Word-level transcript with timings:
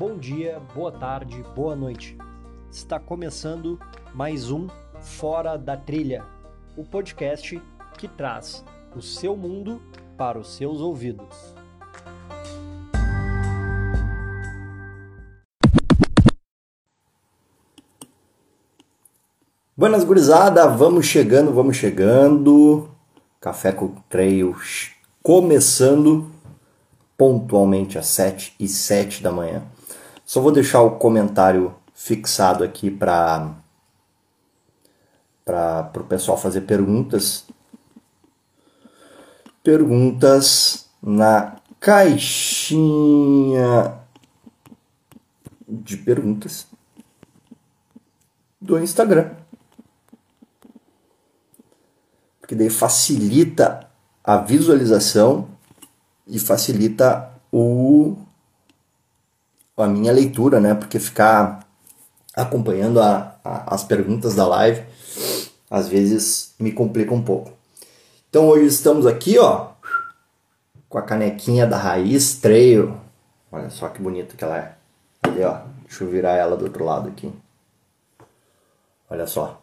Bom 0.00 0.16
dia, 0.16 0.62
boa 0.74 0.90
tarde, 0.90 1.44
boa 1.54 1.76
noite. 1.76 2.16
Está 2.72 2.98
começando 2.98 3.78
mais 4.14 4.50
um 4.50 4.66
Fora 4.98 5.58
da 5.58 5.76
Trilha, 5.76 6.24
o 6.74 6.82
podcast 6.82 7.62
que 7.98 8.08
traz 8.08 8.64
o 8.96 9.02
seu 9.02 9.36
mundo 9.36 9.78
para 10.16 10.38
os 10.38 10.54
seus 10.54 10.80
ouvidos. 10.80 11.54
Buenas 19.76 20.02
gurizada, 20.02 20.66
vamos 20.66 21.04
chegando, 21.04 21.52
vamos 21.52 21.76
chegando. 21.76 22.88
Café 23.38 23.70
com 23.70 23.88
Trail 24.08 24.56
começando 25.22 26.32
pontualmente 27.18 27.98
às 27.98 28.06
7 28.06 28.54
e 28.58 28.66
7 28.66 29.22
da 29.22 29.30
manhã. 29.30 29.62
Só 30.30 30.40
vou 30.40 30.52
deixar 30.52 30.80
o 30.82 30.92
comentário 30.92 31.74
fixado 31.92 32.62
aqui 32.62 32.88
para 32.88 33.52
para 35.44 35.90
o 35.96 36.04
pessoal 36.04 36.38
fazer 36.38 36.60
perguntas. 36.60 37.48
Perguntas 39.60 40.88
na 41.02 41.56
caixinha 41.80 43.18
de 45.68 45.96
perguntas 45.96 46.68
do 48.60 48.78
Instagram. 48.78 49.34
Porque 52.40 52.54
daí 52.54 52.70
facilita 52.70 53.90
a 54.22 54.36
visualização 54.36 55.48
e 56.24 56.38
facilita 56.38 57.32
o 57.50 58.29
a 59.82 59.88
minha 59.88 60.12
leitura, 60.12 60.60
né? 60.60 60.74
Porque 60.74 60.98
ficar 60.98 61.66
acompanhando 62.34 63.00
a, 63.00 63.36
a, 63.44 63.74
as 63.74 63.84
perguntas 63.84 64.34
da 64.34 64.46
live 64.46 64.82
às 65.70 65.88
vezes 65.88 66.54
me 66.58 66.72
complica 66.72 67.14
um 67.14 67.22
pouco. 67.22 67.52
Então 68.28 68.48
hoje 68.48 68.66
estamos 68.66 69.06
aqui, 69.06 69.38
ó, 69.38 69.68
com 70.88 70.98
a 70.98 71.02
canequinha 71.02 71.66
da 71.66 71.76
Raiz 71.76 72.34
Trail. 72.40 72.96
Olha 73.52 73.70
só 73.70 73.88
que 73.88 74.02
bonita 74.02 74.36
que 74.36 74.44
ela 74.44 74.58
é. 74.58 74.74
Ali, 75.22 75.42
ó. 75.42 75.58
Deixa 75.84 76.04
eu 76.04 76.10
virar 76.10 76.34
ela 76.34 76.56
do 76.56 76.64
outro 76.64 76.84
lado 76.84 77.08
aqui. 77.08 77.32
Olha 79.08 79.26
só. 79.26 79.60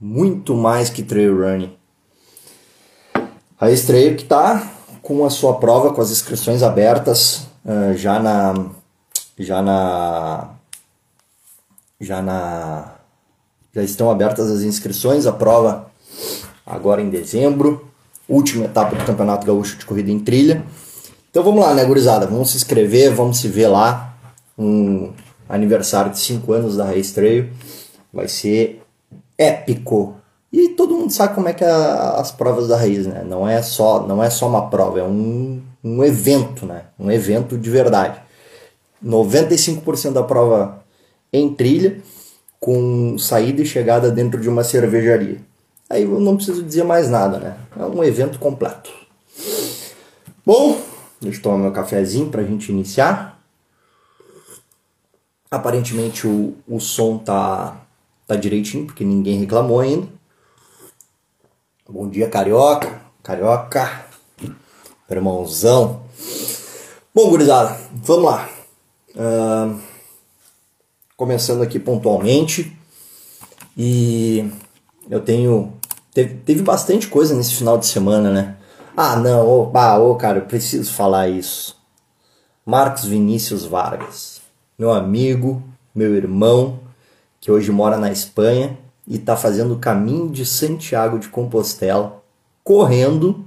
Muito 0.00 0.54
mais 0.54 0.90
que 0.90 1.02
trail 1.02 1.36
running. 1.36 1.76
Raiz 3.56 3.84
Trail 3.84 4.16
que 4.16 4.24
tá 4.24 4.70
com 5.02 5.24
a 5.24 5.30
sua 5.30 5.58
prova, 5.58 5.92
com 5.92 6.00
as 6.00 6.12
inscrições 6.12 6.62
abertas 6.62 7.48
uh, 7.64 7.96
já 7.96 8.20
na 8.20 8.70
já 9.38 9.62
na 9.62 10.50
já 12.00 12.22
na 12.22 12.94
já 13.74 13.82
estão 13.82 14.10
abertas 14.10 14.50
as 14.50 14.62
inscrições, 14.62 15.26
a 15.26 15.32
prova 15.32 15.90
agora 16.66 17.00
em 17.00 17.08
dezembro, 17.08 17.88
última 18.28 18.64
etapa 18.64 18.96
do 18.96 19.04
Campeonato 19.04 19.46
Gaúcho 19.46 19.78
de 19.78 19.86
Corrida 19.86 20.10
em 20.10 20.18
Trilha. 20.18 20.64
Então 21.30 21.42
vamos 21.42 21.60
lá, 21.60 21.74
né, 21.74 21.84
gurizada? 21.84 22.26
Vamos 22.26 22.50
se 22.50 22.56
inscrever, 22.56 23.14
vamos 23.14 23.38
se 23.38 23.48
ver 23.48 23.68
lá. 23.68 24.16
Um 24.58 25.12
aniversário 25.48 26.10
de 26.10 26.18
5 26.18 26.52
anos 26.52 26.76
da 26.76 26.86
Race 26.86 27.14
Trail. 27.14 27.50
Vai 28.12 28.26
ser 28.28 28.82
épico. 29.36 30.16
E 30.52 30.70
todo 30.70 30.94
mundo 30.94 31.12
sabe 31.12 31.34
como 31.34 31.48
é 31.48 31.52
que 31.52 31.62
é 31.62 31.70
as 31.70 32.32
provas 32.32 32.68
da 32.68 32.76
raiz, 32.76 33.06
né? 33.06 33.22
Não 33.22 33.46
é 33.46 33.62
só, 33.62 34.06
não 34.06 34.22
é 34.22 34.30
só 34.30 34.48
uma 34.48 34.68
prova, 34.68 34.98
é 34.98 35.04
um, 35.04 35.62
um 35.84 36.02
evento, 36.02 36.64
né? 36.64 36.84
Um 36.98 37.10
evento 37.10 37.56
de 37.58 37.68
verdade. 37.68 38.18
95% 39.04 40.12
da 40.12 40.22
prova 40.22 40.84
em 41.32 41.52
trilha, 41.54 42.00
com 42.58 43.16
saída 43.18 43.62
e 43.62 43.66
chegada 43.66 44.10
dentro 44.10 44.40
de 44.40 44.48
uma 44.48 44.64
cervejaria. 44.64 45.40
Aí 45.88 46.02
eu 46.02 46.20
não 46.20 46.36
preciso 46.36 46.62
dizer 46.62 46.84
mais 46.84 47.08
nada, 47.08 47.38
né? 47.38 47.58
É 47.78 47.84
um 47.84 48.02
evento 48.04 48.38
completo. 48.38 48.90
Bom, 50.44 50.80
deixa 51.20 51.38
eu 51.38 51.42
tomar 51.42 51.58
meu 51.58 51.72
cafezinho 51.72 52.28
para 52.30 52.42
a 52.42 52.44
gente 52.44 52.70
iniciar. 52.70 53.40
Aparentemente 55.50 56.26
o, 56.26 56.54
o 56.66 56.78
som 56.78 57.16
tá, 57.16 57.80
tá 58.26 58.36
direitinho, 58.36 58.86
porque 58.86 59.04
ninguém 59.04 59.40
reclamou 59.40 59.80
ainda. 59.80 60.08
Bom 61.88 62.08
dia, 62.08 62.28
carioca. 62.28 63.00
Carioca. 63.22 64.06
Irmãozão. 65.10 66.02
Bom, 67.14 67.30
gurizada, 67.30 67.80
vamos 67.92 68.24
lá. 68.24 68.57
Uh, 69.18 69.80
começando 71.16 71.62
aqui 71.62 71.80
pontualmente. 71.80 72.78
E 73.76 74.48
eu 75.10 75.20
tenho. 75.20 75.72
Teve, 76.14 76.34
teve 76.36 76.62
bastante 76.62 77.08
coisa 77.08 77.34
nesse 77.34 77.54
final 77.54 77.76
de 77.76 77.86
semana, 77.86 78.30
né? 78.30 78.56
Ah, 78.96 79.16
não, 79.16 79.46
ô, 79.46 79.70
ah, 79.74 79.98
ô, 79.98 80.14
cara, 80.16 80.38
eu 80.38 80.46
preciso 80.46 80.92
falar 80.92 81.28
isso. 81.28 81.76
Marcos 82.64 83.04
Vinícius 83.04 83.64
Vargas, 83.64 84.40
meu 84.78 84.92
amigo, 84.92 85.62
meu 85.94 86.14
irmão, 86.14 86.80
que 87.40 87.50
hoje 87.50 87.72
mora 87.72 87.96
na 87.96 88.12
Espanha 88.12 88.78
e 89.06 89.16
está 89.16 89.36
fazendo 89.36 89.74
o 89.74 89.78
caminho 89.78 90.28
de 90.28 90.44
Santiago 90.44 91.18
de 91.18 91.28
Compostela, 91.28 92.22
correndo, 92.62 93.44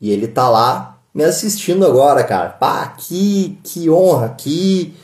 e 0.00 0.10
ele 0.10 0.26
tá 0.26 0.48
lá 0.48 0.91
me 1.14 1.24
assistindo 1.24 1.86
agora, 1.86 2.24
cara. 2.24 2.50
Pá, 2.50 2.86
que, 2.88 3.58
que 3.62 3.90
honra, 3.90 4.30
que 4.30 4.94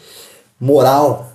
moral. 0.61 1.33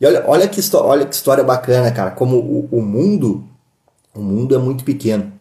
E 0.00 0.06
olha, 0.06 0.24
olha, 0.26 0.48
que, 0.48 0.60
olha 0.76 1.06
que 1.06 1.14
história 1.14 1.44
bacana, 1.44 1.90
cara. 1.90 2.10
Como 2.10 2.36
o, 2.36 2.68
o 2.70 2.82
mundo, 2.82 3.44
o 4.14 4.20
mundo 4.20 4.54
é 4.54 4.58
muito 4.58 4.84
pequeno. 4.84 5.32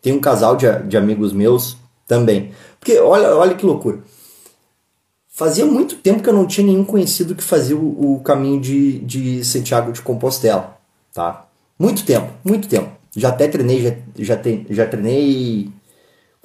Tem 0.00 0.12
um 0.12 0.20
casal 0.20 0.56
de, 0.56 0.66
de 0.84 0.96
amigos 0.96 1.32
meus 1.32 1.76
também. 2.06 2.52
Porque 2.78 2.98
olha, 2.98 3.34
olha 3.34 3.54
que 3.54 3.66
loucura. 3.66 3.98
Fazia 5.28 5.66
muito 5.66 5.96
tempo 5.96 6.22
que 6.22 6.28
eu 6.28 6.32
não 6.32 6.46
tinha 6.46 6.66
nenhum 6.66 6.84
conhecido 6.84 7.34
que 7.34 7.42
fazia 7.42 7.76
o, 7.76 8.14
o 8.14 8.20
caminho 8.20 8.58
de, 8.58 9.00
de 9.00 9.44
Santiago 9.44 9.92
de 9.92 10.00
Compostela, 10.00 10.78
tá? 11.12 11.46
Muito 11.78 12.06
tempo, 12.06 12.32
muito 12.42 12.66
tempo. 12.66 12.90
Já 13.14 13.28
até 13.28 13.46
treinei, 13.46 13.82
já, 13.82 13.94
já, 14.18 14.36
te, 14.36 14.66
já 14.70 14.86
treinei 14.86 15.70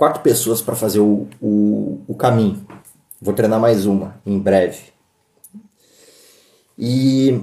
quatro 0.01 0.23
pessoas 0.23 0.63
para 0.63 0.75
fazer 0.75 0.99
o, 0.99 1.27
o, 1.39 2.01
o 2.07 2.15
caminho. 2.15 2.65
Vou 3.21 3.35
treinar 3.35 3.59
mais 3.59 3.85
uma 3.85 4.15
em 4.25 4.39
breve. 4.39 4.79
E 6.75 7.39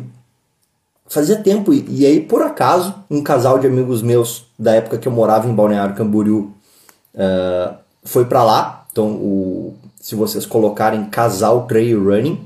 fazia 1.06 1.36
tempo, 1.36 1.72
e 1.72 2.04
aí 2.04 2.18
por 2.18 2.42
acaso, 2.42 2.96
um 3.08 3.22
casal 3.22 3.60
de 3.60 3.68
amigos 3.68 4.02
meus 4.02 4.44
da 4.58 4.74
época 4.74 4.98
que 4.98 5.06
eu 5.06 5.12
morava 5.12 5.48
em 5.48 5.54
Balneário 5.54 5.94
Camboriú 5.94 6.52
uh, 7.14 7.76
foi 8.02 8.24
para 8.24 8.42
lá. 8.42 8.88
Então, 8.90 9.06
o, 9.12 9.76
se 9.94 10.16
vocês 10.16 10.44
colocarem 10.44 11.04
casal 11.04 11.64
trail 11.68 12.02
running, 12.02 12.44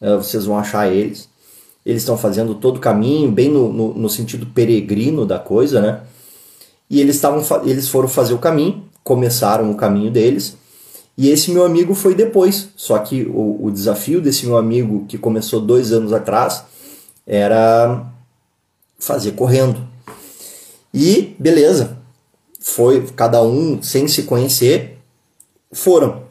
uh, 0.00 0.16
vocês 0.16 0.44
vão 0.44 0.58
achar 0.58 0.92
eles. 0.92 1.28
Eles 1.86 2.02
estão 2.02 2.18
fazendo 2.18 2.56
todo 2.56 2.78
o 2.78 2.80
caminho, 2.80 3.30
bem 3.30 3.48
no, 3.48 3.72
no, 3.72 3.94
no, 3.94 4.10
sentido 4.10 4.44
peregrino 4.44 5.24
da 5.24 5.38
coisa, 5.38 5.80
né? 5.80 6.00
E 6.90 7.00
eles, 7.00 7.20
tavam, 7.20 7.44
eles 7.64 7.88
foram 7.88 8.08
fazer 8.08 8.34
o 8.34 8.38
caminho 8.38 8.90
começaram 9.04 9.70
o 9.70 9.76
caminho 9.76 10.10
deles. 10.10 10.56
E 11.16 11.28
esse 11.28 11.50
meu 11.50 11.64
amigo 11.64 11.94
foi 11.94 12.14
depois. 12.14 12.68
Só 12.76 12.98
que 12.98 13.24
o, 13.24 13.66
o 13.66 13.70
desafio 13.70 14.20
desse 14.20 14.46
meu 14.46 14.56
amigo, 14.56 15.04
que 15.06 15.18
começou 15.18 15.60
dois 15.60 15.92
anos 15.92 16.12
atrás, 16.12 16.64
era 17.26 18.06
fazer 18.98 19.32
correndo. 19.32 19.86
E 20.92 21.34
beleza, 21.38 21.96
foi 22.60 23.06
cada 23.16 23.42
um 23.42 23.82
sem 23.82 24.06
se 24.06 24.24
conhecer, 24.24 24.98
foram. 25.72 26.22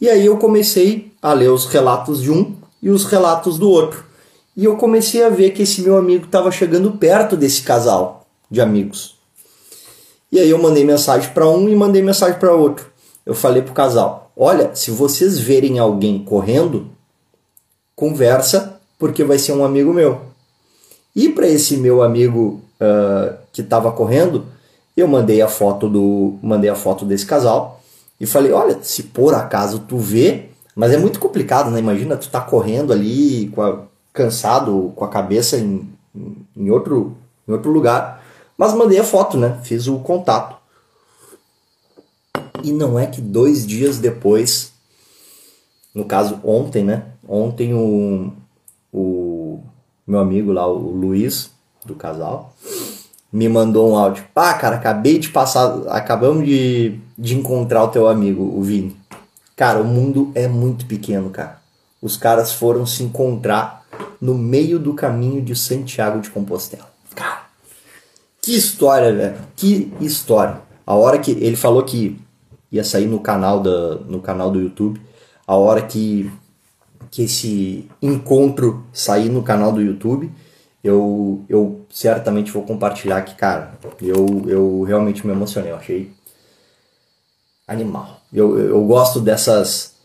E 0.00 0.08
aí 0.08 0.26
eu 0.26 0.36
comecei 0.36 1.12
a 1.22 1.32
ler 1.32 1.50
os 1.50 1.66
relatos 1.66 2.22
de 2.22 2.30
um 2.30 2.54
e 2.82 2.90
os 2.90 3.04
relatos 3.04 3.58
do 3.58 3.70
outro. 3.70 4.04
E 4.56 4.64
eu 4.64 4.76
comecei 4.76 5.22
a 5.22 5.28
ver 5.28 5.50
que 5.50 5.62
esse 5.62 5.82
meu 5.82 5.96
amigo 5.96 6.24
estava 6.24 6.50
chegando 6.50 6.92
perto 6.92 7.36
desse 7.36 7.62
casal 7.62 8.26
de 8.50 8.60
amigos. 8.60 9.15
E 10.36 10.38
aí 10.38 10.50
eu 10.50 10.58
mandei 10.58 10.84
mensagem 10.84 11.30
para 11.30 11.48
um 11.48 11.66
e 11.66 11.74
mandei 11.74 12.02
mensagem 12.02 12.38
para 12.38 12.52
outro. 12.52 12.84
Eu 13.24 13.34
falei 13.34 13.62
pro 13.62 13.72
casal: 13.72 14.30
"Olha, 14.36 14.70
se 14.74 14.90
vocês 14.90 15.38
verem 15.38 15.78
alguém 15.78 16.22
correndo, 16.22 16.88
conversa, 17.94 18.78
porque 18.98 19.24
vai 19.24 19.38
ser 19.38 19.52
um 19.52 19.64
amigo 19.64 19.94
meu." 19.94 20.20
E 21.14 21.30
para 21.30 21.48
esse 21.48 21.78
meu 21.78 22.02
amigo 22.02 22.60
uh, 22.78 23.34
que 23.50 23.62
estava 23.62 23.90
correndo, 23.90 24.44
eu 24.94 25.08
mandei 25.08 25.40
a 25.40 25.48
foto 25.48 25.88
do, 25.88 26.34
mandei 26.42 26.68
a 26.68 26.74
foto 26.74 27.06
desse 27.06 27.24
casal 27.24 27.80
e 28.20 28.26
falei: 28.26 28.52
"Olha, 28.52 28.78
se 28.82 29.04
por 29.04 29.32
acaso 29.32 29.86
tu 29.88 29.96
vê, 29.96 30.50
mas 30.74 30.92
é 30.92 30.98
muito 30.98 31.18
complicado, 31.18 31.70
né? 31.70 31.78
Imagina 31.78 32.14
tu 32.14 32.28
tá 32.28 32.42
correndo 32.42 32.92
ali 32.92 33.48
com 33.54 33.62
a, 33.62 33.78
cansado, 34.12 34.92
com 34.94 35.02
a 35.02 35.08
cabeça 35.08 35.56
em, 35.56 35.88
em 36.54 36.68
outro 36.68 37.16
em 37.48 37.52
outro 37.52 37.70
lugar 37.70 38.15
mas 38.56 38.74
mandei 38.74 38.98
a 38.98 39.04
foto, 39.04 39.36
né? 39.36 39.60
Fiz 39.62 39.86
o 39.86 39.98
contato. 39.98 40.56
E 42.62 42.72
não 42.72 42.98
é 42.98 43.06
que 43.06 43.20
dois 43.20 43.66
dias 43.66 43.98
depois 43.98 44.72
no 45.96 46.04
caso 46.04 46.38
ontem, 46.44 46.84
né? 46.84 47.04
Ontem 47.26 47.72
o, 47.72 48.30
o 48.92 49.60
meu 50.06 50.20
amigo 50.20 50.52
lá, 50.52 50.66
o 50.66 50.90
Luiz, 50.90 51.50
do 51.86 51.94
casal, 51.94 52.54
me 53.32 53.48
mandou 53.48 53.90
um 53.90 53.96
áudio. 53.96 54.22
Pá, 54.34 54.52
cara, 54.52 54.76
acabei 54.76 55.18
de 55.18 55.30
passar, 55.30 55.74
acabamos 55.88 56.44
de, 56.44 57.00
de 57.16 57.34
encontrar 57.34 57.82
o 57.82 57.88
teu 57.88 58.06
amigo, 58.06 58.42
o 58.42 58.62
Vini. 58.62 58.94
Cara, 59.56 59.80
o 59.80 59.84
mundo 59.84 60.30
é 60.34 60.46
muito 60.46 60.84
pequeno, 60.84 61.30
cara. 61.30 61.62
Os 62.02 62.18
caras 62.18 62.52
foram 62.52 62.84
se 62.84 63.02
encontrar 63.02 63.86
no 64.20 64.34
meio 64.34 64.78
do 64.78 64.92
caminho 64.92 65.40
de 65.40 65.56
Santiago 65.56 66.20
de 66.20 66.28
Compostela. 66.28 66.90
Cara, 67.14 67.45
que 68.46 68.54
história, 68.54 69.12
velho. 69.12 69.38
Que 69.56 69.92
história. 70.00 70.60
A 70.86 70.94
hora 70.94 71.18
que 71.18 71.32
ele 71.32 71.56
falou 71.56 71.82
que 71.82 72.16
ia 72.70 72.84
sair 72.84 73.06
no 73.06 73.18
canal, 73.18 73.60
da, 73.60 73.96
no 73.96 74.20
canal 74.20 74.52
do 74.52 74.60
YouTube, 74.60 75.00
a 75.44 75.56
hora 75.56 75.82
que, 75.82 76.30
que 77.10 77.24
esse 77.24 77.88
encontro 78.00 78.86
sair 78.92 79.28
no 79.28 79.42
canal 79.42 79.72
do 79.72 79.82
YouTube, 79.82 80.30
eu, 80.84 81.44
eu 81.48 81.80
certamente 81.90 82.52
vou 82.52 82.62
compartilhar 82.62 83.16
aqui, 83.16 83.34
cara. 83.34 83.76
Eu, 84.00 84.44
eu 84.46 84.82
realmente 84.84 85.26
me 85.26 85.32
emocionei, 85.32 85.72
eu 85.72 85.76
achei 85.76 86.12
animal. 87.66 88.20
Eu, 88.32 88.56
eu 88.60 88.80
gosto 88.84 89.18
dessas 89.18 89.96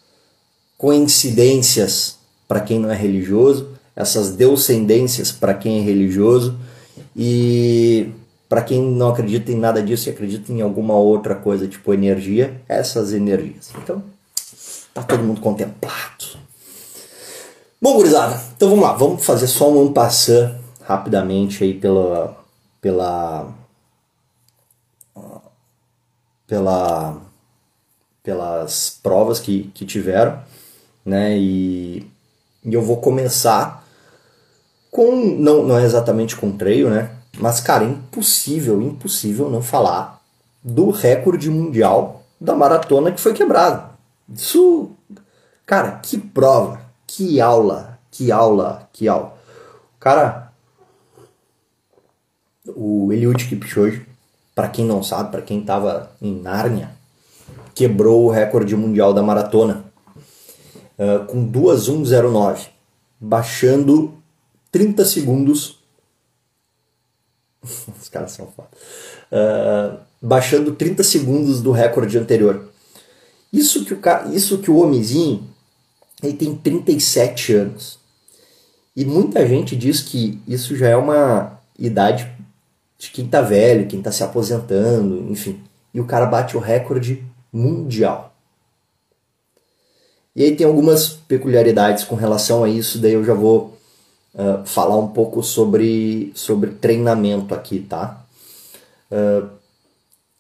coincidências 0.80 2.18
para 2.48 2.60
quem 2.60 2.80
não 2.80 2.90
é 2.90 2.96
religioso, 2.96 3.70
essas 3.96 4.32
descendências 4.32 5.32
para 5.32 5.54
quem 5.54 5.78
é 5.78 5.84
religioso 5.84 6.58
e 7.16 8.10
para 8.52 8.62
quem 8.62 8.82
não 8.82 9.08
acredita 9.12 9.50
em 9.50 9.56
nada 9.56 9.82
disso 9.82 10.10
e 10.10 10.12
acredita 10.12 10.52
em 10.52 10.60
alguma 10.60 10.94
outra 10.94 11.34
coisa, 11.34 11.70
tipo 11.70 11.94
energia, 11.94 12.62
essas 12.68 13.14
energias. 13.14 13.72
Então, 13.82 14.04
tá 14.94 15.02
todo 15.02 15.24
mundo 15.24 15.40
contemplado. 15.40 16.38
Bom, 17.82 17.94
gurizada, 17.94 18.38
então 18.54 18.68
vamos 18.68 18.84
lá, 18.84 18.92
vamos 18.92 19.24
fazer 19.24 19.48
só 19.48 19.72
um 19.72 19.94
passant 19.94 20.54
rapidamente 20.82 21.64
aí 21.64 21.74
pela 21.74 22.38
pela 22.82 23.54
pela 26.46 27.22
pelas 28.22 29.00
provas 29.02 29.40
que, 29.40 29.72
que 29.74 29.86
tiveram, 29.86 30.44
né? 31.06 31.38
E, 31.38 32.06
e 32.66 32.74
eu 32.74 32.82
vou 32.82 32.98
começar 32.98 33.88
com 34.92 35.16
não, 35.16 35.64
não 35.64 35.80
é 35.80 35.86
exatamente 35.86 36.36
com 36.36 36.52
treino, 36.52 36.90
né? 36.90 37.21
Mas 37.40 37.60
cara, 37.60 37.84
impossível, 37.84 38.82
impossível 38.82 39.50
não 39.50 39.62
falar 39.62 40.22
do 40.64 40.90
recorde 40.90 41.50
mundial 41.50 42.24
da 42.40 42.56
maratona 42.56 43.12
que 43.12 43.22
foi 43.22 43.34
quebrado. 43.34 43.90
Isso, 44.34 44.92
cara, 45.66 45.92
que 46.04 46.18
prova, 46.18 46.82
que 47.08 47.40
aula, 47.40 48.00
que 48.10 48.32
aula, 48.32 48.90
que 48.92 49.08
aula. 49.08 49.34
Cara, 50.00 50.52
o 52.68 53.12
Eliud 53.12 53.48
Kipchoge, 53.48 54.06
para 54.54 54.68
quem 54.68 54.86
não 54.86 55.04
sabe, 55.04 55.32
para 55.32 55.42
quem 55.42 55.62
estava 55.62 56.12
em 56.22 56.34
Nárnia, 56.34 56.92
quebrou 57.74 58.26
o 58.26 58.30
recorde 58.30 58.76
mundial 58.76 59.14
da 59.14 59.24
maratona 59.24 59.86
uh, 60.98 61.26
com 61.26 61.50
2:1:09, 61.50 62.68
baixando 63.20 64.14
30 64.72 65.06
segundos. 65.06 65.81
Os 68.02 68.10
caras 68.10 68.32
são 68.32 68.48
foda. 68.48 68.70
Uh, 69.32 69.98
baixando 70.22 70.74
30 70.74 71.04
segundos 71.04 71.62
do 71.62 71.72
recorde 71.72 72.18
anterior. 72.18 72.70
Isso 73.52 73.86
que 73.86 73.94
o 73.94 74.00
isso 74.34 74.60
que 74.60 74.72
o 74.72 74.78
homenzinho, 74.78 75.48
ele 76.24 76.34
tem 76.34 76.56
37 76.56 77.54
anos. 77.54 78.00
E 78.96 79.06
muita 79.06 79.46
gente 79.48 79.76
diz 79.76 80.02
que 80.02 80.42
isso 80.48 80.76
já 80.76 80.90
é 80.90 80.96
uma 80.96 81.60
idade 81.78 82.30
de 82.98 83.10
quem 83.10 83.28
tá 83.28 83.42
velho, 83.42 83.88
quem 83.88 84.02
tá 84.02 84.12
se 84.12 84.24
aposentando, 84.24 85.32
enfim. 85.32 85.62
E 85.94 86.00
o 86.00 86.06
cara 86.06 86.26
bate 86.26 86.56
o 86.56 86.60
recorde 86.60 87.24
mundial. 87.52 88.34
E 90.36 90.44
aí 90.44 90.56
tem 90.56 90.66
algumas 90.66 91.10
peculiaridades 91.10 92.04
com 92.04 92.16
relação 92.16 92.64
a 92.64 92.70
isso, 92.70 93.00
daí 93.00 93.14
eu 93.14 93.24
já 93.24 93.34
vou 93.34 93.78
uh, 94.34 94.66
falar 94.66 94.98
um 94.98 95.08
pouco 95.08 95.44
sobre, 95.44 96.32
sobre 96.36 96.72
treinamento 96.72 97.54
aqui, 97.54 97.80
tá? 97.80 98.24
Uh, 99.12 99.48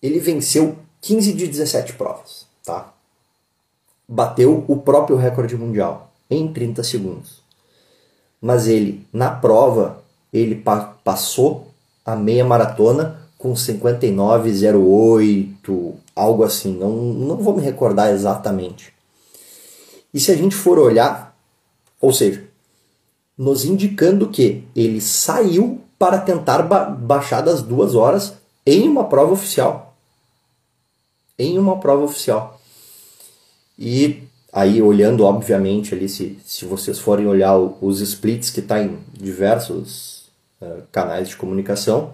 ele 0.01 0.19
venceu 0.19 0.77
15 1.01 1.33
de 1.33 1.47
17 1.47 1.93
provas, 1.93 2.47
tá? 2.63 2.91
Bateu 4.07 4.63
o 4.67 4.77
próprio 4.77 5.17
recorde 5.17 5.55
mundial 5.55 6.11
em 6.29 6.51
30 6.51 6.83
segundos. 6.83 7.41
Mas 8.41 8.67
ele, 8.67 9.05
na 9.13 9.29
prova, 9.29 10.01
ele 10.33 10.55
pa 10.55 10.95
passou 11.03 11.67
a 12.05 12.15
meia 12.15 12.45
maratona 12.45 13.19
com 13.37 13.53
59,08, 13.53 15.93
algo 16.15 16.43
assim, 16.43 16.77
não, 16.77 16.91
não 16.91 17.37
vou 17.37 17.55
me 17.55 17.61
recordar 17.61 18.11
exatamente. 18.11 18.93
E 20.13 20.19
se 20.19 20.31
a 20.31 20.35
gente 20.35 20.55
for 20.55 20.77
olhar, 20.77 21.35
ou 21.99 22.13
seja, 22.13 22.47
nos 23.37 23.65
indicando 23.65 24.29
que 24.29 24.63
ele 24.75 25.01
saiu 25.01 25.81
para 25.97 26.19
tentar 26.19 26.63
ba 26.63 26.85
baixar 26.85 27.41
das 27.41 27.61
duas 27.61 27.95
horas 27.95 28.33
em 28.65 28.87
uma 28.87 29.05
prova 29.05 29.33
oficial. 29.33 29.95
Em 31.37 31.57
uma 31.57 31.79
prova 31.79 32.03
oficial. 32.03 32.59
E 33.77 34.23
aí, 34.51 34.81
olhando, 34.81 35.23
obviamente, 35.23 35.95
ali, 35.95 36.07
se, 36.07 36.37
se 36.45 36.65
vocês 36.65 36.99
forem 36.99 37.25
olhar 37.25 37.57
os 37.57 37.99
splits 37.99 38.49
que 38.49 38.59
está 38.59 38.81
em 38.81 38.99
diversos 39.13 40.25
eh, 40.61 40.81
canais 40.91 41.29
de 41.29 41.37
comunicação, 41.37 42.13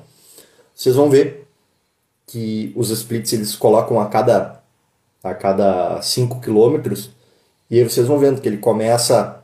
vocês 0.74 0.96
vão 0.96 1.10
ver 1.10 1.48
que 2.26 2.72
os 2.76 2.90
splits 2.90 3.34
eles 3.34 3.56
colocam 3.56 4.00
a 4.00 4.08
cada 4.08 4.62
a 5.24 5.34
cada 5.34 6.02
5 6.02 6.40
quilômetros 6.40 7.10
e 7.70 7.80
aí 7.80 7.84
vocês 7.84 8.08
vão 8.08 8.20
vendo 8.20 8.40
que 8.40 8.48
ele 8.48 8.58
começa 8.58 9.44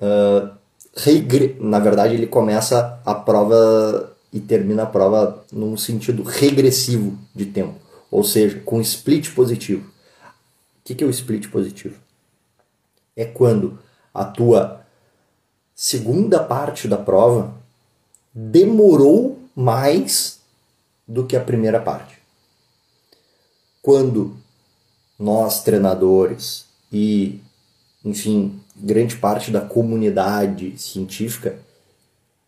uh, 0.00 0.56
regre... 0.96 1.56
na 1.60 1.78
verdade 1.78 2.14
ele 2.14 2.26
começa 2.26 3.00
a 3.04 3.14
prova 3.14 4.16
e 4.32 4.40
termina 4.40 4.84
a 4.84 4.86
prova 4.86 5.44
num 5.52 5.76
sentido 5.76 6.22
regressivo 6.22 7.18
de 7.34 7.46
tempo, 7.46 7.78
ou 8.10 8.24
seja, 8.24 8.60
com 8.60 8.80
split 8.80 9.34
positivo. 9.34 9.86
O 9.86 10.84
que, 10.84 10.94
que 10.94 11.04
é 11.04 11.06
o 11.06 11.10
split 11.10 11.48
positivo? 11.48 11.96
É 13.14 13.24
quando 13.24 13.78
a 14.12 14.24
tua 14.24 14.84
segunda 15.74 16.42
parte 16.42 16.88
da 16.88 16.96
prova 16.96 17.54
demorou 18.34 19.38
mais 19.54 20.40
do 21.06 21.26
que 21.26 21.36
a 21.36 21.40
primeira 21.40 21.80
parte. 21.80 22.18
Quando 23.82 24.36
nós, 25.18 25.62
treinadores 25.62 26.66
e, 26.90 27.40
enfim, 28.04 28.61
grande 28.76 29.16
parte 29.16 29.50
da 29.50 29.60
comunidade 29.60 30.78
científica 30.78 31.56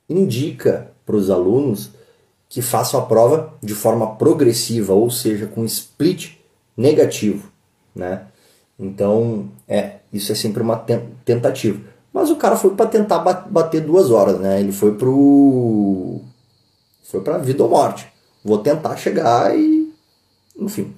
indica 0.09 0.91
para 1.05 1.17
os 1.17 1.31
alunos 1.31 1.91
que 2.49 2.63
façam 2.63 3.01
a 3.01 3.07
prova 3.07 3.53
de 3.63 3.75
forma 3.75 4.15
progressiva, 4.17 4.93
ou 4.93 5.11
seja, 5.11 5.47
com 5.47 5.65
split 5.65 6.33
negativo, 6.77 7.51
né? 7.95 8.27
Então, 8.79 9.49
é, 9.69 9.97
isso 10.13 10.33
é 10.33 10.35
sempre 10.35 10.63
uma 10.63 10.77
tentativa. 11.25 11.81
Mas 12.13 12.31
o 12.31 12.37
cara 12.37 12.57
foi 12.57 12.75
para 12.75 12.87
tentar 12.87 13.19
bater 13.19 13.81
duas 13.81 14.11
horas, 14.11 14.39
né? 14.39 14.61
Ele 14.61 14.73
foi 14.73 14.95
pro. 14.95 16.21
Foi 17.03 17.21
pra 17.21 17.39
vida 17.39 17.63
ou 17.63 17.69
morte. 17.69 18.07
Vou 18.45 18.59
tentar 18.59 18.97
chegar 18.97 19.57
e. 19.57 19.93
Enfim. 20.57 20.95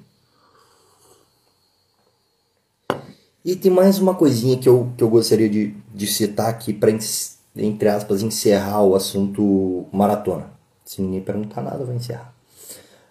E 3.47 3.55
tem 3.55 3.71
mais 3.71 4.00
uma 4.00 4.12
coisinha 4.12 4.59
que 4.59 4.69
eu, 4.69 4.91
que 4.97 5.05
eu 5.05 5.09
gostaria 5.09 5.49
de, 5.49 5.73
de 5.95 6.07
citar 6.09 6.49
aqui 6.49 6.73
para, 6.73 6.91
entre 6.91 7.88
aspas, 7.88 8.21
encerrar 8.21 8.83
o 8.83 8.97
assunto 8.97 9.87
maratona. 9.93 10.50
Se 10.85 11.00
ninguém 11.00 11.21
perguntar 11.21 11.62
nada, 11.62 11.79
eu 11.79 11.87
vou 11.87 11.95
encerrar. 11.95 12.35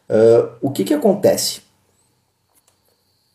Uh, 0.10 0.51
o 0.62 0.72
que, 0.72 0.84
que 0.84 0.94
acontece? 0.94 1.62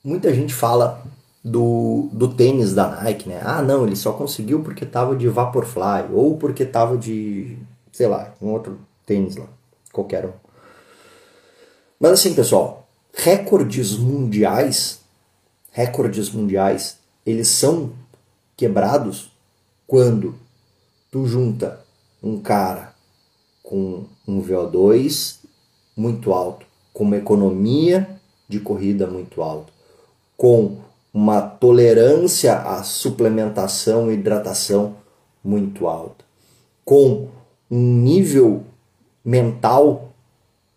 Muita 0.04 0.34
gente 0.34 0.52
fala 0.52 1.02
do, 1.42 2.10
do 2.12 2.28
tênis 2.34 2.74
da 2.74 2.86
Nike, 2.88 3.30
né? 3.30 3.40
Ah, 3.42 3.62
não, 3.62 3.86
ele 3.86 3.96
só 3.96 4.12
conseguiu 4.12 4.62
porque 4.62 4.84
tava 4.84 5.16
de 5.16 5.26
Vaporfly 5.26 6.12
ou 6.12 6.36
porque 6.36 6.66
tava 6.66 6.98
de, 6.98 7.56
sei 7.90 8.08
lá, 8.08 8.34
um 8.42 8.48
outro 8.48 8.78
tênis 9.06 9.36
lá, 9.36 9.46
qualquer 9.90 10.26
um. 10.26 10.32
Mas 11.98 12.12
assim, 12.12 12.34
pessoal, 12.34 12.86
recordes 13.14 13.96
mundiais, 13.96 14.99
recordes 15.70 16.30
mundiais, 16.30 16.98
eles 17.24 17.48
são 17.48 17.92
quebrados 18.56 19.30
quando 19.86 20.34
tu 21.10 21.26
junta 21.26 21.84
um 22.22 22.40
cara 22.40 22.94
com 23.62 24.04
um 24.26 24.42
VO2 24.42 25.38
muito 25.96 26.32
alto, 26.32 26.66
com 26.92 27.04
uma 27.04 27.16
economia 27.16 28.20
de 28.48 28.60
corrida 28.60 29.06
muito 29.06 29.42
alta, 29.42 29.72
com 30.36 30.78
uma 31.12 31.40
tolerância 31.40 32.54
à 32.54 32.82
suplementação 32.82 34.10
e 34.10 34.14
hidratação 34.14 34.96
muito 35.42 35.86
alta, 35.86 36.24
com 36.84 37.28
um 37.70 37.78
nível 37.78 38.64
mental 39.24 40.12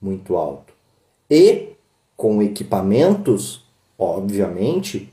muito 0.02 0.36
alto 0.36 0.74
e 1.30 1.70
com 2.16 2.42
equipamentos, 2.42 3.63
obviamente, 4.04 5.12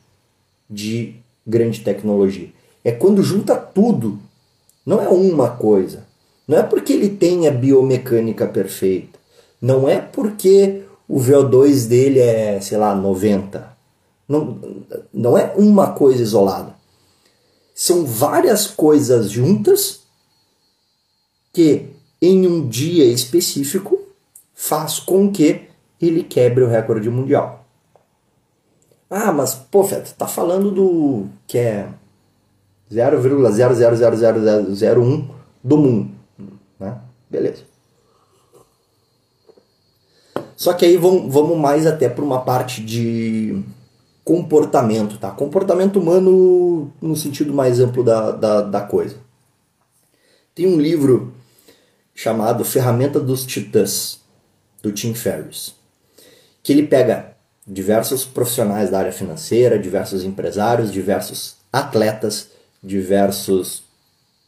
de 0.68 1.16
grande 1.47 1.80
tecnologia. 1.80 2.49
É 2.85 2.92
quando 2.92 3.23
junta 3.23 3.56
tudo, 3.56 4.18
não 4.85 5.00
é 5.00 5.09
uma 5.09 5.50
coisa. 5.50 6.04
Não 6.47 6.59
é 6.59 6.62
porque 6.62 6.92
ele 6.92 7.09
tem 7.09 7.47
a 7.47 7.50
biomecânica 7.50 8.47
perfeita, 8.47 9.18
não 9.61 9.88
é 9.88 10.00
porque 10.00 10.82
o 11.09 11.18
VO2 11.18 11.87
dele 11.87 12.20
é, 12.20 12.61
sei 12.61 12.78
lá, 12.78 12.94
90. 12.94 13.76
Não, 14.28 14.59
não 15.12 15.37
é 15.37 15.52
uma 15.56 15.92
coisa 15.92 16.23
isolada. 16.23 16.75
São 17.75 18.04
várias 18.04 18.66
coisas 18.66 19.30
juntas 19.30 20.00
que 21.52 21.87
em 22.23 22.47
um 22.47 22.68
dia 22.68 23.04
específico 23.04 23.99
faz 24.54 24.99
com 24.99 25.30
que 25.32 25.62
ele 26.00 26.23
quebre 26.23 26.62
o 26.62 26.68
recorde 26.68 27.09
mundial. 27.11 27.60
Ah, 29.11 29.33
mas, 29.33 29.55
pô, 29.55 29.83
Feta, 29.83 30.12
tá 30.17 30.29
falando 30.29 30.71
do 30.71 31.26
que 31.47 31.59
é 31.59 31.88
0,00001 32.90 35.29
do 35.62 35.76
mundo, 35.76 36.12
né? 36.79 36.99
Beleza. 37.29 37.64
Só 40.57 40.73
que 40.75 40.85
aí 40.85 40.97
vamos, 40.97 41.33
vamos 41.33 41.57
mais 41.59 41.87
até 41.87 42.09
para 42.09 42.25
uma 42.25 42.40
parte 42.43 42.85
de 42.85 43.64
comportamento, 44.23 45.19
tá? 45.19 45.33
Comportamento 45.33 45.99
humano 45.99 46.93
no 47.00 47.17
sentido 47.17 47.52
mais 47.52 47.81
amplo 47.81 48.05
da, 48.05 48.31
da, 48.31 48.62
da 48.62 48.81
coisa. 48.81 49.17
Tem 50.55 50.67
um 50.67 50.79
livro 50.79 51.35
chamado 52.14 52.64
Ferramenta 52.64 53.19
dos 53.19 53.45
Titãs, 53.47 54.21
do 54.83 54.93
Tim 54.93 55.14
Ferriss, 55.14 55.75
que 56.62 56.73
ele 56.73 56.87
pega 56.87 57.35
diversos 57.67 58.25
profissionais 58.25 58.90
da 58.90 58.99
área 58.99 59.12
financeira, 59.12 59.79
diversos 59.79 60.25
empresários, 60.25 60.93
diversos 60.93 61.57
atletas, 61.73 62.49
diversos 62.83 63.83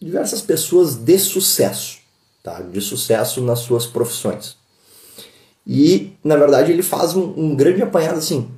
diversas 0.01 0.41
pessoas 0.41 0.97
de 0.97 1.17
sucesso, 1.19 2.01
tá? 2.43 2.61
De 2.61 2.81
sucesso 2.81 3.41
nas 3.41 3.61
suas 3.61 3.87
profissões. 3.87 4.57
E, 5.65 6.13
na 6.25 6.37
verdade, 6.37 6.73
ele 6.73 6.83
faz 6.83 7.15
um, 7.15 7.33
um 7.37 7.55
grande 7.55 7.83
apanhado 7.83 8.19
assim. 8.19 8.51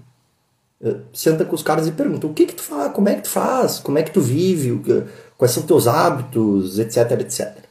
Eh, 0.83 0.97
senta 1.13 1.45
com 1.45 1.55
os 1.55 1.63
caras 1.63 1.87
e 1.87 1.93
pergunta: 1.93 2.27
o 2.27 2.33
que 2.33 2.47
que 2.47 2.55
tu 2.55 2.63
faz? 2.63 2.93
Como 2.93 3.09
é 3.11 3.15
que 3.15 3.23
tu 3.23 3.29
faz? 3.29 3.79
Como 3.79 3.99
é 3.99 4.03
que 4.03 4.11
tu 4.11 4.23
vive? 4.23 5.05
Quais 5.37 5.53
são 5.53 5.63
teus 5.65 5.87
hábitos? 5.87 6.79
Etc, 6.79 6.97
etc. 7.21 7.64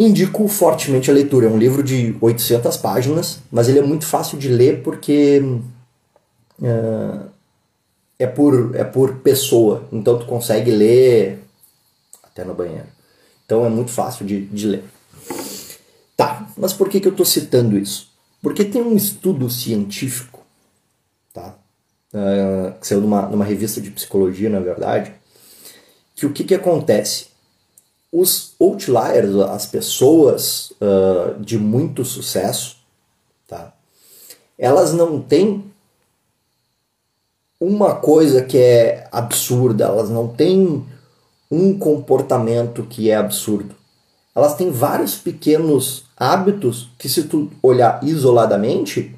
Indico 0.00 0.48
fortemente 0.48 1.10
a 1.10 1.14
leitura. 1.14 1.46
É 1.46 1.50
um 1.50 1.58
livro 1.58 1.82
de 1.82 2.16
800 2.22 2.78
páginas, 2.78 3.40
mas 3.52 3.68
ele 3.68 3.80
é 3.80 3.82
muito 3.82 4.06
fácil 4.06 4.38
de 4.38 4.48
ler 4.48 4.82
porque 4.82 5.42
uh, 6.58 7.28
é, 8.18 8.26
por, 8.26 8.74
é 8.74 8.82
por 8.82 9.16
pessoa. 9.16 9.86
Então 9.92 10.18
tu 10.18 10.24
consegue 10.24 10.70
ler 10.70 11.44
até 12.22 12.42
no 12.44 12.54
banheiro. 12.54 12.86
Então 13.44 13.66
é 13.66 13.68
muito 13.68 13.90
fácil 13.90 14.24
de, 14.24 14.46
de 14.46 14.68
ler. 14.68 14.84
Tá, 16.16 16.48
mas 16.56 16.72
por 16.72 16.88
que, 16.88 16.98
que 16.98 17.08
eu 17.08 17.12
estou 17.12 17.26
citando 17.26 17.76
isso? 17.76 18.08
Porque 18.40 18.64
tem 18.64 18.80
um 18.80 18.96
estudo 18.96 19.50
científico, 19.50 20.40
tá? 21.34 21.58
Uh, 22.14 22.72
que 22.80 22.86
saiu 22.86 23.02
numa, 23.02 23.26
numa 23.26 23.44
revista 23.44 23.82
de 23.82 23.90
psicologia, 23.90 24.48
na 24.48 24.60
verdade, 24.60 25.12
que 26.14 26.24
o 26.24 26.32
que, 26.32 26.44
que 26.44 26.54
acontece? 26.54 27.29
Os 28.12 28.54
outliers, 28.60 29.36
as 29.36 29.66
pessoas 29.66 30.72
uh, 30.80 31.40
de 31.40 31.58
muito 31.58 32.04
sucesso, 32.04 32.76
tá? 33.46 33.72
elas 34.58 34.92
não 34.92 35.20
têm 35.20 35.64
uma 37.60 37.94
coisa 37.96 38.42
que 38.42 38.58
é 38.58 39.08
absurda, 39.12 39.84
elas 39.84 40.10
não 40.10 40.28
têm 40.28 40.84
um 41.50 41.78
comportamento 41.78 42.84
que 42.84 43.10
é 43.10 43.16
absurdo. 43.16 43.74
Elas 44.34 44.54
têm 44.54 44.70
vários 44.70 45.16
pequenos 45.16 46.04
hábitos 46.16 46.88
que, 46.98 47.08
se 47.08 47.24
tu 47.24 47.50
olhar 47.62 48.02
isoladamente, 48.02 49.14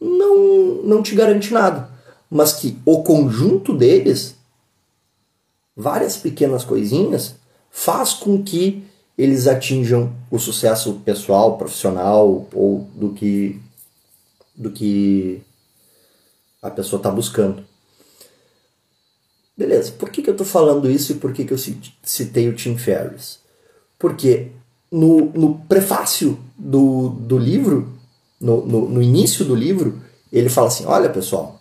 não, 0.00 0.82
não 0.82 1.02
te 1.02 1.14
garante 1.14 1.52
nada. 1.52 1.88
Mas 2.28 2.52
que 2.52 2.76
o 2.84 3.02
conjunto 3.02 3.76
deles, 3.76 4.34
várias 5.76 6.16
pequenas 6.16 6.64
coisinhas, 6.64 7.36
faz 7.76 8.14
com 8.14 8.42
que 8.42 8.82
eles 9.18 9.46
atinjam 9.46 10.10
o 10.30 10.38
sucesso 10.38 10.94
pessoal, 11.04 11.58
profissional 11.58 12.48
ou 12.54 12.88
do 12.94 13.12
que 13.12 13.60
do 14.56 14.70
que 14.70 15.42
a 16.62 16.70
pessoa 16.70 16.98
está 16.98 17.10
buscando. 17.10 17.62
Beleza, 19.54 19.92
por 19.92 20.08
que, 20.08 20.22
que 20.22 20.30
eu 20.30 20.32
estou 20.32 20.46
falando 20.46 20.90
isso 20.90 21.12
e 21.12 21.16
por 21.16 21.34
que, 21.34 21.44
que 21.44 21.52
eu 21.52 21.58
citei 22.02 22.48
o 22.48 22.56
Tim 22.56 22.78
Ferriss? 22.78 23.40
Porque 23.98 24.52
no, 24.90 25.26
no 25.26 25.58
prefácio 25.68 26.38
do, 26.56 27.10
do 27.10 27.36
livro, 27.36 27.92
no, 28.40 28.64
no, 28.66 28.88
no 28.88 29.02
início 29.02 29.44
do 29.44 29.54
livro, 29.54 30.02
ele 30.32 30.48
fala 30.48 30.68
assim: 30.68 30.86
olha 30.86 31.10
pessoal, 31.10 31.60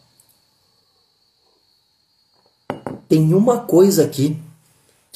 tem 3.10 3.34
uma 3.34 3.60
coisa 3.60 4.06
aqui 4.06 4.42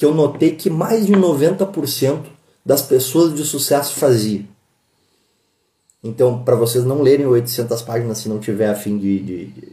que 0.00 0.06
eu 0.06 0.14
notei 0.14 0.56
que 0.56 0.70
mais 0.70 1.04
de 1.04 1.12
90% 1.12 2.24
das 2.64 2.80
pessoas 2.80 3.34
de 3.34 3.44
sucesso 3.44 3.96
fazia. 3.96 4.46
Então, 6.02 6.42
para 6.42 6.56
vocês 6.56 6.86
não 6.86 7.02
lerem 7.02 7.26
800 7.26 7.82
páginas 7.82 8.16
se 8.16 8.26
não 8.26 8.38
tiver 8.38 8.70
a 8.70 8.74
fim 8.74 8.96
de, 8.96 9.18
de, 9.18 9.46
de, 9.48 9.72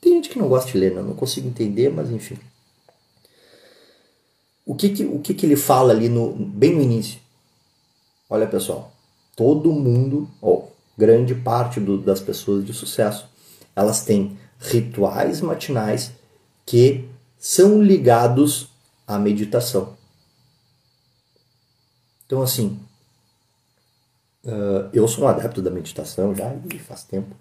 Tem 0.00 0.14
gente 0.14 0.30
que 0.30 0.38
não 0.40 0.48
gosta 0.48 0.72
de 0.72 0.78
ler, 0.78 0.96
né? 0.96 1.00
não 1.00 1.14
consigo 1.14 1.46
entender, 1.46 1.90
mas 1.90 2.10
enfim. 2.10 2.36
O 4.66 4.74
que 4.74 4.88
que, 4.88 5.04
o 5.04 5.20
que, 5.20 5.32
que 5.32 5.46
ele 5.46 5.54
fala 5.54 5.92
ali 5.92 6.08
no, 6.08 6.32
bem 6.32 6.74
no 6.74 6.82
início? 6.82 7.20
Olha, 8.28 8.48
pessoal, 8.48 8.92
todo 9.36 9.70
mundo, 9.70 10.28
ou 10.42 10.72
grande 10.96 11.36
parte 11.36 11.78
do, 11.78 11.98
das 11.98 12.18
pessoas 12.18 12.66
de 12.66 12.74
sucesso, 12.74 13.28
elas 13.76 14.04
têm 14.04 14.36
rituais 14.58 15.40
matinais 15.40 16.10
que 16.66 17.04
são 17.38 17.80
ligados 17.80 18.67
a 19.08 19.18
meditação. 19.18 19.96
Então, 22.26 22.42
assim, 22.42 22.78
uh, 24.44 24.90
eu 24.92 25.08
sou 25.08 25.24
um 25.24 25.28
adepto 25.28 25.62
da 25.62 25.70
meditação 25.70 26.34
já 26.34 26.54
faz 26.86 27.04
tempo, 27.04 27.34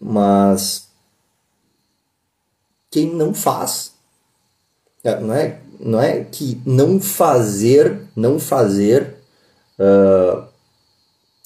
mas 0.00 0.88
quem 2.90 3.14
não 3.14 3.34
faz, 3.34 3.92
é, 5.04 5.20
não 5.20 5.34
é, 5.34 5.60
não 5.78 6.00
é 6.00 6.24
que 6.24 6.62
não 6.64 6.98
fazer, 6.98 8.08
não 8.16 8.40
fazer, 8.40 9.18
uh, 9.78 10.48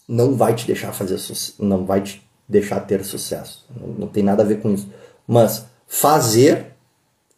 não 0.07 0.37
vai 0.37 0.55
te 0.55 0.65
deixar 0.65 0.93
fazer, 0.93 1.19
não 1.59 1.85
vai 1.85 2.03
te 2.03 2.25
deixar 2.49 2.79
ter 2.81 3.05
sucesso. 3.05 3.67
Não 3.99 4.07
tem 4.07 4.23
nada 4.23 4.45
a 4.45 4.47
ver 4.47 4.61
com 4.61 4.73
isso. 4.73 4.89
Mas 5.27 5.65
fazer, 5.89 6.75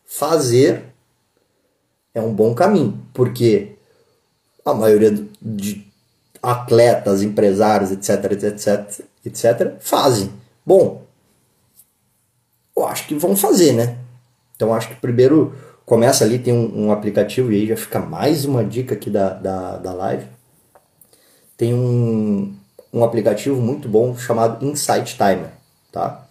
fazer 0.04 0.93
é 2.14 2.20
um 2.20 2.32
bom 2.32 2.54
caminho, 2.54 2.98
porque 3.12 3.72
a 4.64 4.72
maioria 4.72 5.12
de 5.42 5.84
atletas, 6.42 7.22
empresários, 7.22 7.90
etc, 7.90 8.32
etc, 8.32 9.06
etc, 9.24 9.76
fazem. 9.80 10.30
Bom, 10.64 11.02
eu 12.76 12.86
acho 12.86 13.06
que 13.06 13.14
vão 13.14 13.36
fazer, 13.36 13.72
né? 13.72 13.98
Então 14.54 14.72
acho 14.72 14.88
que 14.88 14.94
primeiro 14.96 15.54
começa 15.84 16.24
ali, 16.24 16.38
tem 16.38 16.52
um, 16.52 16.86
um, 16.86 16.92
aplicativo, 16.92 17.52
e 17.52 17.56
aí 17.56 17.66
já 17.66 17.76
fica 17.76 17.98
mais 17.98 18.44
uma 18.44 18.64
dica 18.64 18.94
aqui 18.94 19.10
da, 19.10 19.30
da, 19.30 19.76
da 19.78 19.92
live. 19.92 20.26
Tem 21.56 21.74
um, 21.74 22.54
um 22.92 23.04
aplicativo 23.04 23.60
muito 23.60 23.88
bom 23.88 24.16
chamado 24.16 24.64
Insight 24.64 25.16
Timer, 25.16 25.50
tá? 25.92 26.26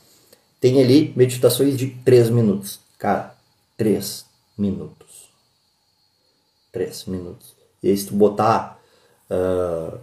Tem 0.59 0.81
ali 0.81 1.13
meditações 1.15 1.77
de 1.77 1.87
3 1.87 2.29
minutos. 2.29 2.79
Cara, 2.97 3.35
3 3.77 4.25
minutos. 4.57 5.02
3 6.73 7.05
minutos. 7.05 7.55
E 7.81 7.89
aí 7.89 7.95
se 7.95 8.07
tu 8.07 8.15
botar 8.15 8.79
uh, 9.29 9.97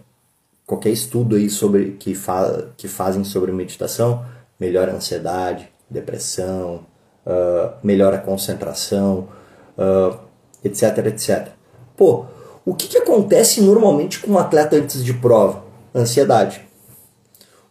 qualquer 0.64 0.90
estudo 0.90 1.36
aí 1.36 1.50
sobre 1.50 1.96
que, 1.98 2.14
fa 2.14 2.68
que 2.76 2.88
fazem 2.88 3.24
sobre 3.24 3.52
meditação, 3.52 4.24
melhora 4.58 4.92
a 4.92 4.94
ansiedade, 4.94 5.68
depressão, 5.90 6.86
uh, 7.26 7.74
melhora 7.82 8.16
a 8.16 8.20
concentração, 8.20 9.28
uh, 9.76 10.18
etc, 10.64 10.98
etc. 11.06 11.48
Pô, 11.96 12.26
o 12.64 12.74
que, 12.74 12.86
que 12.86 12.98
acontece 12.98 13.60
normalmente 13.60 14.20
com 14.20 14.32
um 14.32 14.38
atleta 14.38 14.76
antes 14.76 15.04
de 15.04 15.12
prova? 15.12 15.64
Ansiedade. 15.94 16.64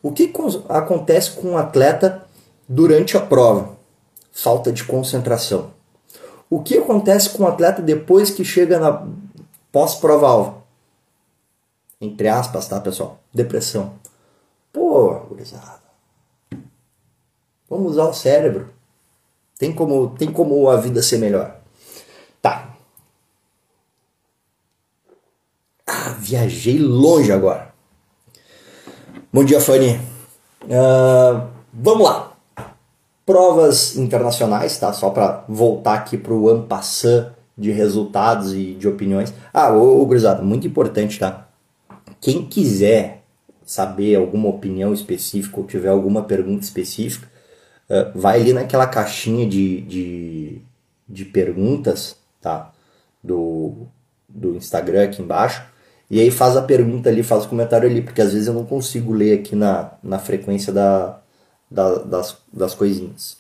O 0.04 0.12
que 0.12 0.32
acontece 0.68 1.32
com 1.32 1.52
um 1.52 1.58
atleta 1.58 2.26
durante 2.68 3.16
a 3.16 3.22
prova, 3.22 3.78
falta 4.32 4.72
de 4.72 4.84
concentração. 4.84 5.72
O 6.50 6.62
que 6.62 6.78
acontece 6.78 7.30
com 7.30 7.44
o 7.44 7.48
atleta 7.48 7.82
depois 7.82 8.32
que 8.32 8.44
chega 8.44 8.80
na 8.80 9.08
pós-prova-alvo? 9.72 10.64
Entre 12.02 12.28
aspas, 12.28 12.68
tá, 12.68 12.80
pessoal? 12.80 13.20
Depressão. 13.34 13.94
Pô, 14.74 15.20
gurizada. 15.28 15.82
Vamos 17.70 17.92
usar 17.92 18.06
o 18.06 18.14
cérebro. 18.14 18.70
Tem 19.60 19.74
como, 19.74 20.10
tem 20.18 20.32
como 20.32 20.70
a 20.70 20.78
vida 20.78 21.04
ser 21.04 21.20
melhor. 21.20 21.60
Tá. 22.42 22.74
Ah, 25.86 26.16
viajei 26.18 26.80
longe 26.80 27.32
agora. 27.32 27.74
Bom 29.32 29.44
dia, 29.44 29.62
Fanny. 29.62 29.98
Uh, 30.64 31.48
vamos 31.74 32.04
lá. 32.04 32.29
Provas 33.30 33.96
internacionais, 33.96 34.80
tá? 34.80 34.92
Só 34.92 35.12
para 35.12 35.46
voltar 35.48 35.94
aqui 35.94 36.18
para 36.18 36.34
o 36.34 36.66
de 37.56 37.70
resultados 37.70 38.56
e 38.56 38.74
de 38.74 38.88
opiniões. 38.88 39.32
Ah, 39.54 39.72
ô, 39.72 40.02
ô 40.02 40.06
gurizada, 40.08 40.42
muito 40.42 40.66
importante, 40.66 41.20
tá? 41.20 41.48
Quem 42.20 42.44
quiser 42.44 43.22
saber 43.64 44.16
alguma 44.16 44.50
opinião 44.50 44.92
específica 44.96 45.60
ou 45.60 45.68
tiver 45.68 45.90
alguma 45.90 46.24
pergunta 46.24 46.64
específica, 46.64 47.28
uh, 47.88 48.18
vai 48.18 48.42
ali 48.42 48.52
naquela 48.52 48.88
caixinha 48.88 49.48
de, 49.48 49.82
de, 49.82 50.62
de 51.08 51.24
perguntas, 51.26 52.16
tá? 52.42 52.72
Do, 53.24 53.86
do 54.28 54.56
Instagram 54.56 55.04
aqui 55.04 55.22
embaixo. 55.22 55.64
E 56.10 56.20
aí 56.20 56.32
faz 56.32 56.58
a 56.58 56.64
pergunta 56.64 57.10
ali, 57.10 57.22
faz 57.22 57.46
o 57.46 57.50
comentário 57.50 57.88
ali, 57.88 58.02
porque 58.02 58.24
às 58.24 58.34
vezes 58.34 58.48
eu 58.48 58.56
não 58.56 58.66
consigo 58.66 59.14
ler 59.14 59.38
aqui 59.38 59.56
na, 59.56 59.92
na 60.02 60.18
frequência 60.18 60.74
da, 60.74 61.19
da, 61.70 61.96
das, 62.00 62.38
das 62.52 62.74
coisinhas. 62.74 63.38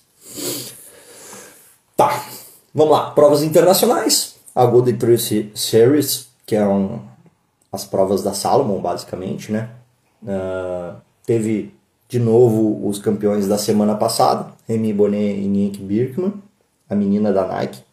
Tá, 1.95 2.25
vamos 2.73 2.93
lá. 2.93 3.11
Provas 3.11 3.43
internacionais. 3.43 4.35
A 4.55 4.65
Golden 4.65 4.97
Trail 4.97 5.17
Series, 5.55 6.29
que 6.45 6.55
é 6.55 6.65
um, 6.65 7.01
as 7.71 7.85
provas 7.85 8.23
da 8.23 8.33
Salomon, 8.33 8.81
basicamente, 8.81 9.51
né? 9.51 9.69
Uh, 10.23 10.99
teve 11.25 11.73
de 12.07 12.19
novo 12.19 12.87
os 12.87 12.99
campeões 12.99 13.47
da 13.47 13.57
semana 13.57 13.95
passada, 13.95 14.51
Remy 14.67 14.93
Bonnet 14.93 15.39
e 15.39 15.47
Nick 15.47 15.81
Birkman, 15.81 16.33
a 16.89 16.95
menina 16.95 17.31
da 17.31 17.47
Nike. 17.47 17.83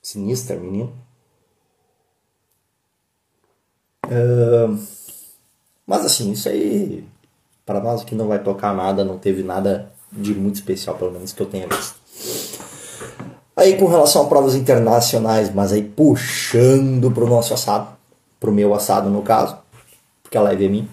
Sinistra 0.00 0.56
menina. 0.56 0.90
Uh, 4.06 4.78
mas 5.86 6.06
assim, 6.06 6.30
isso 6.32 6.48
aí, 6.48 7.04
para 7.68 7.80
nós 7.80 8.02
que 8.02 8.14
não 8.14 8.26
vai 8.26 8.38
tocar 8.38 8.74
nada, 8.74 9.04
não 9.04 9.18
teve 9.18 9.42
nada 9.42 9.92
de 10.10 10.34
muito 10.34 10.54
especial, 10.54 10.96
pelo 10.96 11.12
menos 11.12 11.34
que 11.34 11.42
eu 11.42 11.46
tenha 11.46 11.68
visto. 11.68 11.96
Aí 13.54 13.76
com 13.76 13.84
relação 13.84 14.22
a 14.22 14.24
provas 14.24 14.54
internacionais, 14.54 15.52
mas 15.54 15.70
aí 15.70 15.82
puxando 15.82 17.10
pro 17.10 17.26
nosso 17.26 17.52
assado, 17.52 17.88
pro 18.40 18.50
meu 18.50 18.72
assado 18.72 19.10
no 19.10 19.20
caso, 19.20 19.58
porque 20.22 20.38
a 20.38 20.40
live 20.40 20.64
é 20.64 20.68
minha. 20.70 20.88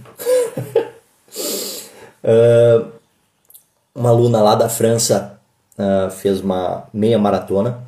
uh, 2.26 2.92
uma 3.96 4.10
aluna 4.10 4.42
lá 4.42 4.56
da 4.56 4.68
França 4.68 5.40
uh, 5.80 6.12
fez 6.12 6.42
uma 6.42 6.90
meia 6.94 7.18
maratona 7.18 7.86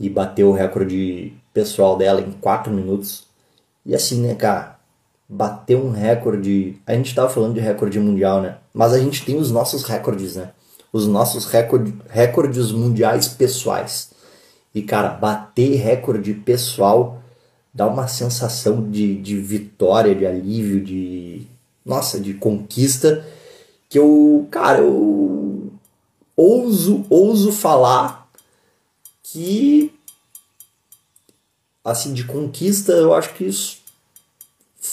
e 0.00 0.08
bateu 0.08 0.48
o 0.48 0.54
recorde 0.54 1.34
pessoal 1.52 1.98
dela 1.98 2.22
em 2.22 2.32
4 2.32 2.72
minutos 2.72 3.26
e 3.84 3.94
assim, 3.94 4.22
né, 4.22 4.34
cara, 4.34 4.73
bater 5.34 5.76
um 5.76 5.90
recorde. 5.90 6.76
A 6.86 6.94
gente 6.94 7.14
tava 7.14 7.28
falando 7.28 7.54
de 7.54 7.60
recorde 7.60 7.98
mundial, 7.98 8.40
né? 8.40 8.56
Mas 8.72 8.92
a 8.92 8.98
gente 8.98 9.24
tem 9.24 9.36
os 9.36 9.50
nossos 9.50 9.82
recordes, 9.82 10.36
né? 10.36 10.50
Os 10.92 11.06
nossos 11.08 11.46
recorde, 11.46 11.92
recordes 12.08 12.70
mundiais 12.70 13.26
pessoais. 13.28 14.10
E, 14.74 14.82
cara, 14.82 15.08
bater 15.08 15.76
recorde 15.76 16.32
pessoal 16.34 17.20
dá 17.72 17.86
uma 17.86 18.06
sensação 18.06 18.88
de, 18.88 19.20
de 19.20 19.36
vitória, 19.36 20.14
de 20.14 20.24
alívio, 20.24 20.82
de. 20.82 21.42
Nossa, 21.84 22.20
de 22.20 22.34
conquista. 22.34 23.24
Que 23.88 23.98
eu, 23.98 24.46
cara, 24.50 24.78
eu 24.78 25.72
ouso, 26.36 27.04
ouso 27.10 27.52
falar 27.52 28.28
que 29.22 29.92
assim, 31.84 32.14
de 32.14 32.24
conquista, 32.24 32.92
eu 32.92 33.12
acho 33.12 33.34
que 33.34 33.44
isso 33.44 33.83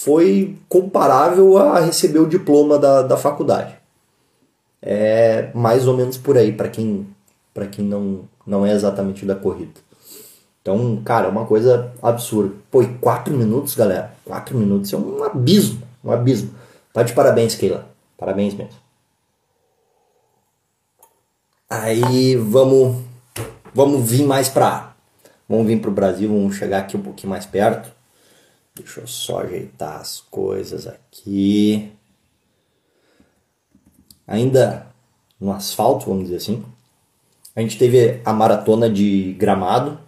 foi 0.04 0.58
comparável 0.68 1.58
a 1.58 1.80
receber 1.80 2.20
o 2.20 2.28
diploma 2.28 2.78
da, 2.78 3.02
da 3.02 3.18
faculdade. 3.18 3.76
É 4.82 5.52
mais 5.54 5.88
ou 5.88 5.96
menos 5.96 6.18
por 6.18 6.38
aí, 6.38 6.52
para 6.52 6.70
quem, 6.70 7.08
pra 7.54 7.68
quem 7.68 7.86
não, 7.86 8.22
não 8.46 8.66
é 8.66 8.72
exatamente 8.72 9.26
da 9.26 9.36
corrida. 9.36 9.80
Então, 10.62 11.02
cara, 11.04 11.28
é 11.28 11.30
uma 11.30 11.46
coisa 11.46 11.92
absurda. 12.02 12.56
Pô, 12.70 12.82
e 12.82 12.88
quatro 12.96 13.36
minutos, 13.36 13.76
galera? 13.76 14.14
Quatro 14.26 14.58
minutos 14.58 14.92
é 14.92 14.98
um 14.98 15.24
abismo, 15.24 15.82
um 16.04 16.12
abismo. 16.12 16.52
Tá 16.94 17.04
de 17.04 17.14
parabéns, 17.14 17.56
Keila. 17.56 17.88
Parabéns 18.18 18.54
mesmo. 18.54 18.80
Aí 21.70 22.36
vamos, 22.36 22.98
vamos 23.74 24.10
vir 24.10 24.24
mais 24.24 24.50
pra 24.50 24.92
Vamos 25.52 25.68
vir 25.68 25.82
para 25.82 25.90
o 25.90 25.94
Brasil, 25.94 26.30
vamos 26.30 26.56
chegar 26.56 26.80
aqui 26.80 26.96
um 26.96 27.02
pouquinho 27.02 27.30
mais 27.30 27.46
perto. 27.46 27.92
Deixa 28.76 29.02
eu 29.02 29.08
só 29.08 29.42
ajeitar 29.42 30.00
as 30.00 30.22
coisas 30.22 30.88
aqui. 30.88 31.92
Ainda 34.26 34.88
no 35.40 35.52
asfalto, 35.52 36.06
vamos 36.06 36.26
dizer 36.26 36.38
assim. 36.38 36.64
A 37.56 37.62
gente 37.62 37.78
teve 37.78 38.22
a 38.24 38.32
maratona 38.32 38.90
de 38.90 39.34
gramado, 39.34 40.00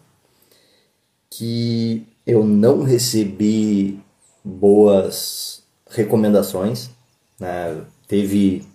que 1.29 2.07
eu 2.25 2.45
não 2.45 2.83
recebi 2.83 3.99
boas 4.43 5.63
recomendações. 5.89 6.89
Né? 7.39 7.81
Teve 8.07 8.65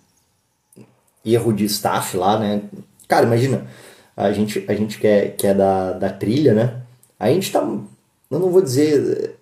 erro 1.25 1.51
de 1.53 1.65
staff 1.65 2.15
lá, 2.15 2.39
né? 2.39 2.61
Cara, 3.07 3.25
imagina, 3.25 3.67
a 4.15 4.31
gente, 4.31 4.63
a 4.67 4.73
gente 4.73 4.99
que 4.99 5.07
é, 5.07 5.29
que 5.29 5.47
é 5.47 5.53
da, 5.53 5.93
da 5.93 6.09
trilha, 6.09 6.53
né? 6.53 6.81
A 7.19 7.29
gente 7.29 7.51
tá. 7.51 7.59
Eu 7.59 8.39
não 8.39 8.51
vou 8.51 8.61
dizer. 8.61 9.38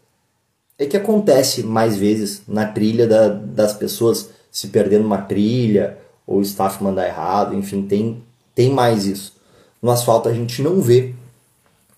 É 0.78 0.86
que 0.86 0.98
acontece 0.98 1.64
mais 1.64 1.98
vezes 1.98 2.44
na 2.48 2.66
trilha 2.66 3.08
da, 3.08 3.30
das 3.30 3.74
pessoas 3.74 4.30
se 4.52 4.68
perdendo 4.68 5.06
uma 5.06 5.20
trilha, 5.20 5.98
ou 6.26 6.40
o 6.40 6.42
staff 6.42 6.84
mandar 6.84 7.08
errado, 7.08 7.56
enfim, 7.56 7.84
tem, 7.84 8.24
tem 8.54 8.72
mais 8.72 9.06
isso. 9.06 9.34
No 9.82 9.92
asfalto 9.92 10.30
a 10.30 10.34
gente 10.34 10.62
não 10.62 10.82
vê. 10.82 11.14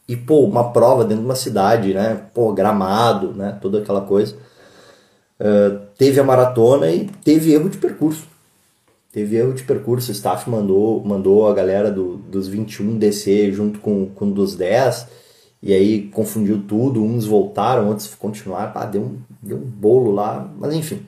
E, 0.08 0.16
pô, 0.16 0.42
uma 0.42 0.72
prova 0.72 1.04
dentro 1.04 1.24
de 1.24 1.26
uma 1.26 1.36
cidade, 1.36 1.94
né? 1.94 2.22
Pô, 2.34 2.52
gramado, 2.52 3.32
né? 3.34 3.58
Toda 3.62 3.80
aquela 3.80 4.02
coisa. 4.02 4.36
Uh, 5.40 5.80
teve 5.98 6.20
a 6.20 6.24
maratona 6.24 6.92
e 6.92 7.06
teve 7.24 7.54
erro 7.54 7.70
de 7.70 7.78
percurso 7.78 8.30
teve 9.12 9.38
erro 9.38 9.54
de 9.54 9.64
percurso, 9.64 10.10
o 10.10 10.14
staff 10.14 10.50
mandou, 10.50 11.04
mandou 11.04 11.48
a 11.48 11.54
galera 11.54 11.92
do, 11.92 12.18
dos 12.18 12.48
21 12.48 12.98
descer 12.98 13.52
junto 13.52 13.80
com, 13.80 14.08
com 14.08 14.30
dos 14.30 14.56
10, 14.56 15.08
e 15.62 15.74
aí 15.74 16.08
confundiu 16.08 16.64
tudo, 16.66 17.04
uns 17.04 17.26
voltaram, 17.26 17.88
outros 17.88 18.16
continuaram, 18.16 18.72
ah, 18.76 18.86
deu, 18.86 19.02
um, 19.02 19.20
deu 19.42 19.58
um 19.58 19.66
bolo 19.66 20.12
lá, 20.12 20.50
mas 20.58 20.74
enfim. 20.74 21.06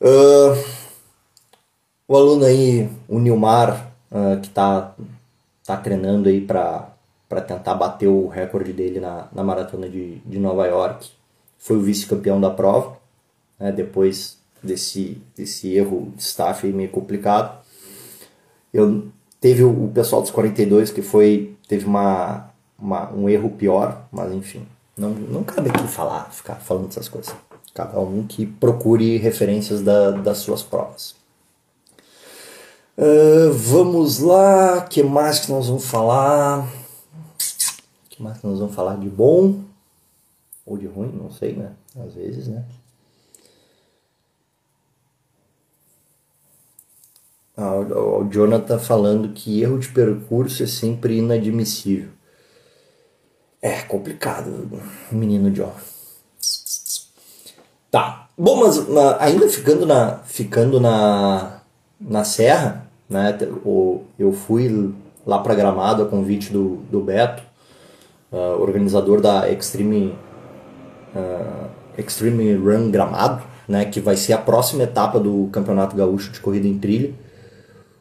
Uh, 0.00 0.56
o 2.06 2.16
aluno 2.16 2.44
aí, 2.44 2.88
o 3.06 3.18
Nilmar, 3.18 3.92
uh, 4.10 4.40
que 4.40 4.48
tá, 4.48 4.94
tá 5.64 5.76
treinando 5.76 6.28
aí 6.28 6.40
para 6.40 6.94
tentar 7.46 7.74
bater 7.74 8.06
o 8.08 8.26
recorde 8.28 8.72
dele 8.72 9.00
na, 9.00 9.28
na 9.32 9.44
maratona 9.44 9.88
de, 9.88 10.16
de 10.20 10.38
Nova 10.38 10.66
York, 10.66 11.10
foi 11.58 11.76
o 11.76 11.82
vice-campeão 11.82 12.40
da 12.40 12.50
prova, 12.50 12.96
né, 13.58 13.70
depois 13.70 14.38
desse, 14.62 15.20
desse 15.36 15.74
erro 15.74 16.12
de 16.16 16.22
staff 16.22 16.66
meio 16.68 16.88
complicado. 16.88 17.58
Eu 18.72 19.08
teve 19.40 19.62
o, 19.62 19.84
o 19.84 19.92
pessoal 19.92 20.22
dos 20.22 20.30
42 20.30 20.90
que 20.90 21.02
foi 21.02 21.54
teve 21.68 21.84
uma, 21.84 22.50
uma, 22.78 23.10
um 23.12 23.28
erro 23.28 23.50
pior, 23.50 24.06
mas 24.12 24.32
enfim, 24.32 24.66
não, 24.96 25.10
não 25.10 25.44
cabe 25.44 25.70
aqui 25.70 25.86
falar, 25.88 26.30
ficar 26.30 26.56
falando 26.56 26.88
essas 26.88 27.08
coisas. 27.08 27.34
Cada 27.74 27.98
um 28.00 28.26
que 28.26 28.46
procure 28.46 29.16
referências 29.18 29.82
da, 29.82 30.10
das 30.10 30.38
suas 30.38 30.62
provas. 30.62 31.14
Uh, 32.96 33.52
vamos 33.52 34.18
lá, 34.18 34.80
que 34.82 35.02
mais 35.02 35.40
que 35.40 35.52
nós 35.52 35.68
vamos 35.68 35.86
falar? 35.86 36.68
que 38.18 38.22
mais 38.22 38.38
que 38.38 38.46
nós 38.46 38.58
vamos 38.58 38.74
falar 38.74 38.96
de 38.96 39.08
bom 39.08 39.60
ou 40.66 40.76
de 40.76 40.86
ruim? 40.86 41.12
Não 41.12 41.30
sei, 41.30 41.52
né? 41.52 41.72
Às 42.04 42.14
vezes, 42.14 42.48
né? 42.48 42.64
Ah, 47.56 47.76
o 47.76 48.28
Jonathan 48.28 48.78
falando 48.78 49.32
que 49.32 49.62
erro 49.62 49.78
de 49.78 49.88
percurso 49.88 50.62
é 50.62 50.66
sempre 50.66 51.18
inadmissível. 51.18 52.10
É 53.60 53.80
complicado, 53.82 54.70
menino 55.10 55.50
John. 55.50 55.72
Tá. 57.90 58.28
Bom, 58.36 58.56
mas 58.56 58.86
ainda 59.18 59.48
ficando 59.48 59.84
na 59.84 60.18
ficando 60.18 60.78
na 60.78 61.60
na 62.00 62.22
serra, 62.22 62.86
né? 63.08 63.36
Eu 64.18 64.32
fui 64.32 64.94
lá 65.26 65.38
para 65.40 65.54
Gramado 65.54 66.02
a 66.02 66.06
convite 66.06 66.52
do, 66.52 66.76
do 66.90 67.00
Beto, 67.00 67.42
uh, 68.30 68.60
organizador 68.60 69.20
da 69.20 69.50
Extreme, 69.50 70.16
uh, 71.14 71.68
Extreme 71.96 72.54
Run 72.54 72.90
Gramado, 72.90 73.42
né? 73.66 73.84
Que 73.84 74.00
vai 74.00 74.16
ser 74.16 74.34
a 74.34 74.38
próxima 74.38 74.84
etapa 74.84 75.18
do 75.18 75.48
Campeonato 75.50 75.96
Gaúcho 75.96 76.30
de 76.30 76.40
Corrida 76.40 76.68
em 76.68 76.78
Trilha, 76.78 77.12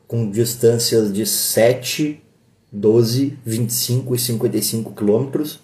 com 0.07 0.29
distâncias 0.29 1.11
de 1.11 1.25
7, 1.25 2.23
12, 2.71 3.38
25 3.45 4.15
e 4.15 4.19
55 4.19 4.93
quilômetros. 4.93 5.60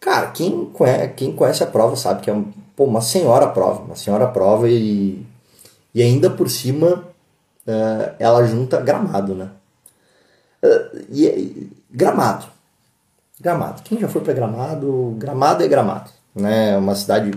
Cara, 0.00 0.30
quem 0.30 0.66
conhece, 0.66 1.08
quem 1.14 1.32
conhece 1.32 1.62
a 1.62 1.66
prova 1.66 1.96
sabe 1.96 2.22
que 2.22 2.30
é 2.30 2.32
um, 2.32 2.52
pô, 2.74 2.84
uma 2.84 3.00
senhora 3.00 3.48
prova, 3.48 3.82
uma 3.82 3.96
senhora 3.96 4.26
prova 4.26 4.68
e, 4.68 5.24
e 5.94 6.02
ainda 6.02 6.30
por 6.30 6.50
cima 6.50 7.04
uh, 7.66 8.14
ela 8.18 8.46
junta 8.46 8.80
gramado, 8.80 9.34
né? 9.34 9.50
Uh, 10.62 11.04
e, 11.10 11.70
gramado. 11.90 12.46
Gramado. 13.40 13.82
Quem 13.82 13.98
já 13.98 14.08
foi 14.08 14.22
para 14.22 14.32
Gramado? 14.32 15.14
Gramado 15.18 15.62
é 15.62 15.68
Gramado, 15.68 16.10
né? 16.34 16.70
É 16.72 16.76
uma 16.78 16.94
cidade 16.94 17.32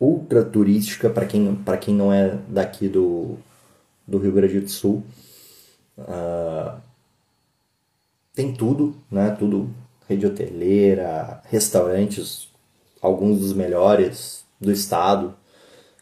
ultra 0.00 0.42
turística 0.44 1.08
para 1.08 1.26
quem 1.26 1.54
para 1.54 1.76
quem 1.76 1.94
não 1.94 2.12
é 2.12 2.36
daqui 2.48 2.88
do, 2.88 3.36
do 4.06 4.18
Rio 4.18 4.32
Grande 4.32 4.60
do 4.60 4.68
Sul. 4.68 5.04
Uh, 5.96 6.72
tem 8.34 8.52
tudo, 8.52 8.94
né? 9.10 9.34
Tudo 9.38 9.70
rede 10.08 10.26
hoteleira, 10.26 11.40
restaurantes, 11.50 12.48
alguns 13.00 13.40
dos 13.40 13.52
melhores 13.52 14.44
do 14.60 14.72
estado. 14.72 15.34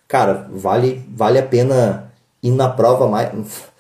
Cara, 0.09 0.49
vale 0.53 1.05
vale 1.15 1.39
a 1.39 1.47
pena 1.47 2.13
ir 2.43 2.51
na 2.51 2.69
prova 2.69 3.09
mais 3.09 3.31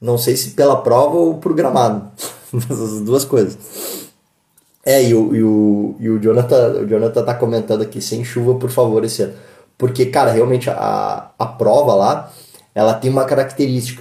não 0.00 0.18
sei 0.18 0.36
se 0.36 0.50
pela 0.50 0.82
prova 0.82 1.16
ou 1.16 1.38
por 1.38 1.54
gramado, 1.54 2.10
mas 2.52 2.70
as 2.70 3.00
duas 3.00 3.24
coisas. 3.24 3.58
É, 4.84 5.02
e 5.02 5.14
o, 5.14 5.34
e 5.34 5.42
o, 5.42 5.96
e 5.98 6.08
o, 6.08 6.18
Jonathan, 6.20 6.82
o 6.82 6.86
Jonathan 6.86 7.24
tá 7.24 7.34
comentando 7.34 7.82
aqui, 7.82 8.00
sem 8.00 8.24
chuva, 8.24 8.54
por 8.54 8.70
favor, 8.70 9.04
esse 9.04 9.22
ano. 9.22 9.34
Porque, 9.76 10.06
cara, 10.06 10.30
realmente 10.30 10.70
a, 10.70 11.30
a 11.36 11.46
prova 11.46 11.92
lá, 11.94 12.32
ela 12.72 12.94
tem 12.94 13.10
uma 13.10 13.24
característica 13.24 14.00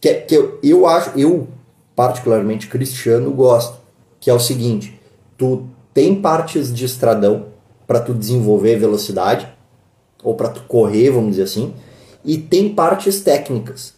que, 0.00 0.08
é, 0.08 0.14
que 0.14 0.34
eu, 0.34 0.58
eu 0.62 0.86
acho, 0.86 1.18
eu 1.18 1.48
particularmente 1.94 2.66
cristiano 2.66 3.30
gosto, 3.32 3.78
que 4.20 4.30
é 4.30 4.34
o 4.34 4.40
seguinte, 4.40 5.00
tu 5.36 5.66
tem 5.92 6.20
partes 6.20 6.72
de 6.72 6.84
estradão 6.84 7.46
para 7.86 8.00
tu 8.00 8.14
desenvolver 8.14 8.78
velocidade, 8.78 9.48
ou 10.22 10.34
para 10.34 10.48
tu 10.48 10.62
correr, 10.62 11.10
vamos 11.10 11.30
dizer 11.30 11.42
assim, 11.42 11.74
e 12.24 12.38
tem 12.38 12.72
partes 12.72 13.20
técnicas. 13.20 13.94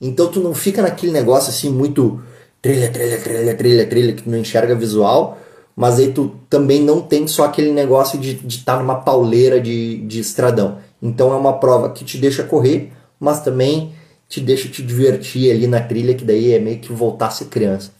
Então 0.00 0.28
tu 0.28 0.40
não 0.40 0.52
fica 0.52 0.82
naquele 0.82 1.12
negócio 1.12 1.50
assim 1.50 1.70
muito 1.70 2.20
trilha, 2.60 2.90
trilha, 2.90 3.18
trilha, 3.18 3.54
trilha, 3.54 3.86
trilha, 3.86 4.12
que 4.12 4.22
tu 4.22 4.30
não 4.30 4.38
enxerga 4.38 4.74
visual, 4.74 5.38
mas 5.76 5.98
aí 5.98 6.12
tu 6.12 6.34
também 6.50 6.82
não 6.82 7.00
tem 7.00 7.26
só 7.26 7.44
aquele 7.44 7.72
negócio 7.72 8.18
de 8.18 8.40
estar 8.46 8.74
tá 8.74 8.78
numa 8.78 8.96
pauleira 8.96 9.60
de, 9.60 9.98
de 9.98 10.20
estradão. 10.20 10.78
Então 11.00 11.32
é 11.32 11.36
uma 11.36 11.54
prova 11.54 11.90
que 11.90 12.04
te 12.04 12.18
deixa 12.18 12.42
correr, 12.42 12.92
mas 13.18 13.40
também 13.40 13.93
te 14.28 14.40
deixa 14.40 14.68
te 14.68 14.82
divertir 14.82 15.50
ali 15.50 15.66
na 15.66 15.80
trilha, 15.80 16.14
que 16.14 16.24
daí 16.24 16.52
é 16.52 16.58
meio 16.58 16.78
que 16.78 16.92
voltar 16.92 17.28
a 17.28 17.30
ser 17.30 17.46
criança. 17.46 17.92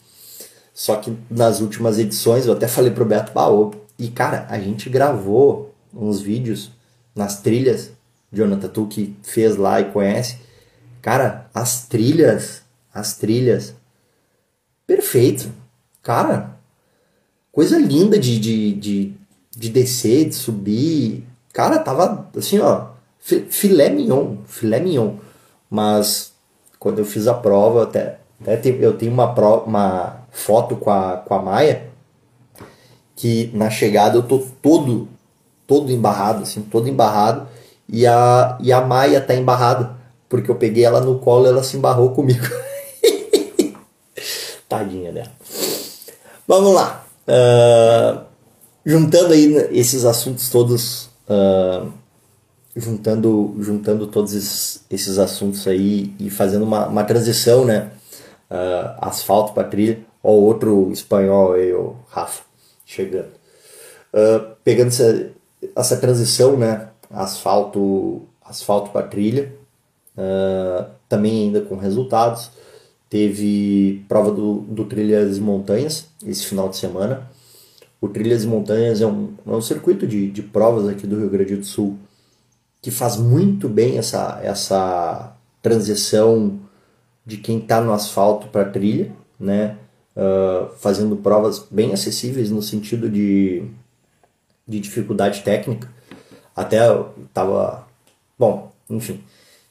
Só 0.73 0.97
que 0.97 1.15
nas 1.29 1.61
últimas 1.61 1.97
edições, 1.97 2.45
eu 2.45 2.53
até 2.53 2.67
falei 2.67 2.91
pro 2.91 3.05
Beto 3.05 3.31
Baô, 3.31 3.73
e 3.97 4.09
cara, 4.09 4.45
a 4.49 4.59
gente 4.59 4.89
gravou 4.89 5.73
uns 5.93 6.19
vídeos 6.19 6.71
nas 7.15 7.41
trilhas, 7.41 7.91
Jonathan, 8.31 8.67
tu 8.67 8.85
que 8.87 9.15
fez 9.23 9.55
lá 9.55 9.79
e 9.79 9.91
conhece. 9.91 10.37
Cara, 11.01 11.49
as 11.53 11.87
trilhas, 11.87 12.63
as 12.93 13.15
trilhas, 13.15 13.73
perfeito. 14.85 15.49
Cara, 16.03 16.57
coisa 17.51 17.77
linda 17.79 18.19
de, 18.19 18.37
de, 18.37 18.73
de, 18.73 19.13
de 19.55 19.69
descer, 19.69 20.25
de 20.25 20.35
subir. 20.35 21.23
Cara, 21.53 21.79
tava 21.79 22.29
assim, 22.35 22.59
ó, 22.59 22.87
filé 23.19 23.89
mignon, 23.89 24.37
filé 24.45 24.79
mignon. 24.79 25.15
Mas 25.69 26.33
quando 26.79 26.99
eu 26.99 27.05
fiz 27.05 27.27
a 27.27 27.33
prova, 27.33 27.83
até, 27.83 28.19
até 28.41 28.69
eu 28.69 28.97
tenho 28.97 29.11
uma, 29.11 29.31
uma 29.61 30.17
foto 30.31 30.75
com 30.75 30.91
a, 30.91 31.17
com 31.17 31.33
a 31.33 31.41
Maia, 31.41 31.89
que 33.15 33.49
na 33.53 33.69
chegada 33.69 34.17
eu 34.17 34.23
tô 34.23 34.39
todo, 34.61 35.07
todo 35.65 35.91
embarrado, 35.91 36.43
assim, 36.43 36.61
todo 36.61 36.87
embarrado, 36.87 37.47
e 37.87 38.05
a, 38.05 38.57
e 38.61 38.71
a 38.71 38.81
Maia 38.81 39.21
tá 39.21 39.33
embarrada, 39.33 39.95
porque 40.27 40.51
eu 40.51 40.55
peguei 40.55 40.83
ela 40.83 41.01
no 41.01 41.19
colo 41.19 41.45
e 41.45 41.49
ela 41.49 41.63
se 41.63 41.77
embarrou 41.77 42.11
comigo. 42.11 42.43
Tadinha 44.67 45.11
dela. 45.11 45.31
Vamos 46.47 46.73
lá. 46.73 47.05
Uh, 47.27 48.21
juntando 48.85 49.33
aí 49.33 49.55
esses 49.71 50.05
assuntos 50.05 50.49
todos, 50.49 51.09
uh, 51.27 51.91
juntando, 52.75 53.55
juntando 53.59 54.07
todos 54.07 54.33
esses, 54.33 54.85
esses, 54.89 55.17
assuntos 55.17 55.65
aí 55.67 56.13
e 56.19 56.29
fazendo 56.29 56.63
uma, 56.63 56.87
uma 56.87 57.03
transição, 57.03 57.63
né? 57.63 57.91
Uh, 58.51 58.99
asfalto 59.01 59.53
para 59.53 59.67
trilha, 59.67 59.99
ó, 60.21 60.31
outro 60.31 60.91
espanhol 60.91 61.53
aí, 61.53 61.73
o 61.73 61.95
Rafa, 62.09 62.43
chegando. 62.85 63.31
pegando 64.63 64.89
essa, 64.89 65.31
essa 65.75 65.97
transição, 65.97 66.57
né? 66.57 66.89
Asfalto, 67.09 68.23
asfalto 68.43 68.91
para 68.91 69.07
trilha, 69.07 69.53
também 71.07 71.45
ainda 71.45 71.61
com 71.61 71.75
resultados. 71.75 72.51
Teve 73.09 74.03
prova 74.09 74.31
do, 74.31 74.61
do 74.61 74.85
Trilhas 74.85 75.37
e 75.37 75.39
Montanhas 75.39 76.07
esse 76.25 76.45
final 76.45 76.67
de 76.67 76.75
semana. 76.77 77.29
O 78.01 78.09
Trilhas 78.09 78.43
e 78.43 78.47
Montanhas 78.47 78.99
é 78.99 79.05
um, 79.05 79.33
é 79.45 79.51
um 79.51 79.61
circuito 79.61 80.05
de, 80.05 80.29
de 80.29 80.41
provas 80.41 80.87
aqui 80.87 81.07
do 81.07 81.17
Rio 81.17 81.29
Grande 81.29 81.55
do 81.55 81.65
Sul 81.65 81.97
que 82.85 82.91
faz 82.91 83.17
muito 83.17 83.67
bem 83.67 83.97
essa, 83.97 84.39
essa 84.43 85.35
transição 85.59 86.59
de 87.25 87.37
quem 87.37 87.57
está 87.57 87.81
no 87.81 87.91
asfalto 87.91 88.45
para 88.49 88.69
trilha, 88.69 89.11
né? 89.39 89.75
Uh, 90.15 90.69
fazendo 90.77 91.15
provas 91.15 91.65
bem 91.71 91.93
acessíveis 91.93 92.51
no 92.51 92.61
sentido 92.61 93.09
de, 93.09 93.63
de 94.67 94.79
dificuldade 94.79 95.41
técnica. 95.41 95.91
Até 96.55 96.77
tava. 97.33 97.87
Bom, 98.37 98.71
enfim. 98.87 99.23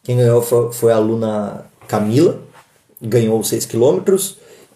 Quem 0.03 0.17
ganhou 0.17 0.43
foi, 0.43 0.93
a 0.93 0.97
aluna 0.97 1.67
Camila, 1.87 2.43
ganhou 3.01 3.45
6 3.45 3.65
km 3.65 4.03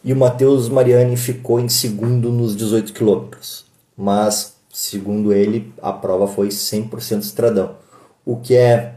e 0.05 0.13
o 0.13 0.17
Matheus 0.17 0.69
Mariani 0.69 1.17
ficou 1.17 1.59
em 1.59 1.69
segundo 1.69 2.31
nos 2.31 2.55
18 2.55 2.93
km. 2.93 3.37
Mas, 3.97 4.55
segundo 4.73 5.33
ele, 5.33 5.75
a 5.83 5.93
prova 5.93 6.29
foi 6.29 6.51
100% 6.51 7.23
estradão. 7.23 7.88
O 8.29 8.37
que 8.37 8.55
é 8.55 8.95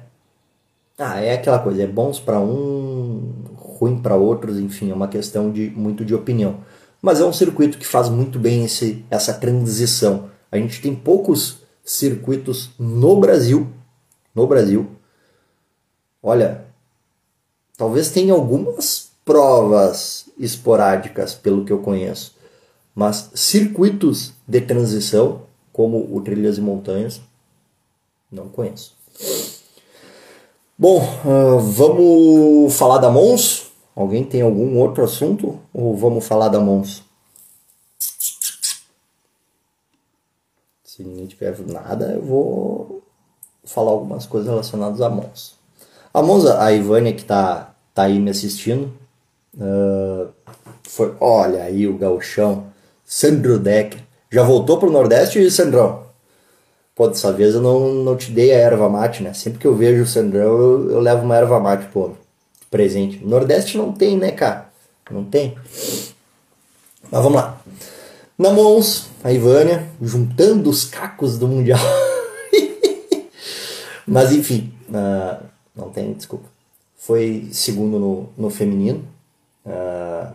ah, 0.98 1.22
é 1.22 1.36
aquela 1.36 1.58
coisa, 1.58 1.84
é 1.84 1.88
bons 1.88 2.20
para 2.20 2.38
um, 2.38 3.46
ruim 3.56 4.02
para 4.02 4.18
outros, 4.18 4.60
enfim, 4.60 4.92
é 4.92 4.94
uma 4.94 5.08
questão 5.08 5.50
de 5.50 5.70
muito 5.70 6.04
de 6.04 6.14
opinião. 6.14 6.58
Mas 7.02 7.22
é 7.22 7.26
um 7.26 7.32
circuito 7.32 7.78
que 7.78 7.88
faz 7.88 8.10
muito 8.10 8.38
bem 8.38 8.66
esse, 8.66 9.06
essa 9.10 9.34
transição. 9.34 10.30
A 10.52 10.58
gente 10.58 10.82
tem 10.82 10.94
poucos 10.94 11.62
circuitos 11.82 12.72
no 12.78 13.22
Brasil, 13.22 13.70
no 14.36 14.46
Brasil. 14.48 14.92
Olha, 16.22 16.66
talvez 17.78 18.12
tenha 18.12 18.34
algumas 18.34 19.14
provas 19.24 20.26
esporádicas, 20.38 21.34
pelo 21.34 21.64
que 21.64 21.72
eu 21.72 21.80
conheço, 21.80 22.36
mas 22.94 23.32
circuitos 23.34 24.34
de 24.46 24.60
transição, 24.60 25.44
como 25.72 26.14
o 26.14 26.20
Trilhas 26.20 26.58
e 26.58 26.62
Montanhas, 26.62 27.22
não 28.30 28.50
conheço. 28.50 29.01
Bom, 30.78 31.02
uh, 31.26 31.60
vamos 31.60 32.74
falar 32.74 32.98
da 32.98 33.10
Mons? 33.10 33.72
Alguém 33.96 34.24
tem 34.24 34.42
algum 34.42 34.78
outro 34.80 35.04
assunto? 35.04 35.60
Ou 35.74 35.96
vamos 35.96 36.26
falar 36.26 36.50
da 36.50 36.60
Mons? 36.60 37.04
Se 40.84 41.04
ninguém 41.04 41.28
tiver 41.28 41.58
nada, 41.68 42.14
eu 42.14 42.22
vou 42.22 43.04
falar 43.64 43.92
algumas 43.92 44.26
coisas 44.26 44.50
relacionadas 44.50 45.02
a 45.02 45.10
Mons. 45.10 45.56
A 46.14 46.22
Mons, 46.22 46.46
a 46.46 46.72
Ivânia 46.72 47.14
que 47.14 47.22
está 47.22 47.76
tá 47.94 48.04
aí 48.04 48.20
me 48.20 48.32
assistindo, 48.32 48.92
Uh, 49.58 50.32
foi, 50.84 51.14
olha 51.20 51.64
aí 51.64 51.86
o 51.88 51.98
gauchão, 51.98 52.68
Sandro 53.06 53.60
Decker. 53.60 54.02
Já 54.32 54.44
voltou 54.44 54.78
pro 54.78 54.92
Nordeste, 54.92 55.50
Sandrão? 55.52 56.06
Pô, 56.96 57.08
dessa 57.08 57.32
vez 57.32 57.56
eu 57.56 57.62
não, 57.62 57.94
não 57.94 58.18
te 58.18 58.32
dei 58.32 58.52
a 58.52 58.58
erva 58.58 58.90
mate, 58.90 59.24
né? 59.24 59.34
Sempre 59.34 59.60
que 59.60 59.68
eu 59.68 59.76
vejo 59.76 60.04
o 60.04 60.08
Sandrão, 60.08 60.60
eu, 60.60 60.92
eu 60.92 61.00
levo 61.00 61.24
uma 61.24 61.38
erva 61.38 61.60
mate, 61.60 61.88
pô, 61.88 62.12
presente. 62.70 63.24
Nordeste 63.24 63.78
não 63.78 63.92
tem, 63.92 64.18
né, 64.18 64.32
cara? 64.32 64.70
Não 65.10 65.24
tem. 65.24 65.58
Mas 67.10 67.24
vamos 67.24 67.34
lá. 67.34 67.62
Na 68.38 68.52
Mons, 68.52 69.10
a 69.24 69.32
Ivânia, 69.32 69.88
juntando 70.02 70.70
os 70.70 70.86
cacos 70.86 71.38
do 71.38 71.48
Mundial. 71.48 71.80
Mas 74.08 74.32
enfim, 74.32 74.74
uh, 74.90 75.44
não 75.76 75.90
tem, 75.90 76.14
desculpa. 76.14 76.50
Foi 76.96 77.50
segundo 77.52 78.00
no, 78.00 78.30
no 78.38 78.50
feminino, 78.50 79.06
Uh... 79.66 80.34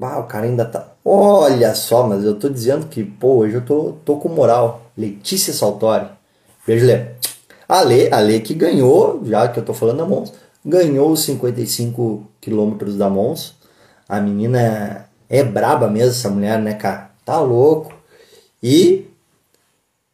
Ah, 0.00 0.18
o 0.18 0.26
cara 0.26 0.46
ainda 0.46 0.64
tá. 0.64 0.91
Olha 1.04 1.74
só, 1.74 2.06
mas 2.06 2.24
eu 2.24 2.38
tô 2.38 2.48
dizendo 2.48 2.86
que, 2.86 3.02
pô, 3.02 3.38
hoje 3.38 3.56
eu 3.56 3.64
tô, 3.64 3.94
tô 4.04 4.16
com 4.16 4.28
moral. 4.28 4.82
Letícia 4.96 5.52
Saltori. 5.52 6.06
Beijo, 6.66 6.86
Lê. 6.86 7.06
A 7.68 7.82
Lê, 7.82 8.12
a 8.12 8.20
Lê 8.20 8.40
que 8.40 8.54
ganhou, 8.54 9.20
já 9.24 9.48
que 9.48 9.58
eu 9.58 9.64
tô 9.64 9.74
falando 9.74 9.98
da 9.98 10.04
Mons, 10.04 10.32
ganhou 10.64 11.10
os 11.10 11.24
55 11.24 12.24
quilômetros 12.40 12.96
da 12.96 13.08
Mons. 13.08 13.54
A 14.08 14.20
menina 14.20 15.08
é 15.28 15.42
braba 15.42 15.88
mesmo, 15.88 16.10
essa 16.10 16.30
mulher, 16.30 16.60
né, 16.60 16.74
cara? 16.74 17.10
Tá 17.24 17.40
louco. 17.40 17.92
E, 18.62 19.06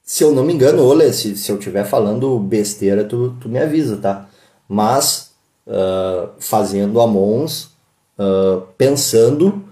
se 0.03 0.25
eu 0.25 0.33
não 0.33 0.45
me 0.45 0.55
engano, 0.55 0.87
olha, 0.87 1.13
se, 1.13 1.37
se 1.37 1.53
eu 1.53 1.59
estiver 1.59 1.85
falando 1.85 2.39
besteira, 2.39 3.05
tu, 3.05 3.37
tu 3.41 3.49
me 3.49 3.59
avisa, 3.59 3.97
tá? 3.99 4.29
Mas, 4.67 5.33
uh, 5.67 6.31
fazendo 6.39 7.01
a 7.01 7.07
Mons, 7.07 7.73
uh, 8.19 8.63
pensando 8.79 9.68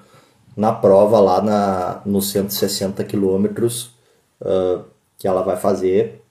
na 0.56 0.72
prova 0.72 1.20
lá 1.20 1.42
na, 1.42 2.00
nos 2.06 2.30
160 2.30 3.04
quilômetros 3.04 3.90
uh, 4.40 4.82
que 5.18 5.28
ela 5.28 5.42
vai 5.42 5.56
fazer 5.56 6.22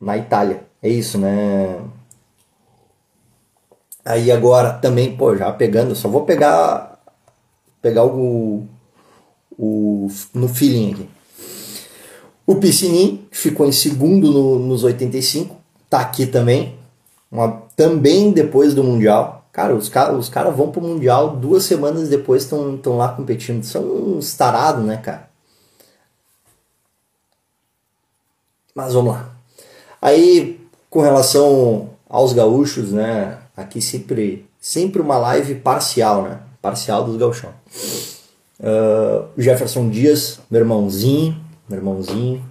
na 0.00 0.16
Itália. 0.16 0.64
É 0.80 0.88
isso, 0.88 1.18
né? 1.18 1.80
Aí 4.04 4.30
agora 4.30 4.72
também, 4.72 5.16
pô, 5.16 5.36
já 5.36 5.52
pegando, 5.52 5.94
só 5.94 6.08
vou 6.08 6.24
pegar 6.24 6.98
pegar 7.82 8.04
o, 8.04 8.66
o 9.58 10.08
no 10.32 10.48
feeling 10.48 10.92
aqui. 10.92 11.08
O 12.46 12.56
Piscinin 12.56 13.26
ficou 13.30 13.66
em 13.66 13.72
segundo 13.72 14.32
no, 14.32 14.58
nos 14.58 14.82
85, 14.82 15.56
tá 15.88 16.00
aqui 16.00 16.26
também, 16.26 16.76
uma, 17.30 17.62
também 17.76 18.32
depois 18.32 18.74
do 18.74 18.82
Mundial. 18.82 19.39
Cara, 19.52 19.74
os, 19.74 19.88
caras 19.88 20.56
vão 20.56 20.70
pro 20.70 20.80
Mundial, 20.80 21.36
duas 21.36 21.64
semanas 21.64 22.08
depois 22.08 22.44
estão 22.44 22.96
lá 22.96 23.08
competindo. 23.08 23.64
São 23.64 23.82
uns 23.82 24.32
tarados, 24.34 24.84
né, 24.84 24.96
cara? 24.96 25.28
Mas 28.74 28.94
vamos 28.94 29.14
lá. 29.14 29.30
Aí, 30.00 30.60
com 30.88 31.00
relação 31.00 31.90
aos 32.08 32.32
gaúchos, 32.32 32.92
né? 32.92 33.38
Aqui 33.56 33.82
sempre, 33.82 34.48
sempre 34.60 35.02
uma 35.02 35.18
live 35.18 35.56
parcial, 35.56 36.22
né? 36.22 36.40
Parcial 36.62 37.04
dos 37.04 37.16
gauchão. 37.16 37.52
Uh, 38.60 39.28
Jefferson 39.36 39.88
Dias, 39.90 40.38
meu 40.50 40.60
irmãozinho, 40.60 41.38
meu 41.68 41.78
irmãozinho, 41.78 42.44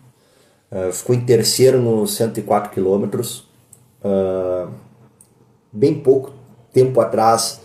uh, 0.71 0.91
ficou 0.91 1.15
em 1.15 1.21
terceiro 1.21 1.81
nos 1.81 2.13
104 2.15 2.71
quilômetros. 2.71 3.47
Uh, 4.03 4.69
bem 5.71 5.95
pouco 5.95 6.38
tempo 6.79 6.99
atrás 7.01 7.61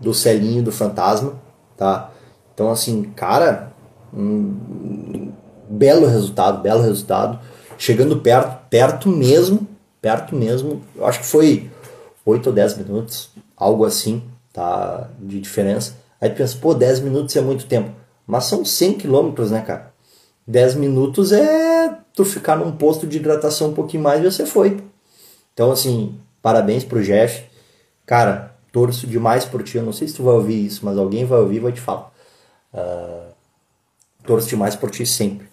do 0.00 0.12
Celinho 0.12 0.62
do 0.62 0.72
Fantasma, 0.72 1.34
tá? 1.76 2.10
Então, 2.52 2.70
assim, 2.70 3.04
cara, 3.14 3.72
um 4.12 5.32
belo 5.68 6.06
resultado, 6.06 6.62
belo 6.62 6.82
resultado. 6.82 7.38
Chegando 7.78 8.18
perto, 8.18 8.68
perto 8.70 9.08
mesmo, 9.08 9.66
perto 10.00 10.34
mesmo. 10.34 10.82
Eu 10.94 11.06
acho 11.06 11.20
que 11.20 11.26
foi 11.26 11.70
8 12.24 12.46
ou 12.46 12.52
10 12.52 12.78
minutos, 12.78 13.30
algo 13.56 13.84
assim, 13.84 14.22
tá? 14.52 15.10
De 15.20 15.40
diferença. 15.40 15.96
Aí 16.20 16.30
tu 16.30 16.36
pensa, 16.36 16.56
pô, 16.60 16.72
10 16.74 17.00
minutos 17.00 17.36
é 17.36 17.40
muito 17.40 17.66
tempo. 17.66 17.90
Mas 18.26 18.44
são 18.44 18.64
100 18.64 18.94
quilômetros, 18.94 19.50
né, 19.50 19.60
cara? 19.60 19.92
10 20.46 20.76
minutos 20.76 21.32
é 21.32 21.98
tu 22.14 22.24
ficar 22.24 22.56
num 22.56 22.72
posto 22.72 23.06
de 23.06 23.18
hidratação 23.18 23.68
um 23.68 23.74
pouquinho 23.74 24.02
mais 24.02 24.20
e 24.20 24.30
você 24.30 24.46
foi. 24.46 24.82
Então, 25.52 25.70
assim, 25.70 26.18
parabéns 26.40 26.84
pro 26.84 27.02
Jeff. 27.02 27.44
Cara, 28.06 28.55
torço 28.76 29.06
demais 29.06 29.46
por 29.46 29.62
ti. 29.62 29.78
Eu 29.78 29.82
não 29.82 29.92
sei 29.92 30.06
se 30.06 30.12
tu 30.12 30.22
vai 30.22 30.34
ouvir 30.34 30.66
isso, 30.66 30.84
mas 30.84 30.98
alguém 30.98 31.24
vai 31.24 31.38
ouvir 31.38 31.56
e 31.56 31.60
vai 31.60 31.72
te 31.72 31.80
falar. 31.80 32.12
Uh, 32.74 33.32
torço 34.22 34.50
demais 34.50 34.76
por 34.76 34.90
ti 34.90 35.06
sempre. 35.06 35.46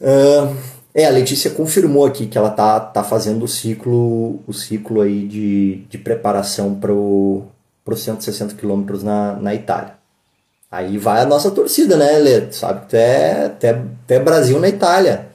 Uh, 0.00 0.56
é, 0.92 1.06
a 1.06 1.10
Letícia 1.10 1.52
confirmou 1.52 2.04
aqui 2.04 2.26
que 2.26 2.36
ela 2.36 2.50
tá, 2.50 2.80
tá 2.80 3.04
fazendo 3.04 3.44
o 3.44 3.48
ciclo, 3.48 4.40
o 4.44 4.52
ciclo 4.52 5.02
aí 5.02 5.28
de, 5.28 5.84
de 5.88 5.98
preparação 5.98 6.74
para 6.74 6.92
os 6.92 8.00
160 8.02 8.56
quilômetros 8.56 9.04
na, 9.04 9.34
na 9.34 9.54
Itália. 9.54 9.94
Aí 10.68 10.98
vai 10.98 11.20
a 11.22 11.26
nossa 11.26 11.48
torcida, 11.52 11.96
né, 11.96 12.18
Lê? 12.18 12.50
Sabe 12.50 12.80
que 12.80 12.88
tu 12.88 12.96
é, 12.96 13.48
tu 13.50 13.64
é, 13.66 13.72
tu 13.72 14.10
é 14.10 14.18
Brasil 14.18 14.58
na 14.58 14.68
Itália. 14.68 15.28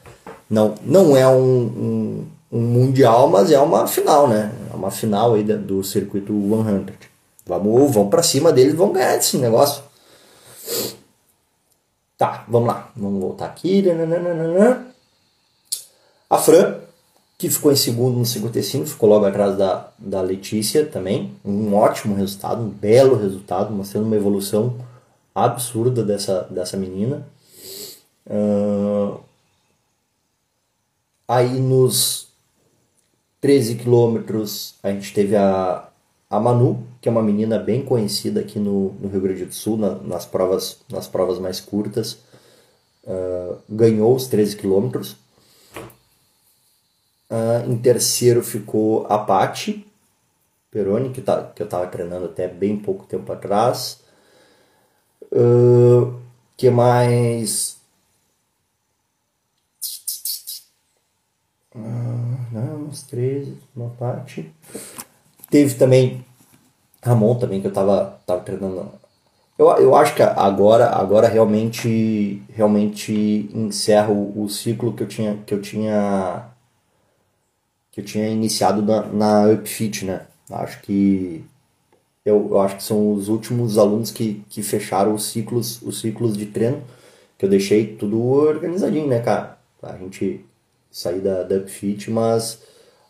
Não, 0.49 0.75
não 0.85 1.15
é 1.15 1.25
um, 1.25 1.39
um 1.39 2.27
um 2.51 2.59
mundial, 2.59 3.29
mas 3.29 3.49
é 3.51 3.59
uma 3.59 3.87
final, 3.87 4.27
né? 4.27 4.51
Uma 4.81 4.89
final 4.89 5.35
aí 5.35 5.43
do 5.43 5.83
circuito 5.83 6.33
100. 6.33 6.97
Vamos, 7.45 7.93
vamos 7.93 8.09
para 8.09 8.23
cima 8.23 8.51
deles, 8.51 8.73
vamos 8.73 8.95
ganhar 8.95 9.15
esse 9.15 9.37
negócio. 9.37 9.83
Tá, 12.17 12.45
vamos 12.47 12.67
lá. 12.67 12.91
Vamos 12.95 13.21
voltar 13.21 13.45
aqui. 13.45 13.83
A 16.27 16.37
Fran, 16.39 16.79
que 17.37 17.47
ficou 17.47 17.71
em 17.71 17.75
segundo 17.75 18.17
no 18.17 18.25
55, 18.25 18.87
ficou 18.87 19.07
logo 19.07 19.23
atrás 19.23 19.55
da, 19.55 19.91
da 19.99 20.19
Letícia 20.19 20.83
também. 20.83 21.31
Um 21.45 21.75
ótimo 21.75 22.15
resultado, 22.15 22.63
um 22.63 22.69
belo 22.69 23.15
resultado, 23.15 23.71
mostrando 23.71 24.07
uma 24.07 24.15
evolução 24.15 24.77
absurda 25.35 26.03
dessa, 26.03 26.47
dessa 26.49 26.75
menina. 26.75 27.27
Uh, 28.25 29.19
aí 31.27 31.59
nos 31.59 32.30
13 33.41 33.75
quilômetros 33.75 34.75
a 34.83 34.91
gente 34.91 35.13
teve 35.13 35.35
a, 35.35 35.89
a 36.29 36.39
Manu, 36.39 36.87
que 37.01 37.09
é 37.09 37.11
uma 37.11 37.23
menina 37.23 37.57
bem 37.57 37.83
conhecida 37.83 38.39
aqui 38.39 38.59
no, 38.59 38.93
no 38.93 39.09
Rio 39.09 39.21
Grande 39.21 39.45
do 39.45 39.53
Sul, 39.53 39.77
na, 39.77 39.95
nas, 39.95 40.25
provas, 40.25 40.77
nas 40.89 41.07
provas 41.07 41.39
mais 41.39 41.59
curtas. 41.59 42.19
Uh, 43.03 43.57
ganhou 43.67 44.15
os 44.15 44.27
13 44.27 44.55
quilômetros. 44.55 45.17
Uh, 47.31 47.67
em 47.67 47.77
terceiro 47.77 48.43
ficou 48.43 49.07
a 49.09 49.17
Pati 49.17 49.87
Peroni, 50.69 51.09
que, 51.09 51.21
tá, 51.21 51.43
que 51.43 51.61
eu 51.61 51.65
estava 51.65 51.87
treinando 51.87 52.25
até 52.25 52.47
bem 52.47 52.77
pouco 52.77 53.05
tempo 53.05 53.31
atrás. 53.33 53.99
Uh, 55.31 56.13
que 56.55 56.69
mais? 56.69 57.80
Não, 61.73 62.87
uns 62.87 63.03
13, 63.03 63.57
uma 63.75 63.89
parte. 63.91 64.51
Teve 65.49 65.75
também 65.75 66.25
Ramon 67.03 67.35
também, 67.35 67.61
que 67.61 67.67
eu 67.67 67.73
tava, 67.73 68.19
tava 68.25 68.41
treinando. 68.41 68.91
Eu, 69.57 69.67
eu 69.77 69.95
acho 69.95 70.15
que 70.15 70.21
agora, 70.23 70.89
agora 70.89 71.27
realmente 71.27 72.41
realmente 72.49 73.49
encerro 73.53 74.33
o 74.35 74.49
ciclo 74.49 74.93
que 74.93 75.03
eu 75.03 75.07
tinha 75.07 75.37
que 75.45 75.53
eu 75.53 75.61
tinha 75.61 76.49
que 77.91 78.01
eu 78.01 78.05
tinha 78.05 78.27
iniciado 78.29 78.81
na, 78.81 79.03
na 79.07 79.47
Upfit, 79.51 80.05
né? 80.05 80.25
Acho 80.49 80.81
que 80.81 81.43
eu, 82.25 82.47
eu 82.51 82.61
acho 82.61 82.77
que 82.77 82.83
são 82.83 83.13
os 83.13 83.27
últimos 83.29 83.77
alunos 83.77 84.11
que, 84.11 84.43
que 84.49 84.61
fecharam 84.63 85.13
os 85.13 85.25
ciclos, 85.25 85.81
os 85.81 85.99
ciclos 85.99 86.37
de 86.37 86.45
treino, 86.47 86.83
que 87.37 87.45
eu 87.45 87.49
deixei 87.49 87.95
tudo 87.95 88.21
organizadinho, 88.21 89.07
né, 89.07 89.19
cara? 89.19 89.57
A 89.81 89.97
gente 89.97 90.45
sair 90.91 91.21
da, 91.21 91.43
da 91.43 91.55
Upfit, 91.55 92.11
mas 92.11 92.61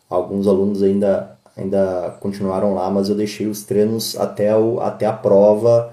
alguns 0.10 0.48
alunos 0.48 0.84
ainda, 0.84 1.38
ainda 1.58 2.16
continuaram 2.20 2.74
lá, 2.76 2.90
mas 2.92 3.10
eu 3.10 3.16
deixei 3.16 3.48
os 3.48 3.64
treinos 3.64 4.16
até, 4.18 4.56
o, 4.56 4.80
até 4.80 5.06
a 5.06 5.14
prova 5.14 5.92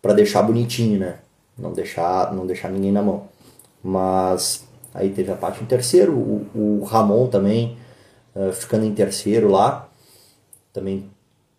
para 0.00 0.14
deixar 0.14 0.42
bonitinho, 0.42 0.98
né? 0.98 1.18
Não 1.58 1.72
deixar, 1.72 2.32
não 2.34 2.46
deixar 2.46 2.70
ninguém 2.70 2.90
na 2.90 3.02
mão. 3.02 3.28
Mas 3.82 4.64
aí 4.94 5.10
teve 5.10 5.30
a 5.30 5.36
parte 5.36 5.62
em 5.62 5.66
terceiro, 5.66 6.12
o, 6.14 6.80
o 6.80 6.84
Ramon 6.84 7.28
também 7.28 7.76
uh, 8.34 8.52
ficando 8.52 8.84
em 8.84 8.94
terceiro 8.94 9.48
lá. 9.48 9.88
Também 10.72 11.10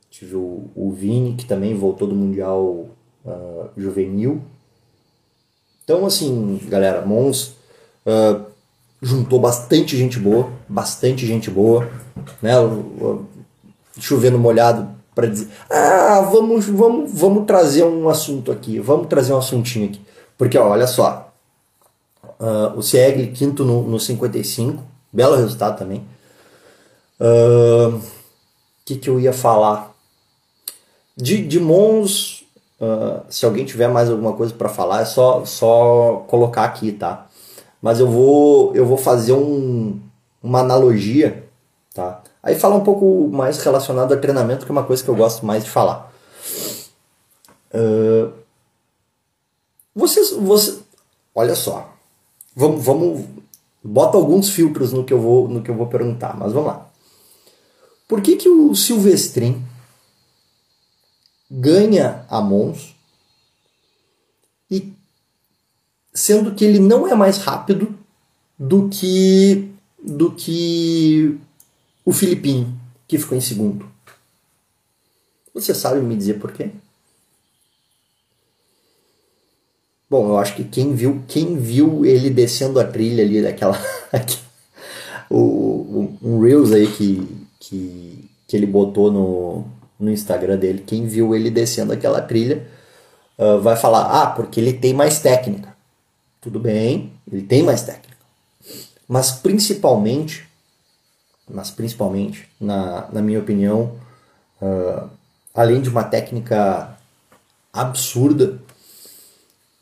tive 0.10 0.36
o, 0.36 0.70
o 0.76 0.92
Vini, 0.92 1.36
que 1.36 1.46
também 1.46 1.76
voltou 1.76 2.08
do 2.08 2.16
Mundial 2.16 2.88
uh, 3.26 3.70
Juvenil. 3.78 4.42
Então, 5.84 6.06
assim, 6.06 6.60
galera, 6.68 7.06
Mons, 7.06 7.56
uh, 8.06 8.53
juntou 9.04 9.40
bastante 9.40 9.98
gente 9.98 10.18
boa, 10.18 10.50
bastante 10.68 11.28
gente 11.28 11.52
boa, 11.52 11.90
né? 12.42 12.54
Chovendo 14.00 14.40
molhado 14.40 14.90
para 15.14 15.28
dizer, 15.28 15.50
ah, 15.70 16.22
vamos, 16.32 16.66
vamos, 16.66 17.12
vamos 17.14 17.46
trazer 17.46 17.84
um 17.84 18.10
assunto 18.10 18.52
aqui, 18.52 18.80
vamos 18.80 19.08
trazer 19.08 19.34
um 19.34 19.38
assuntinho 19.38 19.90
aqui. 19.90 20.02
Porque, 20.38 20.58
ó, 20.58 20.70
olha 20.70 20.88
só, 20.88 21.32
uh, 22.40 22.78
o 22.78 22.82
Siegel 22.82 23.32
quinto 23.34 23.64
no, 23.64 23.84
no 23.84 24.00
55, 24.00 24.82
belo 25.12 25.36
resultado 25.36 25.78
também. 25.78 26.04
O 27.20 27.98
uh, 27.98 28.02
que, 28.86 28.96
que 28.96 29.10
eu 29.10 29.20
ia 29.20 29.34
falar? 29.34 29.94
De, 31.16 31.46
de 31.46 31.60
Mons, 31.60 32.44
uh, 32.82 33.24
se 33.30 33.46
alguém 33.46 33.66
tiver 33.66 33.88
mais 33.88 34.10
alguma 34.10 34.34
coisa 34.34 34.54
para 34.54 34.70
falar, 34.70 35.02
é 35.02 35.06
só, 35.06 35.46
só 35.46 36.26
colocar 36.28 36.64
aqui, 36.64 36.92
tá? 36.92 37.28
Mas 37.84 38.00
eu 38.00 38.08
vou, 38.08 38.74
eu 38.74 38.86
vou 38.86 38.96
fazer 38.96 39.34
um, 39.34 40.00
uma 40.42 40.62
analogia, 40.62 41.46
tá? 41.94 42.24
Aí 42.42 42.56
falar 42.56 42.78
um 42.78 42.84
pouco 42.84 43.28
mais 43.28 43.62
relacionado 43.62 44.14
a 44.14 44.18
treinamento, 44.18 44.66
que 44.66 44.72
é 44.72 44.76
uma 44.76 44.86
coisa 44.86 45.04
que 45.04 45.10
eu 45.10 45.16
gosto 45.18 45.46
mais 45.46 45.66
de 45.66 45.70
falar. 45.70 46.10
Uh, 47.74 48.32
vocês, 49.94 50.32
você, 50.32 50.80
olha 51.36 51.56
só, 51.56 51.94
vamos, 52.56 52.86
vamos, 52.86 53.26
bota 53.84 54.16
alguns 54.16 54.50
filtros 54.50 54.94
no 54.94 55.04
que 55.04 55.12
eu 55.12 55.20
vou, 55.20 55.50
no 55.50 55.62
que 55.62 55.70
eu 55.70 55.76
vou 55.76 55.88
perguntar, 55.88 56.38
mas 56.38 56.54
vamos 56.54 56.70
lá. 56.70 56.90
Por 58.08 58.22
que 58.22 58.38
que 58.38 58.48
o 58.48 58.74
Silvestrin 58.74 59.62
ganha 61.52 62.26
a 62.30 62.40
Mons 62.40 62.96
e 64.72 64.94
sendo 66.14 66.54
que 66.54 66.64
ele 66.64 66.80
não 66.80 67.08
é 67.08 67.16
mais 67.16 67.38
rápido 67.38 67.98
do 68.58 68.90
que 68.90 69.70
do 70.02 70.32
que 70.32 71.38
o 72.06 72.12
Filipinho, 72.12 72.78
que 73.08 73.18
ficou 73.18 73.38
em 73.38 73.42
segundo. 73.42 73.86
Você 75.54 75.74
sabe 75.74 76.02
me 76.02 76.16
dizer 76.16 76.40
por 76.40 76.52
quê? 76.52 76.72
Bom, 80.10 80.28
eu 80.28 80.38
acho 80.38 80.56
que 80.56 80.64
quem 80.64 80.94
viu, 80.94 81.24
quem 81.28 81.58
viu 81.58 82.06
ele 82.06 82.30
descendo 82.30 82.80
a 82.80 82.84
trilha 82.84 83.24
ali 83.24 83.42
daquela 83.42 83.80
o, 85.30 86.16
um 86.22 86.40
Reels 86.40 86.72
aí 86.72 86.86
que, 86.88 87.28
que, 87.60 88.30
que 88.48 88.56
ele 88.56 88.68
botou 88.68 89.12
no, 89.12 89.66
no 90.00 90.12
Instagram 90.12 90.58
dele, 90.58 90.84
quem 90.86 91.08
viu 91.08 91.34
ele 91.34 91.50
descendo 91.50 91.94
aquela 91.94 92.22
trilha 92.22 92.68
uh, 93.38 93.60
vai 93.60 93.76
falar, 93.76 94.22
ah, 94.22 94.28
porque 94.28 94.60
ele 94.60 94.74
tem 94.74 94.94
mais 94.94 95.20
técnica. 95.20 95.73
Tudo 96.44 96.60
bem, 96.60 97.14
ele 97.32 97.42
tem 97.42 97.64
mais 97.64 97.84
técnica. 97.84 98.18
Mas 99.08 99.32
principalmente, 99.32 100.46
mas 101.50 101.72
principalmente, 101.72 102.50
na, 102.60 103.08
na 103.14 103.22
minha 103.22 103.40
opinião, 103.40 103.96
uh, 104.62 105.10
além 105.54 105.82
de 105.82 105.88
uma 105.88 106.04
técnica 106.04 106.98
absurda, 107.72 108.60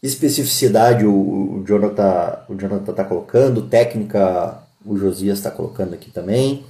especificidade 0.03 1.03
o, 1.03 1.11
o 1.11 1.63
Jonathan 1.65 2.43
o 2.47 2.55
Jonathan 2.55 2.91
está 2.91 3.03
colocando, 3.03 3.63
técnica 3.63 4.61
o 4.85 4.95
Josias 4.95 5.39
está 5.39 5.49
colocando 5.49 5.95
aqui 5.95 6.11
também, 6.11 6.63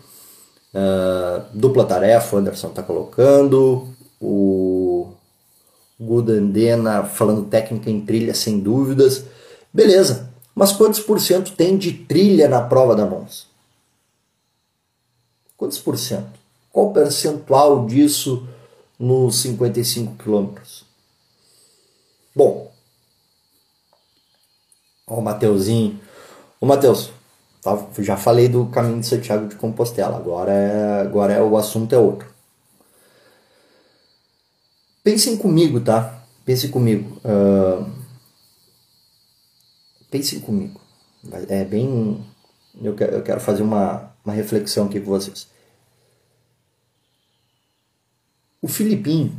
uh, 0.74 1.44
dupla 1.54 1.84
tarefa 1.84 2.38
o 2.38 2.40
Anderson 2.40 2.70
está 2.70 2.82
colocando, 2.82 3.90
o 4.22 5.12
Gudandena 6.00 7.04
falando 7.04 7.50
técnica 7.50 7.90
em 7.90 8.00
trilha 8.00 8.34
sem 8.34 8.58
dúvidas, 8.58 9.26
beleza, 9.74 10.32
mas 10.54 10.72
quantos 10.72 11.00
por 11.00 11.20
cento 11.20 11.56
tem 11.56 11.78
de 11.78 11.94
trilha 11.94 12.48
na 12.48 12.62
prova 12.62 12.96
da 12.96 13.06
Mons? 13.06 13.48
Quantos 15.58 15.80
por 15.80 15.98
cento? 15.98 16.40
Qual 16.72 16.88
o 16.88 16.94
percentual 16.94 17.86
disso 17.86 18.48
nos 18.98 19.42
55 19.42 20.16
quilômetros? 20.16 20.86
Bom, 22.36 22.72
ó 25.08 25.16
o 25.16 25.22
Mateuzinho. 25.22 26.00
Ô 26.60 26.66
Mateus, 26.66 27.12
tá, 27.62 27.78
já 28.00 28.16
falei 28.16 28.48
do 28.48 28.68
caminho 28.68 29.00
de 29.02 29.08
Santiago 29.08 29.48
de 29.48 29.56
Compostela, 29.56 30.16
agora, 30.16 30.52
é, 30.52 31.02
agora 31.02 31.34
é, 31.34 31.42
o 31.42 31.58
assunto 31.58 31.94
é 31.94 31.98
outro. 31.98 32.32
Pensem 35.04 35.36
comigo, 35.36 35.80
tá? 35.80 36.24
Pensem 36.46 36.70
comigo. 36.70 37.20
Uh, 37.26 38.01
pensem 40.12 40.42
comigo. 40.42 40.80
É 41.48 41.64
bem. 41.64 42.24
Eu 42.82 42.94
quero, 42.96 43.40
fazer 43.40 43.64
uma, 43.64 44.14
uma 44.24 44.34
reflexão 44.34 44.86
aqui 44.86 45.00
com 45.00 45.10
vocês. 45.10 45.48
O 48.62 48.68
Filipinho 48.68 49.34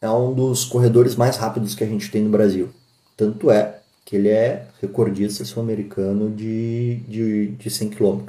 é 0.00 0.10
um 0.10 0.34
dos 0.34 0.64
corredores 0.64 1.14
mais 1.14 1.36
rápidos 1.36 1.74
que 1.74 1.84
a 1.84 1.86
gente 1.86 2.10
tem 2.10 2.22
no 2.22 2.30
Brasil. 2.30 2.70
Tanto 3.16 3.50
é 3.50 3.80
que 4.04 4.16
ele 4.16 4.28
é 4.28 4.66
recordista 4.80 5.44
sul-americano 5.44 6.30
de, 6.30 6.96
de, 7.06 7.48
de 7.48 7.70
100 7.70 7.90
km. 7.90 8.26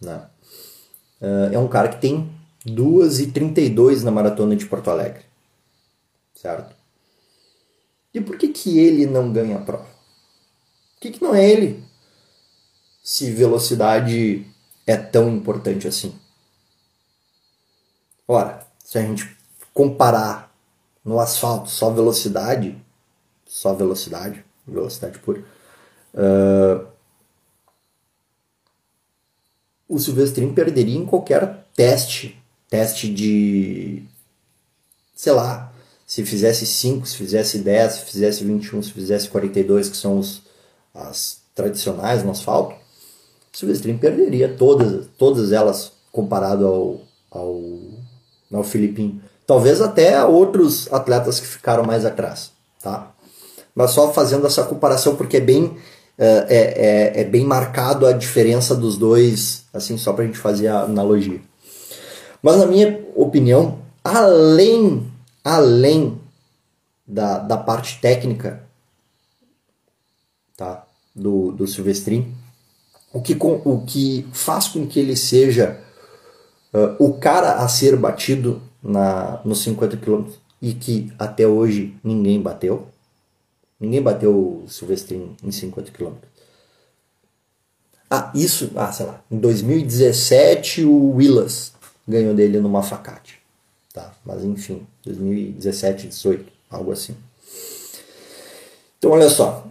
Né? 0.00 0.22
Uh, 1.20 1.52
é 1.54 1.58
um 1.58 1.68
cara 1.68 1.88
que 1.88 2.00
tem 2.00 2.30
2,32 2.66 4.02
na 4.02 4.10
maratona 4.10 4.56
de 4.56 4.66
Porto 4.66 4.90
Alegre. 4.90 5.22
Certo? 6.34 6.74
E 8.12 8.20
por 8.20 8.36
que, 8.36 8.48
que 8.48 8.78
ele 8.78 9.06
não 9.06 9.32
ganha 9.32 9.56
a 9.56 9.60
prova? 9.60 9.93
Que, 11.04 11.10
que 11.10 11.22
não 11.22 11.34
é 11.34 11.46
ele? 11.46 11.84
Se 13.02 13.30
velocidade 13.30 14.46
é 14.86 14.96
tão 14.96 15.28
importante 15.28 15.86
assim. 15.86 16.18
Ora, 18.26 18.66
se 18.82 18.96
a 18.96 19.02
gente 19.02 19.36
comparar 19.74 20.50
no 21.04 21.20
asfalto 21.20 21.68
só 21.68 21.90
velocidade, 21.90 22.82
só 23.46 23.74
velocidade, 23.74 24.42
velocidade 24.66 25.18
pura. 25.18 25.44
Uh, 26.14 26.86
o 29.86 29.98
Silvestrin 29.98 30.54
perderia 30.54 30.96
em 30.96 31.04
qualquer 31.04 31.66
teste, 31.76 32.42
teste 32.70 33.12
de, 33.12 34.04
sei 35.14 35.32
lá, 35.32 35.70
se 36.06 36.24
fizesse 36.24 36.64
5, 36.64 37.04
se 37.06 37.16
fizesse 37.18 37.58
10, 37.58 37.92
se 37.92 38.00
fizesse 38.06 38.42
21, 38.42 38.82
se 38.82 38.90
fizesse 38.90 39.28
42, 39.28 39.90
que 39.90 39.98
são 39.98 40.18
os, 40.18 40.43
as 40.94 41.38
tradicionais 41.54 42.22
no 42.22 42.30
asfalto, 42.30 42.74
o 43.52 43.56
Silvestrin 43.56 43.98
perderia 43.98 44.48
todas, 44.48 45.06
todas 45.18 45.52
elas 45.52 45.92
comparado 46.12 46.66
ao, 46.66 47.00
ao, 47.30 47.60
ao 48.52 48.64
Filipinho. 48.64 49.20
Talvez 49.46 49.80
até 49.80 50.24
outros 50.24 50.92
atletas 50.92 51.40
que 51.40 51.46
ficaram 51.46 51.84
mais 51.84 52.04
atrás, 52.04 52.50
tá? 52.82 53.14
mas 53.74 53.90
só 53.90 54.12
fazendo 54.12 54.46
essa 54.46 54.62
comparação 54.64 55.16
porque 55.16 55.38
é 55.38 55.40
bem 55.40 55.76
é, 56.16 56.46
é, 57.16 57.20
é 57.22 57.24
bem 57.24 57.44
marcado 57.44 58.06
a 58.06 58.12
diferença 58.12 58.72
dos 58.76 58.96
dois, 58.96 59.64
assim, 59.74 59.98
só 59.98 60.12
para 60.12 60.22
a 60.22 60.26
gente 60.28 60.38
fazer 60.38 60.68
a 60.68 60.82
analogia. 60.82 61.40
Mas 62.40 62.56
na 62.56 62.66
minha 62.66 63.04
opinião, 63.16 63.80
além, 64.04 65.10
além 65.42 66.20
da, 67.04 67.38
da 67.38 67.56
parte 67.56 68.00
técnica 68.00 68.62
tá, 70.56 70.83
do, 71.14 71.52
do 71.52 71.66
Silvestrin, 71.66 72.34
o 73.12 73.20
que, 73.20 73.34
com, 73.34 73.60
o 73.64 73.84
que 73.86 74.26
faz 74.32 74.68
com 74.68 74.86
que 74.86 74.98
ele 74.98 75.16
seja 75.16 75.80
uh, 76.72 77.04
o 77.04 77.14
cara 77.14 77.54
a 77.54 77.68
ser 77.68 77.96
batido 77.96 78.60
na, 78.82 79.40
nos 79.44 79.62
50 79.62 79.96
km 79.98 80.26
e 80.60 80.74
que 80.74 81.12
até 81.18 81.46
hoje 81.46 81.94
ninguém 82.02 82.40
bateu, 82.40 82.88
Ninguém 83.78 84.00
bateu 84.00 84.64
o 84.64 84.68
Silvestrin 84.68 85.36
em 85.42 85.50
50 85.50 85.90
km. 85.90 86.14
Ah, 88.10 88.30
isso, 88.34 88.70
ah, 88.76 88.92
sei 88.92 89.06
lá, 89.06 89.22
em 89.30 89.38
2017 89.38 90.84
o 90.84 91.16
Willas 91.16 91.72
ganhou 92.06 92.34
dele 92.34 92.60
numa 92.60 92.82
facate. 92.82 93.40
Tá, 93.92 94.12
mas 94.24 94.42
enfim, 94.42 94.86
2017, 95.04 96.08
18, 96.08 96.52
algo 96.70 96.92
assim. 96.92 97.16
Então 98.98 99.10
olha 99.12 99.28
só, 99.28 99.66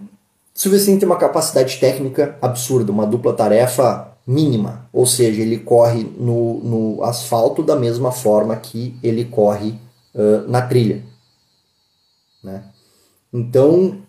Silvestrin 0.53 0.99
tem 0.99 1.07
uma 1.07 1.17
capacidade 1.17 1.79
técnica 1.79 2.37
absurda, 2.41 2.91
uma 2.91 3.07
dupla 3.07 3.33
tarefa 3.33 4.13
mínima, 4.25 4.87
ou 4.93 5.05
seja, 5.05 5.41
ele 5.41 5.59
corre 5.59 6.03
no, 6.03 6.59
no 6.63 7.03
asfalto 7.03 7.63
da 7.63 7.75
mesma 7.75 8.11
forma 8.11 8.55
que 8.55 8.97
ele 9.03 9.25
corre 9.25 9.79
uh, 10.13 10.47
na 10.47 10.61
trilha. 10.61 11.03
Né? 12.43 12.63
Então, 13.31 14.01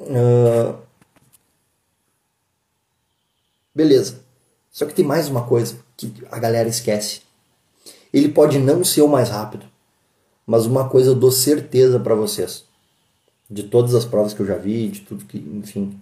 uh, 0.00 0.74
beleza. 3.74 4.20
Só 4.70 4.86
que 4.86 4.94
tem 4.94 5.04
mais 5.04 5.28
uma 5.28 5.46
coisa 5.46 5.78
que 5.96 6.12
a 6.30 6.38
galera 6.38 6.68
esquece. 6.68 7.20
Ele 8.12 8.28
pode 8.28 8.58
não 8.58 8.82
ser 8.82 9.02
o 9.02 9.08
mais 9.08 9.28
rápido, 9.28 9.66
mas 10.46 10.66
uma 10.66 10.88
coisa 10.88 11.10
eu 11.10 11.14
dou 11.14 11.30
certeza 11.30 12.00
para 12.00 12.14
vocês. 12.14 12.63
De 13.54 13.62
todas 13.62 13.94
as 13.94 14.04
provas 14.04 14.34
que 14.34 14.40
eu 14.40 14.46
já 14.46 14.56
vi, 14.56 14.88
de 14.88 15.02
tudo 15.02 15.24
que, 15.24 15.38
enfim, 15.38 15.96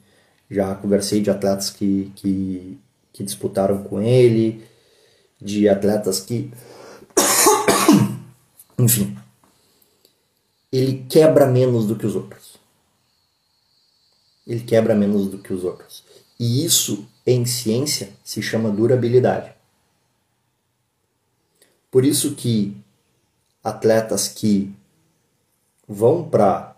já 0.50 0.74
conversei 0.74 1.20
de 1.20 1.30
atletas 1.30 1.68
que, 1.68 2.11
que, 2.16 2.78
que 3.12 3.22
disputaram 3.22 3.82
com 3.82 4.00
ele, 4.00 4.64
de 5.40 5.68
atletas 5.68 6.20
que. 6.20 6.50
enfim, 8.78 9.16
ele 10.72 11.05
quebra 11.09 11.46
menos 11.46 11.86
do 11.86 11.94
que 11.96 12.07
os 12.07 12.16
outros. 12.16 12.57
Ele 14.46 14.61
quebra 14.61 14.94
menos 14.94 15.28
do 15.28 15.38
que 15.38 15.53
os 15.53 15.62
outros. 15.62 16.03
E 16.40 16.64
isso, 16.64 17.07
em 17.26 17.44
ciência, 17.44 18.09
se 18.24 18.40
chama 18.40 18.70
durabilidade. 18.70 19.53
Por 21.90 22.05
isso 22.05 22.34
que 22.34 22.74
atletas 23.62 24.26
que 24.26 24.74
vão 25.86 26.28
para 26.28 26.72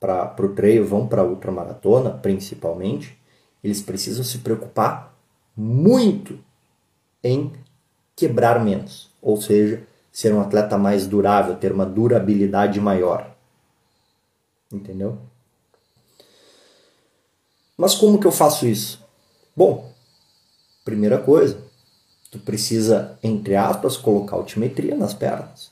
para 0.00 0.34
o 0.46 0.54
trail, 0.54 0.84
vão 0.86 1.06
para 1.06 1.20
a 1.20 1.24
ultramaratona, 1.24 2.10
principalmente, 2.10 3.16
eles 3.62 3.82
precisam 3.82 4.24
se 4.24 4.38
preocupar 4.38 5.14
muito 5.54 6.38
em 7.22 7.52
quebrar 8.16 8.64
menos, 8.64 9.10
ou 9.20 9.40
seja, 9.40 9.86
ser 10.10 10.32
um 10.32 10.40
atleta 10.40 10.78
mais 10.78 11.06
durável, 11.06 11.54
ter 11.56 11.70
uma 11.70 11.84
durabilidade 11.84 12.80
maior. 12.80 13.36
Entendeu? 14.72 15.18
Mas 17.76 17.94
como 17.94 18.18
que 18.18 18.26
eu 18.26 18.32
faço 18.32 18.66
isso? 18.66 19.04
Bom, 19.54 19.92
primeira 20.84 21.18
coisa, 21.18 21.62
tu 22.30 22.38
precisa, 22.38 23.18
entre 23.22 23.56
aspas, 23.56 23.96
colocar 23.96 24.36
altimetria 24.36 24.96
nas 24.96 25.12
pernas. 25.12 25.70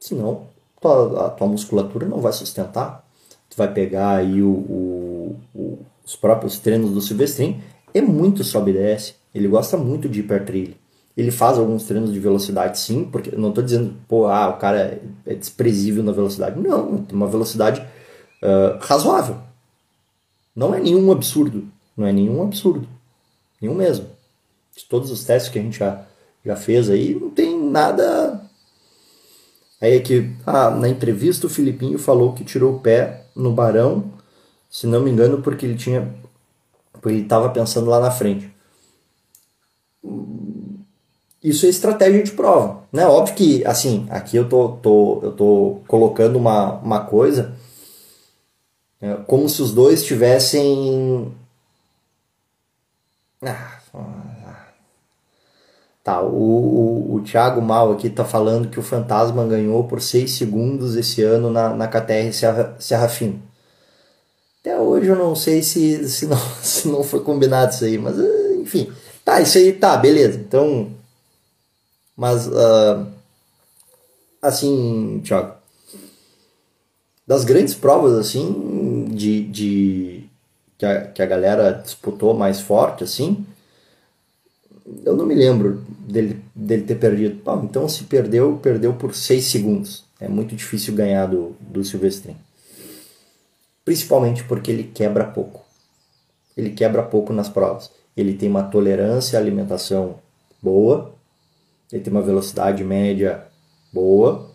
Senão, 0.00 0.46
tua, 0.80 1.26
a 1.26 1.30
tua 1.30 1.46
musculatura 1.46 2.06
não 2.06 2.20
vai 2.20 2.32
sustentar. 2.32 3.06
Tu 3.48 3.56
vai 3.56 3.72
pegar 3.72 4.16
aí 4.16 4.42
o, 4.42 4.48
o, 4.48 5.36
o, 5.54 5.78
os 6.04 6.16
próprios 6.16 6.58
treinos 6.58 6.90
do 6.90 7.00
Silvestrin, 7.00 7.60
é 7.92 8.00
muito 8.00 8.42
sobe 8.42 8.70
e 8.70 8.74
desce. 8.74 9.14
Ele 9.34 9.46
gosta 9.46 9.76
muito 9.76 10.08
de 10.08 10.20
hipertrilha. 10.20 10.74
Ele 11.16 11.30
faz 11.30 11.58
alguns 11.58 11.84
treinos 11.84 12.12
de 12.12 12.18
velocidade, 12.18 12.78
sim, 12.78 13.04
porque 13.04 13.34
não 13.36 13.50
estou 13.50 13.62
dizendo, 13.62 13.94
pô, 14.08 14.26
ah, 14.26 14.48
o 14.48 14.56
cara 14.58 15.00
é 15.26 15.34
desprezível 15.34 16.02
na 16.02 16.12
velocidade. 16.12 16.58
Não, 16.58 16.98
tem 16.98 17.14
uma 17.14 17.26
velocidade 17.26 17.80
uh, 17.80 18.78
razoável. 18.80 19.36
Não 20.54 20.74
é 20.74 20.80
nenhum 20.80 21.12
absurdo. 21.12 21.68
Não 21.96 22.06
é 22.06 22.12
nenhum 22.12 22.42
absurdo. 22.42 22.88
Nenhum 23.60 23.74
mesmo. 23.74 24.06
De 24.76 24.84
todos 24.84 25.10
os 25.10 25.24
testes 25.24 25.52
que 25.52 25.58
a 25.58 25.62
gente 25.62 25.78
já, 25.78 26.06
já 26.44 26.56
fez 26.56 26.88
aí, 26.88 27.14
não 27.14 27.30
tem 27.30 27.60
nada. 27.60 28.39
Aí 29.80 29.96
é 29.96 30.00
que, 30.00 30.30
ah, 30.46 30.70
na 30.70 30.88
entrevista 30.88 31.46
o 31.46 31.50
Filipinho 31.50 31.98
falou 31.98 32.32
que 32.32 32.44
tirou 32.44 32.76
o 32.76 32.80
pé 32.80 33.24
no 33.34 33.52
Barão, 33.52 34.12
se 34.70 34.86
não 34.86 35.00
me 35.00 35.10
engano, 35.10 35.42
porque 35.42 35.64
ele 35.64 35.76
tinha. 35.76 36.14
Porque 36.92 37.08
ele 37.08 37.22
estava 37.22 37.48
pensando 37.50 37.88
lá 37.88 37.98
na 37.98 38.10
frente. 38.10 38.52
Isso 41.42 41.64
é 41.64 41.68
estratégia 41.70 42.22
de 42.22 42.32
prova. 42.32 42.82
Né? 42.92 43.06
Óbvio 43.06 43.34
que, 43.34 43.64
assim, 43.64 44.06
aqui 44.10 44.36
eu 44.36 44.48
tô, 44.48 44.68
tô, 44.82 45.20
eu 45.22 45.32
tô 45.32 45.80
colocando 45.86 46.36
uma, 46.36 46.74
uma 46.80 47.04
coisa 47.04 47.56
é, 49.00 49.14
como 49.26 49.48
se 49.48 49.62
os 49.62 49.72
dois 49.72 50.04
tivessem. 50.04 51.34
Ah, 53.42 53.80
tá, 56.10 56.22
o, 56.22 57.12
o, 57.12 57.14
o 57.14 57.20
Thiago 57.20 57.62
Mal 57.62 57.92
aqui 57.92 58.10
tá 58.10 58.24
falando 58.24 58.68
que 58.68 58.80
o 58.80 58.82
Fantasma 58.82 59.46
ganhou 59.46 59.84
por 59.84 60.00
6 60.00 60.30
segundos 60.30 60.96
esse 60.96 61.22
ano 61.22 61.50
na, 61.50 61.74
na 61.74 61.86
KTR 61.86 62.32
Serra, 62.32 62.76
Serra. 62.78 63.10
Até 64.60 64.78
hoje 64.78 65.06
eu 65.06 65.16
não 65.16 65.36
sei 65.36 65.62
se, 65.62 66.08
se, 66.08 66.26
não, 66.26 66.36
se 66.62 66.88
não 66.88 67.04
foi 67.04 67.20
combinado 67.20 67.72
isso 67.72 67.84
aí, 67.84 67.96
mas 67.96 68.16
enfim. 68.60 68.92
Tá, 69.24 69.40
isso 69.40 69.58
aí 69.58 69.72
tá, 69.72 69.96
beleza. 69.96 70.38
Então. 70.38 70.90
Mas. 72.16 72.46
Uh, 72.48 73.06
assim, 74.42 75.20
Thiago. 75.24 75.54
Das 77.26 77.44
grandes 77.44 77.74
provas, 77.74 78.18
assim, 78.18 79.06
de, 79.12 79.44
de 79.44 80.24
que, 80.76 80.84
a, 80.84 81.06
que 81.06 81.22
a 81.22 81.26
galera 81.26 81.72
disputou 81.72 82.34
mais 82.34 82.60
forte, 82.60 83.04
assim, 83.04 83.46
eu 85.04 85.16
não 85.16 85.26
me 85.26 85.34
lembro 85.34 85.84
dele, 86.00 86.42
dele 86.54 86.82
ter 86.82 86.96
perdido. 86.96 87.40
Então 87.64 87.88
se 87.88 88.04
perdeu, 88.04 88.58
perdeu 88.58 88.94
por 88.94 89.14
6 89.14 89.44
segundos. 89.44 90.04
É 90.18 90.28
muito 90.28 90.54
difícil 90.54 90.94
ganhar 90.94 91.26
do, 91.26 91.56
do 91.60 91.84
Silvestrin. 91.84 92.36
Principalmente 93.84 94.44
porque 94.44 94.70
ele 94.70 94.84
quebra 94.84 95.24
pouco. 95.24 95.64
Ele 96.56 96.70
quebra 96.70 97.02
pouco 97.02 97.32
nas 97.32 97.48
provas. 97.48 97.90
Ele 98.16 98.34
tem 98.34 98.48
uma 98.48 98.62
tolerância 98.62 99.38
à 99.38 99.42
alimentação 99.42 100.16
boa, 100.62 101.14
ele 101.90 102.02
tem 102.02 102.12
uma 102.12 102.22
velocidade 102.22 102.84
média 102.84 103.46
boa, 103.92 104.50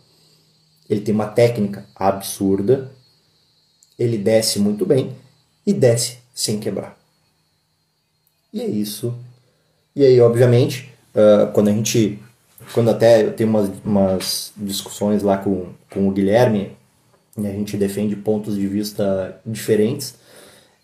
ele 0.89 1.01
tem 1.01 1.13
uma 1.13 1.27
técnica 1.27 1.85
absurda, 1.95 2.91
ele 3.97 4.17
desce 4.17 4.59
muito 4.59 4.85
bem 4.85 5.15
e 5.65 5.73
desce 5.73 6.19
sem 6.33 6.59
quebrar. 6.59 6.97
E 8.53 8.61
é 8.61 8.67
isso. 8.67 9.17
E 9.95 10.03
aí, 10.03 10.19
obviamente, 10.19 10.91
uh, 11.13 11.51
quando 11.53 11.69
a 11.69 11.71
gente. 11.71 12.19
Quando 12.73 12.89
até 12.89 13.23
eu 13.23 13.33
tenho 13.33 13.49
umas, 13.49 13.69
umas 13.85 14.53
discussões 14.57 15.21
lá 15.21 15.37
com, 15.37 15.67
com 15.89 16.07
o 16.07 16.11
Guilherme, 16.11 16.75
e 17.37 17.45
a 17.45 17.51
gente 17.51 17.77
defende 17.77 18.15
pontos 18.15 18.55
de 18.55 18.67
vista 18.67 19.39
diferentes, 19.45 20.15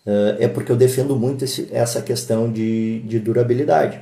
uh, 0.06 0.36
é 0.38 0.48
porque 0.48 0.70
eu 0.70 0.76
defendo 0.76 1.16
muito 1.16 1.44
esse, 1.44 1.68
essa 1.72 2.00
questão 2.00 2.50
de, 2.50 3.00
de 3.00 3.18
durabilidade. 3.18 4.00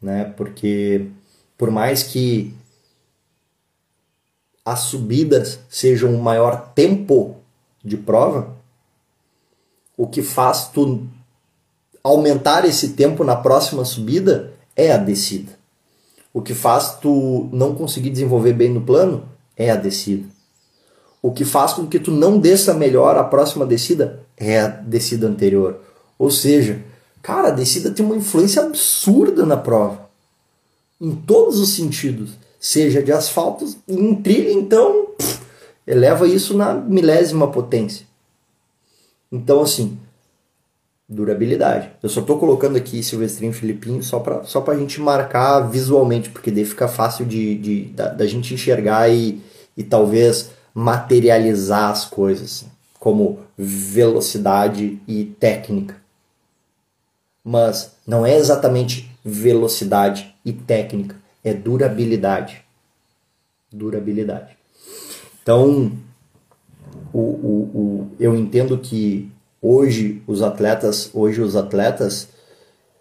Né? 0.00 0.32
Porque 0.36 1.06
por 1.56 1.70
mais 1.70 2.02
que 2.02 2.54
as 4.64 4.80
subidas 4.80 5.60
sejam 5.68 6.14
o 6.14 6.22
maior 6.22 6.72
tempo 6.74 7.36
de 7.84 7.96
prova, 7.96 8.56
o 9.96 10.06
que 10.06 10.22
faz 10.22 10.68
tu 10.68 11.08
aumentar 12.08 12.64
esse 12.64 12.90
tempo 12.90 13.22
na 13.22 13.36
próxima 13.36 13.84
subida 13.84 14.52
é 14.74 14.92
a 14.92 14.96
descida. 14.96 15.52
O 16.32 16.40
que 16.40 16.54
faz 16.54 16.94
tu 17.00 17.48
não 17.52 17.74
conseguir 17.74 18.10
desenvolver 18.10 18.52
bem 18.52 18.70
no 18.72 18.80
plano 18.80 19.28
é 19.56 19.70
a 19.70 19.76
descida. 19.76 20.26
O 21.20 21.32
que 21.32 21.44
faz 21.44 21.72
com 21.72 21.86
que 21.86 21.98
tu 21.98 22.10
não 22.10 22.38
desça 22.38 22.72
melhor 22.72 23.16
a 23.16 23.24
próxima 23.24 23.66
descida 23.66 24.20
é 24.36 24.60
a 24.60 24.68
descida 24.68 25.26
anterior. 25.26 25.80
Ou 26.18 26.30
seja, 26.30 26.80
cara, 27.22 27.48
a 27.48 27.52
descida 27.52 27.90
tem 27.90 28.04
uma 28.04 28.16
influência 28.16 28.62
absurda 28.62 29.44
na 29.44 29.56
prova. 29.56 30.08
Em 31.00 31.14
todos 31.14 31.58
os 31.58 31.70
sentidos. 31.70 32.30
Seja 32.60 33.02
de 33.02 33.12
asfalto, 33.12 33.64
em 33.86 34.16
trilha, 34.16 34.52
então, 34.52 35.06
pff, 35.16 35.40
eleva 35.86 36.26
isso 36.26 36.56
na 36.56 36.74
milésima 36.74 37.48
potência. 37.48 38.04
Então, 39.30 39.60
assim, 39.60 39.96
durabilidade. 41.08 41.90
Eu 42.02 42.08
só 42.08 42.20
estou 42.20 42.38
colocando 42.38 42.76
aqui 42.76 43.02
Silvestrinho 43.02 43.52
Filipinho 43.52 44.02
só 44.02 44.20
para 44.20 44.44
só 44.44 44.62
a 44.66 44.76
gente 44.76 45.00
marcar 45.00 45.60
visualmente, 45.60 46.28
porque 46.28 46.50
daí 46.50 46.66
fica 46.66 46.86
fácil 46.86 47.24
de, 47.24 47.56
de 47.56 47.84
da, 47.86 48.08
da, 48.08 48.26
gente 48.26 48.52
enxergar 48.52 49.08
e, 49.08 49.40
e 49.76 49.82
talvez 49.82 50.50
materializar 50.74 51.90
as 51.90 52.04
coisas, 52.04 52.66
como 53.00 53.38
velocidade 53.56 55.00
e 55.08 55.24
técnica. 55.24 55.96
Mas 57.42 57.96
não 58.06 58.26
é 58.26 58.36
exatamente 58.36 59.10
velocidade 59.24 60.34
e 60.44 60.52
técnica, 60.52 61.16
é 61.42 61.54
durabilidade. 61.54 62.62
Durabilidade. 63.72 64.56
Então, 65.42 65.92
o, 67.12 67.18
o, 67.18 67.70
o, 67.74 68.10
eu 68.20 68.34
entendo 68.36 68.76
que 68.76 69.30
hoje 69.60 70.22
os 70.26 70.42
atletas, 70.42 71.10
hoje 71.12 71.40
os 71.40 71.56
atletas, 71.56 72.28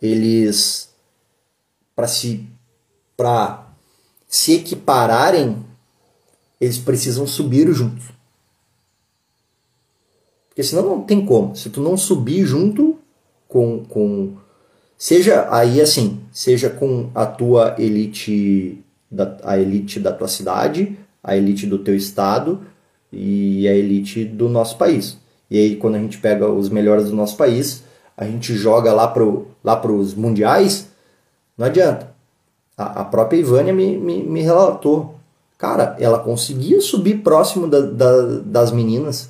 eles 0.01 0.89
para 1.95 2.07
se 2.07 2.47
para 3.15 3.67
se 4.27 4.53
equipararem, 4.53 5.65
eles 6.59 6.77
precisam 6.77 7.25
subir 7.25 7.71
juntos. 7.73 8.05
Porque 10.49 10.61
senão 10.61 10.83
não 10.83 11.01
tem 11.01 11.25
como. 11.25 11.55
Se 11.55 11.69
tu 11.69 11.81
não 11.81 11.95
subir 11.95 12.45
junto 12.45 12.99
com, 13.47 13.83
com 13.85 14.35
seja 14.97 15.47
aí 15.51 15.79
assim, 15.79 16.19
seja 16.31 16.69
com 16.69 17.09
a 17.15 17.25
tua 17.25 17.75
elite 17.79 18.83
da, 19.09 19.37
a 19.43 19.57
elite 19.57 19.99
da 19.99 20.11
tua 20.11 20.27
cidade, 20.27 20.97
a 21.23 21.35
elite 21.35 21.65
do 21.65 21.79
teu 21.79 21.95
estado, 21.95 22.61
e 23.11 23.67
a 23.67 23.73
elite 23.73 24.25
do 24.25 24.49
nosso 24.49 24.77
país. 24.77 25.17
E 25.49 25.57
aí, 25.57 25.75
quando 25.75 25.95
a 25.95 25.99
gente 25.99 26.17
pega 26.17 26.49
os 26.49 26.69
melhores 26.69 27.09
do 27.09 27.15
nosso 27.15 27.37
país, 27.37 27.83
a 28.15 28.25
gente 28.25 28.55
joga 28.55 28.91
lá 28.93 29.07
para 29.07 29.23
lá 29.63 29.85
os 29.85 30.13
mundiais, 30.13 30.89
não 31.57 31.65
adianta. 31.65 32.15
A, 32.77 33.01
a 33.01 33.05
própria 33.05 33.37
Ivânia 33.37 33.73
me, 33.73 33.97
me, 33.97 34.23
me, 34.23 34.41
relatou. 34.41 35.15
Cara, 35.57 35.95
ela 35.99 36.19
conseguia 36.19 36.81
subir 36.81 37.23
próximo 37.23 37.67
da, 37.67 37.81
da, 37.81 38.39
das 38.45 38.71
meninas. 38.71 39.29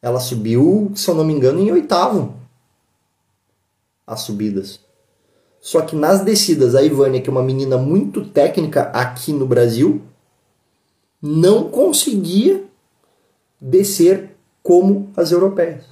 Ela 0.00 0.20
subiu, 0.20 0.92
se 0.94 1.08
eu 1.10 1.14
não 1.14 1.24
me 1.24 1.32
engano, 1.32 1.60
em 1.60 1.72
oitavo. 1.72 2.34
As 4.06 4.20
subidas. 4.20 4.80
Só 5.60 5.80
que 5.82 5.96
nas 5.96 6.20
descidas, 6.20 6.74
a 6.74 6.82
Ivânia, 6.82 7.20
que 7.20 7.28
é 7.28 7.32
uma 7.32 7.42
menina 7.42 7.76
muito 7.76 8.24
técnica 8.24 8.82
aqui 8.92 9.32
no 9.32 9.46
Brasil, 9.46 10.02
não 11.20 11.68
conseguia 11.68 12.64
descer 13.60 14.37
como 14.68 15.10
as 15.16 15.32
europeias. 15.32 15.86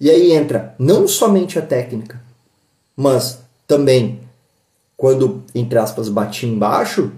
E 0.00 0.10
aí 0.10 0.32
entra 0.32 0.74
não 0.76 1.06
somente 1.06 1.56
a 1.56 1.62
técnica, 1.62 2.20
mas 2.96 3.44
também 3.64 4.18
quando, 4.96 5.44
entre 5.54 5.78
aspas, 5.78 6.08
batia 6.08 6.48
embaixo, 6.48 7.12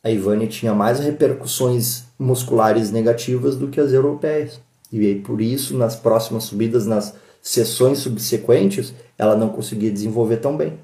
a 0.00 0.12
Ivânia 0.12 0.46
tinha 0.46 0.72
mais 0.72 1.00
repercussões 1.00 2.04
musculares 2.16 2.92
negativas 2.92 3.56
do 3.56 3.66
que 3.66 3.80
as 3.80 3.92
europeias. 3.92 4.60
E 4.92 5.00
aí, 5.00 5.20
por 5.20 5.40
isso, 5.40 5.76
nas 5.76 5.96
próximas 5.96 6.44
subidas, 6.44 6.86
nas 6.86 7.16
sessões 7.42 7.98
subsequentes, 7.98 8.94
ela 9.18 9.34
não 9.34 9.48
conseguia 9.48 9.90
desenvolver 9.90 10.36
tão 10.36 10.56
bem. 10.56 10.78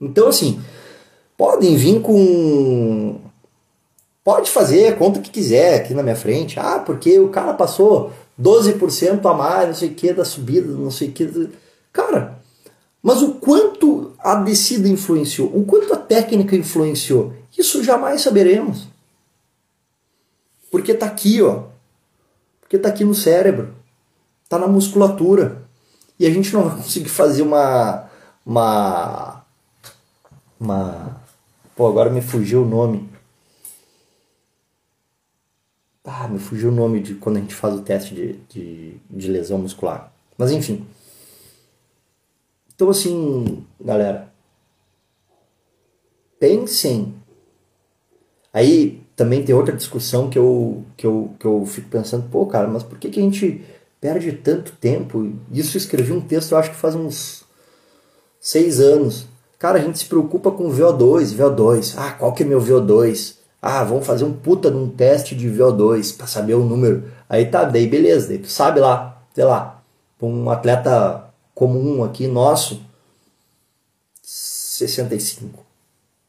Então, 0.00 0.28
assim, 0.28 0.62
podem 1.36 1.76
vir 1.76 2.00
com. 2.00 3.20
Pode 4.24 4.50
fazer 4.50 4.96
conta 4.96 5.20
que 5.20 5.30
quiser 5.30 5.74
aqui 5.76 5.92
na 5.92 6.02
minha 6.02 6.16
frente. 6.16 6.58
Ah, 6.58 6.78
porque 6.78 7.18
o 7.20 7.28
cara 7.28 7.52
passou 7.52 8.10
12% 8.40 9.24
a 9.24 9.34
mais, 9.34 9.68
não 9.68 9.74
sei 9.74 9.90
o 9.90 9.94
que, 9.94 10.12
da 10.14 10.24
subida, 10.24 10.72
não 10.72 10.90
sei 10.90 11.10
o 11.10 11.12
que. 11.12 11.50
Cara, 11.92 12.38
mas 13.02 13.20
o 13.20 13.34
quanto 13.34 14.14
a 14.18 14.36
descida 14.36 14.88
influenciou, 14.88 15.54
o 15.54 15.66
quanto 15.66 15.92
a 15.92 15.98
técnica 15.98 16.56
influenciou, 16.56 17.34
isso 17.56 17.84
jamais 17.84 18.22
saberemos. 18.22 18.88
Porque 20.70 20.92
está 20.92 21.04
aqui, 21.04 21.42
ó. 21.42 21.64
Porque 22.62 22.76
está 22.76 22.88
aqui 22.88 23.04
no 23.04 23.14
cérebro. 23.14 23.74
Está 24.42 24.58
na 24.58 24.66
musculatura. 24.66 25.62
E 26.18 26.26
a 26.26 26.30
gente 26.30 26.52
não 26.52 26.68
vai 26.68 26.78
conseguir 26.78 27.10
fazer 27.10 27.42
uma. 27.42 28.08
Uma. 28.44 29.44
Uma. 30.58 31.20
Pô, 31.76 31.86
agora 31.86 32.08
me 32.08 32.22
fugiu 32.22 32.62
o 32.62 32.66
nome. 32.66 33.13
Ah, 36.04 36.28
me 36.28 36.38
fugiu 36.38 36.68
o 36.68 36.74
nome 36.74 37.00
de 37.00 37.14
quando 37.14 37.38
a 37.38 37.40
gente 37.40 37.54
faz 37.54 37.74
o 37.74 37.80
teste 37.82 38.14
de, 38.14 38.34
de, 38.48 38.96
de 39.10 39.28
lesão 39.28 39.58
muscular. 39.58 40.12
Mas 40.36 40.50
enfim. 40.50 40.86
Então, 42.74 42.90
assim, 42.90 43.64
galera, 43.80 44.30
pensem. 46.38 47.14
Aí 48.52 49.02
também 49.16 49.42
tem 49.42 49.54
outra 49.54 49.74
discussão 49.74 50.28
que 50.28 50.38
eu, 50.38 50.84
que 50.96 51.06
eu, 51.06 51.30
que 51.38 51.46
eu 51.46 51.64
fico 51.64 51.88
pensando, 51.88 52.28
pô, 52.30 52.44
cara, 52.46 52.68
mas 52.68 52.82
por 52.82 52.98
que, 52.98 53.08
que 53.08 53.20
a 53.20 53.22
gente 53.22 53.64
perde 54.00 54.32
tanto 54.32 54.72
tempo? 54.72 55.32
Isso 55.50 55.76
eu 55.76 55.78
escrevi 55.78 56.12
um 56.12 56.20
texto, 56.20 56.52
eu 56.52 56.58
acho 56.58 56.70
que 56.70 56.76
faz 56.76 56.94
uns 56.94 57.44
seis 58.38 58.78
anos. 58.78 59.26
Cara, 59.58 59.78
a 59.78 59.82
gente 59.82 59.98
se 59.98 60.04
preocupa 60.04 60.50
com 60.50 60.70
VO2, 60.70 61.34
VO2. 61.34 61.94
Ah, 61.96 62.12
qual 62.12 62.34
que 62.34 62.42
é 62.42 62.46
meu 62.46 62.60
VO2? 62.60 63.36
Ah, 63.66 63.82
vamos 63.82 64.06
fazer 64.06 64.24
um 64.24 64.32
puta 64.34 64.70
num 64.70 64.90
teste 64.90 65.34
de 65.34 65.48
VO2 65.48 66.18
para 66.18 66.26
saber 66.26 66.52
o 66.52 66.62
número. 66.62 67.10
Aí 67.26 67.46
tá, 67.46 67.64
daí 67.64 67.86
beleza, 67.86 68.28
daí 68.28 68.38
tu 68.38 68.46
sabe 68.46 68.78
lá, 68.78 69.26
sei 69.34 69.44
lá, 69.44 69.82
um 70.20 70.50
atleta 70.50 71.32
comum 71.54 72.04
aqui 72.04 72.26
nosso, 72.26 72.84
65. 74.22 75.64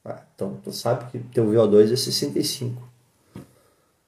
Ah, 0.06 0.22
então 0.34 0.58
tu 0.64 0.72
sabe 0.72 1.12
que 1.12 1.20
teu 1.20 1.46
VO2 1.48 1.92
é 1.92 1.96
65. 1.98 2.82
O 3.36 3.42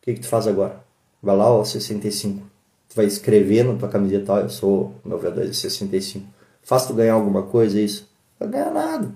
que, 0.03 0.13
que 0.13 0.21
tu 0.21 0.28
faz 0.28 0.47
agora? 0.47 0.82
Vai 1.21 1.36
lá, 1.36 1.51
ó, 1.51 1.65
65. 1.65 2.47
Tu 2.88 2.95
vai 2.95 3.07
escrever 3.07 3.65
na 3.65 3.78
tua 3.78 3.89
camiseta, 3.89 4.32
ó, 4.32 4.39
eu 4.39 4.49
sou, 4.49 4.95
meu 5.03 5.19
VO2 5.19 5.49
é 5.49 5.53
65. 5.53 6.25
Faz 6.63 6.86
tu 6.86 6.93
ganhar 6.93 7.15
alguma 7.15 7.43
coisa 7.43 7.78
isso? 7.78 8.09
Não 8.39 8.49
vai 8.49 8.57
ganhar 8.57 8.73
nada. 8.73 9.11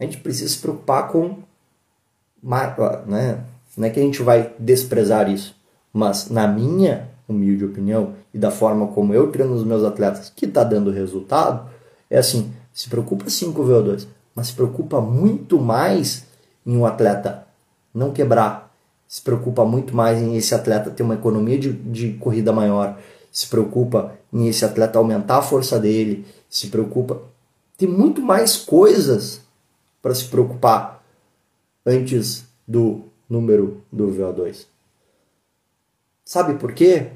A 0.00 0.04
gente 0.04 0.18
precisa 0.18 0.48
se 0.48 0.58
preocupar 0.58 1.08
com. 1.08 1.38
Né? 3.06 3.44
Não 3.76 3.86
é 3.86 3.90
que 3.90 3.98
a 3.98 4.02
gente 4.02 4.22
vai 4.22 4.52
desprezar 4.58 5.30
isso, 5.30 5.56
mas 5.92 6.30
na 6.30 6.46
minha 6.46 7.08
humilde 7.28 7.64
opinião, 7.64 8.14
e 8.32 8.38
da 8.38 8.50
forma 8.50 8.86
como 8.88 9.12
eu 9.12 9.30
treino 9.30 9.54
os 9.54 9.64
meus 9.64 9.84
atletas, 9.84 10.32
que 10.34 10.46
está 10.46 10.64
dando 10.64 10.90
resultado, 10.90 11.68
é 12.08 12.18
assim: 12.18 12.52
se 12.72 12.88
preocupa 12.88 13.28
sim 13.28 13.52
com 13.52 13.62
o 13.62 13.66
VO2, 13.66 14.06
mas 14.34 14.48
se 14.48 14.52
preocupa 14.52 15.00
muito 15.00 15.58
mais 15.60 16.24
em 16.64 16.76
um 16.76 16.86
atleta 16.86 17.46
não 17.92 18.12
quebrar, 18.12 18.72
se 19.06 19.20
preocupa 19.20 19.64
muito 19.64 19.96
mais 19.96 20.20
em 20.20 20.36
esse 20.36 20.54
atleta 20.54 20.90
ter 20.90 21.02
uma 21.02 21.14
economia 21.14 21.58
de, 21.58 21.72
de 21.72 22.12
corrida 22.14 22.52
maior, 22.52 22.98
se 23.32 23.46
preocupa 23.46 24.12
em 24.32 24.48
esse 24.48 24.64
atleta 24.64 24.98
aumentar 24.98 25.38
a 25.38 25.42
força 25.42 25.78
dele, 25.78 26.24
se 26.48 26.68
preocupa. 26.68 27.20
Tem 27.76 27.88
muito 27.88 28.20
mais 28.20 28.56
coisas 28.56 29.40
para 30.08 30.14
se 30.14 30.24
preocupar 30.24 31.04
antes 31.84 32.46
do 32.66 33.02
número 33.28 33.82
do 33.92 34.08
VO2. 34.08 34.64
Sabe 36.24 36.54
por 36.54 36.72
quê? 36.72 37.10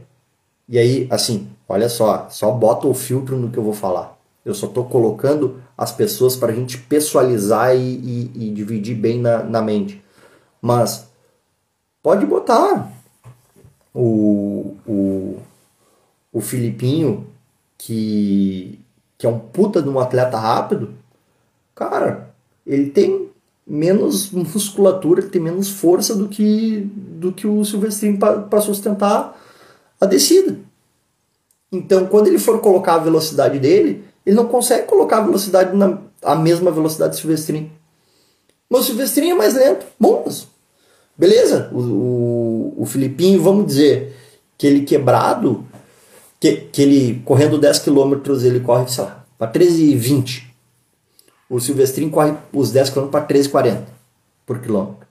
E 0.68 0.78
aí, 0.78 1.08
assim, 1.10 1.48
olha 1.66 1.88
só, 1.88 2.28
só 2.28 2.50
bota 2.50 2.86
o 2.86 2.92
filtro 2.92 3.38
no 3.38 3.50
que 3.50 3.56
eu 3.56 3.62
vou 3.62 3.72
falar. 3.72 4.18
Eu 4.44 4.54
só 4.54 4.66
estou 4.66 4.84
colocando 4.84 5.62
as 5.76 5.90
pessoas 5.90 6.36
para 6.36 6.52
a 6.52 6.54
gente 6.54 6.76
pessoalizar 6.76 7.74
e, 7.74 7.80
e, 7.80 8.30
e 8.34 8.50
dividir 8.50 8.94
bem 8.94 9.18
na, 9.18 9.42
na, 9.42 9.62
mente. 9.62 10.04
Mas 10.60 11.08
pode 12.02 12.26
botar 12.26 12.92
o, 13.94 14.76
o, 14.86 15.38
o 16.30 16.40
Filipinho, 16.42 17.26
que, 17.78 18.78
que 19.16 19.26
é 19.26 19.30
um 19.30 19.38
puta 19.38 19.80
de 19.80 19.88
um 19.88 19.98
atleta 19.98 20.38
rápido. 20.38 20.94
Cara, 21.74 22.31
ele 22.72 22.90
tem 22.90 23.28
menos 23.66 24.30
musculatura, 24.30 25.20
ele 25.20 25.30
tem 25.30 25.40
menos 25.40 25.68
força 25.68 26.14
do 26.14 26.28
que, 26.28 26.90
do 26.94 27.32
que 27.32 27.46
o 27.46 27.64
Silvestrinho 27.64 28.18
para 28.18 28.60
sustentar 28.60 29.40
a 30.00 30.06
descida. 30.06 30.58
Então, 31.70 32.06
quando 32.06 32.26
ele 32.26 32.38
for 32.38 32.60
colocar 32.60 32.94
a 32.94 32.98
velocidade 32.98 33.58
dele, 33.58 34.04
ele 34.26 34.36
não 34.36 34.46
consegue 34.46 34.86
colocar 34.86 35.18
a 35.18 35.22
velocidade 35.22 35.76
na 35.76 35.98
a 36.22 36.36
mesma 36.36 36.70
velocidade 36.70 37.16
do 37.16 37.20
Silvestrinho. 37.20 37.70
Mas 38.70 38.82
o 38.82 38.84
Silvestrinho 38.84 39.32
é 39.34 39.38
mais 39.38 39.54
lento. 39.54 39.84
Bom, 39.98 40.22
mas 40.24 40.46
beleza. 41.18 41.68
O, 41.72 41.80
o, 41.80 42.74
o 42.82 42.86
Filipinho, 42.86 43.42
vamos 43.42 43.66
dizer, 43.66 44.14
que 44.56 44.66
ele 44.66 44.84
quebrado, 44.84 45.64
que, 46.38 46.56
que 46.72 46.82
ele 46.82 47.22
correndo 47.24 47.58
10 47.58 47.80
km, 47.80 48.14
ele 48.44 48.60
corre, 48.60 48.88
sei 48.88 49.04
lá, 49.04 49.24
para 49.36 49.52
13,20. 49.52 50.51
O 51.48 51.60
Silvestrinho 51.60 52.10
corre 52.10 52.34
os 52.52 52.72
10 52.72 52.90
km 52.90 53.08
para 53.08 53.26
13,40 53.26 53.84
por 54.46 54.60
quilômetro. 54.60 55.06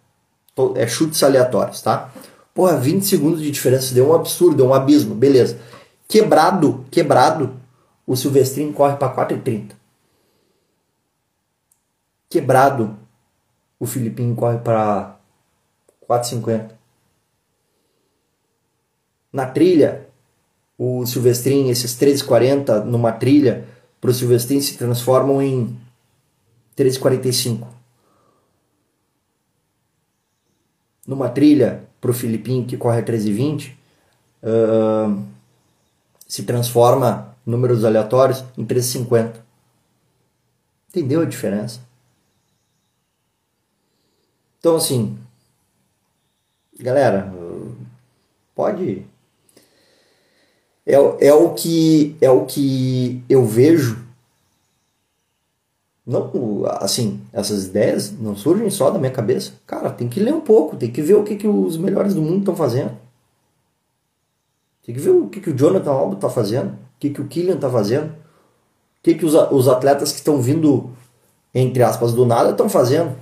É 0.76 0.88
chutes 0.88 1.22
aleatórios, 1.24 1.82
tá? 1.82 2.12
Porra, 2.54 2.78
20 2.78 3.06
segundos 3.06 3.42
de 3.42 3.50
diferença 3.50 3.94
deu 3.94 4.10
um 4.10 4.14
absurdo, 4.14 4.58
deu 4.58 4.68
um 4.68 4.74
abismo, 4.74 5.16
beleza. 5.16 5.60
Quebrado, 6.08 6.86
quebrado, 6.92 7.56
o 8.06 8.16
Silvestrinho 8.16 8.74
corre 8.74 8.98
para 8.98 9.16
4,30. 9.16 9.72
Quebrado, 12.30 12.98
o 13.80 13.86
Filipinho 13.86 14.36
corre 14.36 14.58
para 14.58 15.18
4,50. 16.08 16.72
Na 19.32 19.46
trilha, 19.46 20.08
o 20.78 21.06
Silvestrinho, 21.06 21.72
esses 21.72 21.96
13,40 21.96 22.84
numa 22.84 23.14
trilha, 23.14 23.66
para 24.02 24.12
o 24.12 24.14
Silvestrinho 24.14 24.62
se 24.62 24.78
transformam 24.78 25.42
em 25.42 25.80
13,45. 26.78 27.68
Numa 31.06 31.30
trilha, 31.30 31.84
para 32.00 32.12
o 32.12 32.14
Filipinho 32.14 32.66
que 32.66 32.78
corre 32.78 33.00
a 33.00 33.04
13,20, 33.04 33.74
uh, 34.44 35.24
se 36.28 36.44
transforma 36.44 37.36
números 37.46 37.84
aleatórios 37.84 38.44
em 38.58 38.66
13,50. 38.66 39.36
Entendeu 40.90 41.22
a 41.22 41.26
diferença? 41.26 41.82
Então, 44.60 44.76
assim, 44.76 45.18
galera, 46.80 47.34
pode. 48.56 49.06
É, 50.86 50.94
é, 50.96 51.34
o 51.34 51.54
que, 51.54 52.16
é 52.22 52.30
o 52.30 52.46
que 52.46 53.24
eu 53.30 53.46
vejo 53.46 54.06
não, 56.12 56.30
assim, 56.80 57.22
essas 57.32 57.68
ideias 57.68 58.12
não 58.12 58.36
surgem 58.36 58.70
só 58.70 58.92
da 58.92 59.00
minha 59.00 59.12
cabeça. 59.12 59.54
Cara, 59.66 59.90
tem 59.90 60.10
que 60.10 60.20
ler 60.20 60.34
um 60.34 60.42
pouco, 60.42 60.76
tem 60.76 60.92
que 60.92 61.02
ver 61.02 61.16
o 61.16 61.24
que, 61.24 61.38
que 61.38 61.48
os 61.48 61.78
melhores 61.78 62.14
do 62.14 62.22
mundo 62.22 62.40
estão 62.40 62.56
fazendo. 62.56 62.92
Tem 64.84 64.94
que 64.94 65.00
ver 65.00 65.12
o 65.12 65.30
que, 65.30 65.40
que 65.40 65.50
o 65.50 65.56
Jonathan 65.56 65.92
Alba 65.92 66.16
está 66.16 66.30
fazendo, 66.30 66.74
o 66.74 67.00
que, 67.00 67.12
que 67.12 67.22
o 67.22 67.28
Killian 67.28 67.56
está 67.56 67.70
fazendo, 67.70 68.10
o 68.10 68.14
que, 69.02 69.16
que 69.16 69.26
os, 69.26 69.34
os 69.34 69.68
atletas 69.70 70.12
que 70.12 70.18
estão 70.18 70.42
vindo, 70.42 70.90
entre 71.56 71.82
aspas, 71.82 72.14
do 72.14 72.26
nada 72.26 72.52
estão 72.52 72.68
fazendo. 72.68 73.16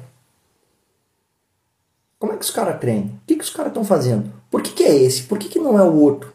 Como 2.17 2.33
é 2.33 2.37
que 2.37 2.43
os 2.43 2.51
caras 2.51 2.79
treinam? 2.79 3.09
O 3.09 3.19
que, 3.27 3.35
que 3.35 3.43
os 3.43 3.51
caras 3.51 3.69
estão 3.69 3.85
fazendo? 3.85 4.33
Por 4.49 4.63
que, 4.63 4.71
que 4.71 4.83
é 4.83 4.95
esse? 4.95 5.23
Por 5.23 5.37
que, 5.37 5.47
que 5.47 5.59
não 5.59 5.77
é 5.77 5.83
o 5.83 5.93
outro? 5.93 6.33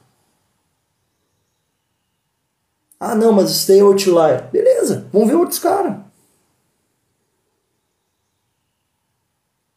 Ah, 3.00 3.16
não, 3.16 3.32
mas 3.32 3.50
isso 3.50 3.66
daí 3.66 3.80
é 3.80 3.82
outlier. 3.82 4.48
Beleza, 4.52 5.09
vamos 5.12 5.28
ver 5.28 5.34
outros 5.34 5.59
caras. 5.59 6.03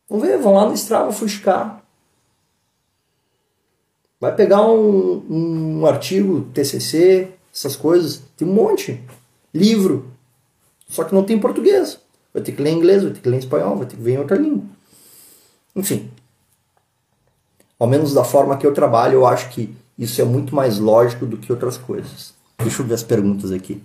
Vamos 0.10 0.26
ver, 0.26 0.38
vão 0.38 0.54
lá 0.54 0.66
no 0.66 0.74
Strava 0.74 1.12
Fuscar. 1.12 1.84
Vai 4.20 4.36
pegar 4.36 4.62
um, 4.64 5.26
um 5.30 5.86
artigo, 5.86 6.48
TCC, 6.54 7.34
essas 7.54 7.76
coisas. 7.76 8.24
Tem 8.36 8.48
um 8.48 8.54
monte. 8.54 9.04
Livro. 9.54 10.12
Só 10.88 11.04
que 11.04 11.14
não 11.14 11.24
tem 11.24 11.40
português. 11.40 12.00
Vai 12.34 12.42
ter 12.42 12.52
que 12.54 12.62
ler 12.62 12.72
em 12.72 12.78
inglês, 12.78 13.04
vai 13.04 13.12
ter 13.12 13.20
que 13.20 13.30
ler 13.30 13.36
em 13.36 13.40
espanhol, 13.40 13.76
vai 13.76 13.86
ter 13.86 13.96
que 13.96 14.02
ver 14.02 14.14
em 14.14 14.20
outra 14.20 14.38
língua. 14.38 14.64
Enfim. 15.76 16.10
Ao 17.78 17.88
menos 17.88 18.14
da 18.14 18.24
forma 18.24 18.58
que 18.58 18.66
eu 18.66 18.74
trabalho, 18.74 19.16
eu 19.16 19.28
acho 19.28 19.50
que 19.50 19.76
Isso 19.98 20.22
é 20.22 20.26
muito 20.26 20.54
mais 20.54 20.78
lógico 20.78 21.26
do 21.26 21.38
que 21.38 21.52
outras 21.52 21.76
coisas. 21.76 22.34
Deixa 22.60 22.84
eu 22.84 22.86
ver 22.86 22.94
as 22.94 23.02
perguntas 23.04 23.52
aqui. 23.52 23.82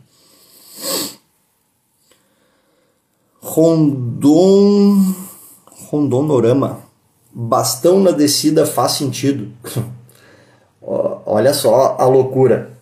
Rondon. 3.41 5.15
Rondonorama. 5.93 6.81
Bastão 7.31 8.01
na 8.01 8.13
descida 8.13 8.65
faz 8.65 8.93
sentido. 8.93 9.53
Olha 10.81 11.53
só 11.53 11.97
a 11.99 12.07
loucura. 12.07 12.73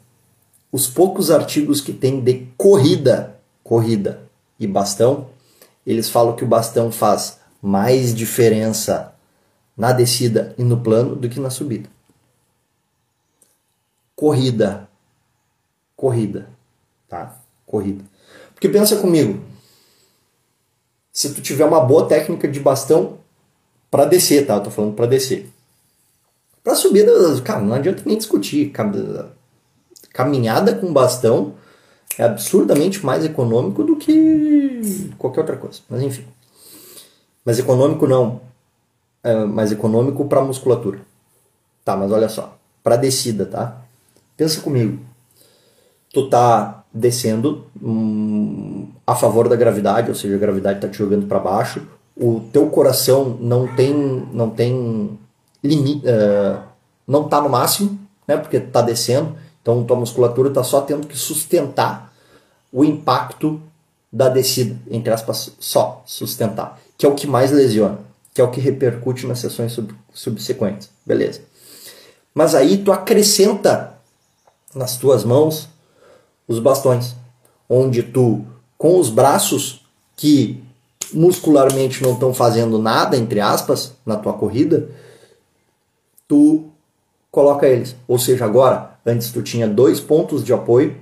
Os 0.70 0.86
poucos 0.86 1.28
artigos 1.28 1.80
que 1.80 1.92
tem 1.92 2.20
de 2.20 2.46
corrida, 2.56 3.36
corrida 3.64 4.22
e 4.60 4.66
bastão, 4.66 5.26
eles 5.84 6.08
falam 6.08 6.36
que 6.36 6.44
o 6.44 6.46
bastão 6.46 6.92
faz 6.92 7.40
mais 7.60 8.14
diferença 8.14 9.12
na 9.76 9.90
descida 9.90 10.54
e 10.56 10.62
no 10.62 10.78
plano 10.78 11.16
do 11.16 11.28
que 11.28 11.40
na 11.40 11.50
subida. 11.50 11.88
Corrida. 14.14 14.88
Corrida. 15.96 16.48
Tá? 17.08 17.36
Corrida. 17.66 18.04
Porque 18.54 18.68
pensa 18.68 18.96
comigo. 18.96 19.49
Se 21.12 21.34
tu 21.34 21.40
tiver 21.40 21.64
uma 21.64 21.80
boa 21.80 22.06
técnica 22.06 22.46
de 22.46 22.60
bastão 22.60 23.18
para 23.90 24.04
descer, 24.04 24.46
tá? 24.46 24.54
Eu 24.54 24.62
tô 24.62 24.70
falando 24.70 24.94
para 24.94 25.06
descer. 25.06 25.50
Para 26.62 26.74
subida, 26.74 27.12
cara, 27.42 27.60
não 27.60 27.74
adianta 27.74 28.02
nem 28.06 28.16
discutir. 28.16 28.72
Caminhada 30.12 30.74
com 30.74 30.92
bastão 30.92 31.54
é 32.18 32.24
absurdamente 32.24 33.04
mais 33.04 33.24
econômico 33.24 33.82
do 33.82 33.96
que 33.96 35.10
qualquer 35.18 35.40
outra 35.40 35.56
coisa. 35.56 35.80
Mas 35.88 36.02
enfim. 36.02 36.26
Mas 37.44 37.58
econômico 37.58 38.06
não. 38.06 38.42
É 39.22 39.44
mais 39.44 39.72
econômico 39.72 40.26
para 40.26 40.42
musculatura. 40.42 41.00
Tá, 41.84 41.96
mas 41.96 42.12
olha 42.12 42.28
só. 42.28 42.56
Para 42.82 42.96
descida, 42.96 43.46
tá? 43.46 43.82
Pensa 44.36 44.60
comigo. 44.60 44.98
Tu 46.12 46.28
tá 46.28 46.79
descendo 46.92 47.64
hum, 47.80 48.88
a 49.06 49.14
favor 49.14 49.48
da 49.48 49.56
gravidade, 49.56 50.08
ou 50.08 50.14
seja, 50.14 50.34
a 50.34 50.38
gravidade 50.38 50.80
tá 50.80 50.88
te 50.88 50.98
jogando 50.98 51.26
para 51.26 51.38
baixo. 51.38 51.82
O 52.16 52.40
teu 52.52 52.66
coração 52.66 53.36
não 53.40 53.66
tem 53.66 53.94
não 54.32 54.50
tem 54.50 55.18
limite, 55.62 56.04
uh, 56.06 56.60
não 57.06 57.28
tá 57.28 57.40
no 57.40 57.48
máximo, 57.48 57.98
né? 58.26 58.36
Porque 58.36 58.58
tá 58.58 58.82
descendo. 58.82 59.34
Então 59.62 59.84
tua 59.84 59.96
musculatura 59.96 60.50
tá 60.50 60.64
só 60.64 60.80
tendo 60.80 61.06
que 61.06 61.16
sustentar 61.16 62.12
o 62.72 62.84
impacto 62.84 63.60
da 64.12 64.28
descida, 64.28 64.76
entre 64.90 65.12
aspas, 65.12 65.52
só 65.60 66.02
sustentar, 66.04 66.80
que 66.98 67.06
é 67.06 67.08
o 67.08 67.14
que 67.14 67.26
mais 67.26 67.52
lesiona, 67.52 67.98
que 68.34 68.40
é 68.40 68.44
o 68.44 68.50
que 68.50 68.60
repercute 68.60 69.26
nas 69.26 69.38
sessões 69.38 69.72
sub 69.72 69.94
subsequentes. 70.12 70.90
Beleza. 71.06 71.42
Mas 72.34 72.54
aí 72.54 72.78
tu 72.78 72.92
acrescenta 72.92 73.94
nas 74.74 74.96
tuas 74.96 75.24
mãos 75.24 75.68
os 76.50 76.58
bastões, 76.58 77.14
onde 77.68 78.02
tu 78.02 78.44
com 78.76 78.98
os 78.98 79.08
braços 79.08 79.86
que 80.16 80.60
muscularmente 81.12 82.02
não 82.02 82.14
estão 82.14 82.34
fazendo 82.34 82.76
nada, 82.76 83.16
entre 83.16 83.38
aspas, 83.40 83.92
na 84.04 84.16
tua 84.16 84.32
corrida, 84.32 84.88
tu 86.26 86.64
coloca 87.30 87.68
eles. 87.68 87.94
Ou 88.08 88.18
seja, 88.18 88.44
agora, 88.44 88.98
antes 89.06 89.30
tu 89.30 89.42
tinha 89.42 89.68
dois 89.68 90.00
pontos 90.00 90.42
de 90.44 90.52
apoio, 90.52 90.96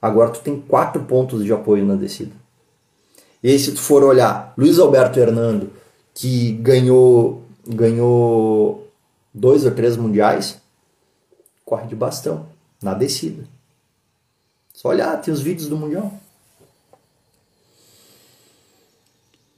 agora 0.00 0.30
tu 0.30 0.38
tem 0.38 0.60
quatro 0.60 1.02
pontos 1.02 1.44
de 1.44 1.52
apoio 1.52 1.84
na 1.84 1.96
descida. 1.96 2.32
E 3.42 3.50
aí, 3.50 3.58
se 3.58 3.72
tu 3.72 3.80
for 3.80 4.04
olhar 4.04 4.54
Luiz 4.56 4.78
Alberto 4.78 5.18
Hernando, 5.18 5.70
que 6.14 6.52
ganhou, 6.52 7.42
ganhou 7.66 8.86
dois 9.34 9.64
ou 9.64 9.72
três 9.72 9.96
mundiais, 9.96 10.60
corre 11.64 11.88
de 11.88 11.96
bastão 11.96 12.46
na 12.80 12.94
descida. 12.94 13.42
Só 14.82 14.88
olhar, 14.88 15.16
tem 15.22 15.32
os 15.32 15.40
vídeos 15.40 15.68
do 15.68 15.76
mundial. 15.76 16.12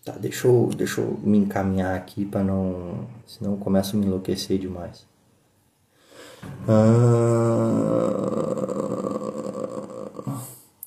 Tá, 0.04 0.12
deixa 0.12 0.46
eu, 0.46 0.68
deixa 0.76 1.00
eu 1.00 1.18
me 1.22 1.38
encaminhar 1.38 1.96
aqui 1.96 2.26
para 2.26 2.44
não. 2.44 3.08
Senão 3.26 3.52
eu 3.52 3.56
começo 3.56 3.96
a 3.96 3.98
me 3.98 4.04
enlouquecer 4.04 4.58
demais. 4.58 5.06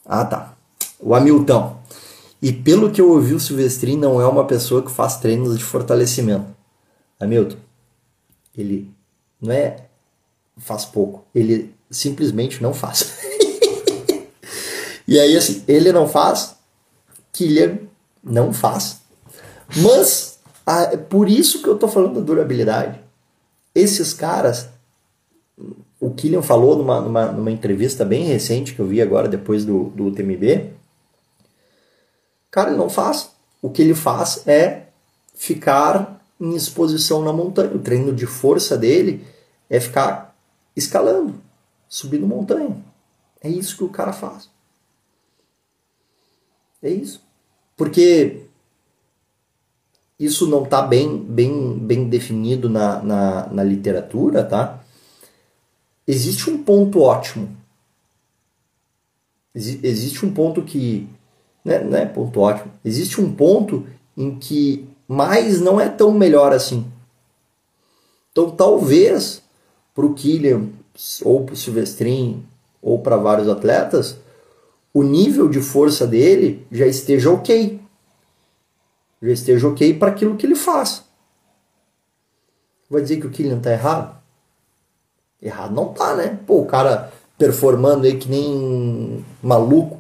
Ah, 0.06 0.24
tá. 0.24 0.54
O 1.00 1.16
Hamilton. 1.16 1.76
E 2.40 2.54
pelo 2.54 2.92
que 2.92 3.02
eu 3.02 3.10
ouvi, 3.10 3.34
o 3.34 3.40
Silvestrin 3.40 3.98
não 3.98 4.22
é 4.22 4.28
uma 4.28 4.46
pessoa 4.46 4.84
que 4.84 4.92
faz 4.92 5.18
treinos 5.18 5.58
de 5.58 5.64
fortalecimento. 5.64 6.46
Hamilton, 7.20 7.58
ele 8.56 8.94
não 9.42 9.52
é 9.52 9.88
faz 10.58 10.86
pouco, 10.86 11.26
ele 11.34 11.74
simplesmente 11.90 12.62
não 12.62 12.72
faz. 12.72 13.18
e 15.08 15.20
aí, 15.20 15.36
assim, 15.38 15.64
ele 15.68 15.91
não 15.91 16.08
faz, 16.08 16.55
Kylian 17.32 17.80
não 18.24 18.51
faz. 18.51 19.01
Mas, 19.78 20.39
é 20.91 20.97
por 20.97 21.30
isso 21.30 21.62
que 21.62 21.68
eu 21.68 21.78
tô 21.78 21.88
falando 21.88 22.16
da 22.16 22.22
durabilidade. 22.22 22.99
Esses 23.74 24.14
caras, 24.14 24.70
o 25.99 26.12
Kylian 26.12 26.41
falou 26.41 26.76
numa, 26.78 27.01
numa, 27.01 27.26
numa 27.32 27.51
entrevista 27.51 28.03
bem 28.03 28.26
recente 28.26 28.74
que 28.74 28.80
eu 28.80 28.88
vi 28.88 29.01
agora, 29.01 29.28
depois 29.28 29.64
do, 29.64 29.86
do 29.89 30.08
UTMB, 30.08 30.78
Cara, 32.58 32.72
ele 32.72 32.80
não 32.80 32.89
faz. 32.89 33.30
O 33.62 33.70
que 33.70 33.84
ele 33.84 33.93
faz 33.93 34.47
é 34.47 34.88
ficar 35.36 36.20
em 36.39 36.55
exposição 36.55 37.22
na 37.22 37.32
montanha. 37.32 37.72
O 37.72 37.78
treino 37.78 38.12
de 38.12 38.26
força 38.26 38.76
dele 38.76 39.24
é 39.70 39.80
ficar 39.80 40.36
escalando, 40.76 41.36
subindo 41.88 42.26
montanha. 42.26 42.76
É 43.43 43.47
isso 43.47 43.78
que 43.78 43.84
o 43.84 43.89
cara 43.89 44.12
faz. 44.12 44.49
É 46.82 46.89
isso. 46.89 47.21
Porque 47.75 48.43
isso 50.19 50.47
não 50.47 50.63
está 50.63 50.82
bem, 50.82 51.17
bem, 51.17 51.78
bem 51.78 52.09
definido 52.09 52.69
na, 52.69 53.01
na, 53.01 53.47
na 53.47 53.63
literatura, 53.63 54.43
tá? 54.43 54.84
Existe 56.07 56.49
um 56.49 56.63
ponto 56.63 57.01
ótimo. 57.01 57.55
Existe 59.53 60.25
um 60.25 60.34
ponto 60.34 60.61
que 60.61 61.09
né, 61.67 61.80
né, 61.80 62.05
ponto 62.05 62.39
ótimo. 62.39 62.71
Existe 62.86 63.19
um 63.19 63.34
ponto 63.34 63.86
em 64.15 64.39
que 64.39 64.88
mais 65.05 65.59
não 65.59 65.82
é 65.82 65.89
tão 65.89 66.11
melhor 66.11 66.53
assim. 66.53 66.86
Então 68.32 68.49
talvez 68.49 69.41
para 69.93 70.05
o 70.05 70.13
Killian 70.13 70.69
ou 71.23 71.43
para 71.43 71.53
o 71.53 71.57
Silvestrin 71.57 72.45
ou 72.82 72.99
para 72.99 73.17
vários 73.17 73.49
atletas 73.49 74.17
o 74.94 75.04
nível 75.04 75.48
de 75.48 75.62
força 75.62 76.08
dele 76.08 76.66
já 76.72 76.86
esteja 76.86 77.32
ok. 77.32 77.80
Já 79.22 79.32
esteja 79.32 79.68
ok 79.68 79.94
para 79.94 80.12
aquilo 80.12 80.36
que 80.36 80.46
ele 80.46 80.56
faz. 80.56 81.04
Vai 82.90 83.02
dizer 83.02 83.18
que 83.20 83.28
o 83.28 83.32
Killian 83.32 83.58
está 83.58 83.72
errado? 83.72 84.18
Errado 85.42 85.74
não 85.74 85.94
tá, 85.94 86.16
né? 86.16 86.40
Pô, 86.48 86.62
o 86.62 86.66
cara 86.66 87.12
performando 87.38 88.06
aí 88.06 88.18
que 88.18 88.30
nem 88.30 89.24
maluco 89.42 90.00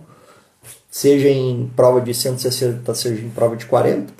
seja 0.89 1.29
em 1.29 1.67
prova 1.75 2.01
de 2.01 2.13
160, 2.13 2.95
seja 2.95 3.23
em 3.23 3.29
prova 3.29 3.55
de 3.55 3.65
40. 3.65 4.11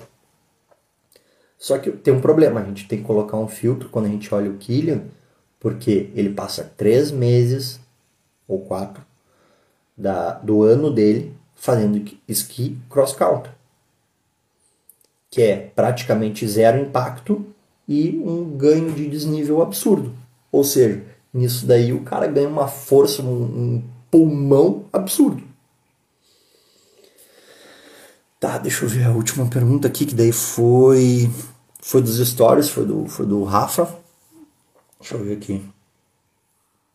Só 1.58 1.76
que 1.78 1.90
tem 1.90 2.14
um 2.14 2.20
problema, 2.20 2.60
a 2.60 2.64
gente 2.64 2.86
tem 2.86 3.00
que 3.00 3.04
colocar 3.04 3.36
um 3.36 3.48
filtro 3.48 3.88
quando 3.88 4.06
a 4.06 4.08
gente 4.08 4.32
olha 4.32 4.50
o 4.50 4.58
Killian, 4.58 5.02
porque 5.58 6.12
ele 6.14 6.30
passa 6.30 6.62
três 6.76 7.10
meses 7.10 7.80
ou 8.46 8.60
quatro 8.60 9.02
da, 9.98 10.34
do 10.34 10.62
ano 10.62 10.90
dele 10.90 11.34
fazendo 11.56 12.02
esqui 12.28 12.78
cross 12.88 13.12
country, 13.12 13.50
que 15.28 15.42
é 15.42 15.56
praticamente 15.56 16.46
zero 16.46 16.80
impacto 16.80 17.44
e 17.86 18.16
um 18.24 18.56
ganho 18.56 18.92
de 18.92 19.08
desnível 19.08 19.60
absurdo. 19.60 20.14
Ou 20.52 20.62
seja, 20.62 21.04
nisso 21.34 21.66
daí 21.66 21.92
o 21.92 22.04
cara 22.04 22.28
ganha 22.28 22.48
uma 22.48 22.68
força, 22.68 23.22
um, 23.22 23.42
um 23.42 23.82
pulmão 24.10 24.84
absurdo. 24.92 25.42
Tá, 28.38 28.56
deixa 28.56 28.84
eu 28.84 28.88
ver 28.88 29.04
a 29.04 29.10
última 29.10 29.46
pergunta 29.46 29.88
aqui, 29.88 30.06
que 30.06 30.14
daí 30.14 30.30
foi. 30.30 31.28
Foi 31.80 32.00
dos 32.00 32.18
stories, 32.18 32.68
foi 32.68 32.86
do, 32.86 33.06
foi 33.06 33.26
do 33.26 33.42
Rafa. 33.42 33.98
Deixa 35.00 35.16
eu 35.16 35.24
ver 35.24 35.36
aqui. 35.36 35.64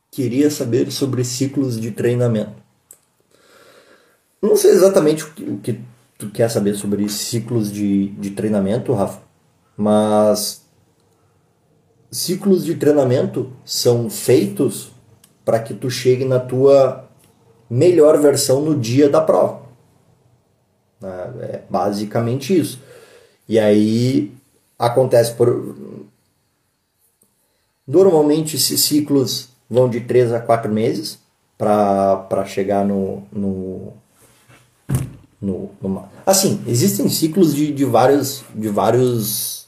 Queria 0.10 0.50
saber 0.50 0.90
sobre 0.92 1.24
ciclos 1.26 1.80
de 1.80 1.92
treinamento. 1.92 2.63
Não 4.44 4.58
sei 4.58 4.72
exatamente 4.72 5.24
o 5.24 5.32
que, 5.32 5.44
o 5.44 5.58
que 5.60 5.80
tu 6.18 6.30
quer 6.30 6.50
saber 6.52 6.76
sobre 6.76 7.08
ciclos 7.08 7.72
de, 7.72 8.08
de 8.10 8.32
treinamento, 8.32 8.92
Rafa, 8.92 9.22
mas 9.78 10.66
ciclos 12.12 12.66
de 12.66 12.76
treinamento 12.76 13.54
são 13.64 14.10
feitos 14.10 14.92
para 15.46 15.60
que 15.60 15.74
tu 15.74 15.90
chegue 15.90 16.26
na 16.26 16.42
tua 16.42 17.10
melhor 17.70 18.20
versão 18.20 18.60
no 18.60 18.78
dia 18.78 19.08
da 19.08 19.22
prova. 19.22 19.62
Né? 21.00 21.34
É 21.42 21.62
basicamente 21.70 22.60
isso. 22.60 22.82
E 23.48 23.58
aí 23.58 24.30
acontece 24.78 25.36
por. 25.36 25.74
Normalmente 27.88 28.58
esses 28.58 28.82
ciclos 28.82 29.48
vão 29.70 29.90
de 29.90 30.02
3 30.02 30.34
a 30.34 30.42
4 30.42 30.70
meses 30.70 31.18
para 31.58 32.44
chegar 32.46 32.86
no, 32.86 33.24
no, 33.32 33.94
no, 35.44 35.72
no, 35.82 36.06
Assim, 36.26 36.64
existem 36.66 37.10
ciclos 37.10 37.54
de, 37.54 37.74
de, 37.74 37.84
vários, 37.84 38.44
de 38.56 38.70
vários, 38.70 39.68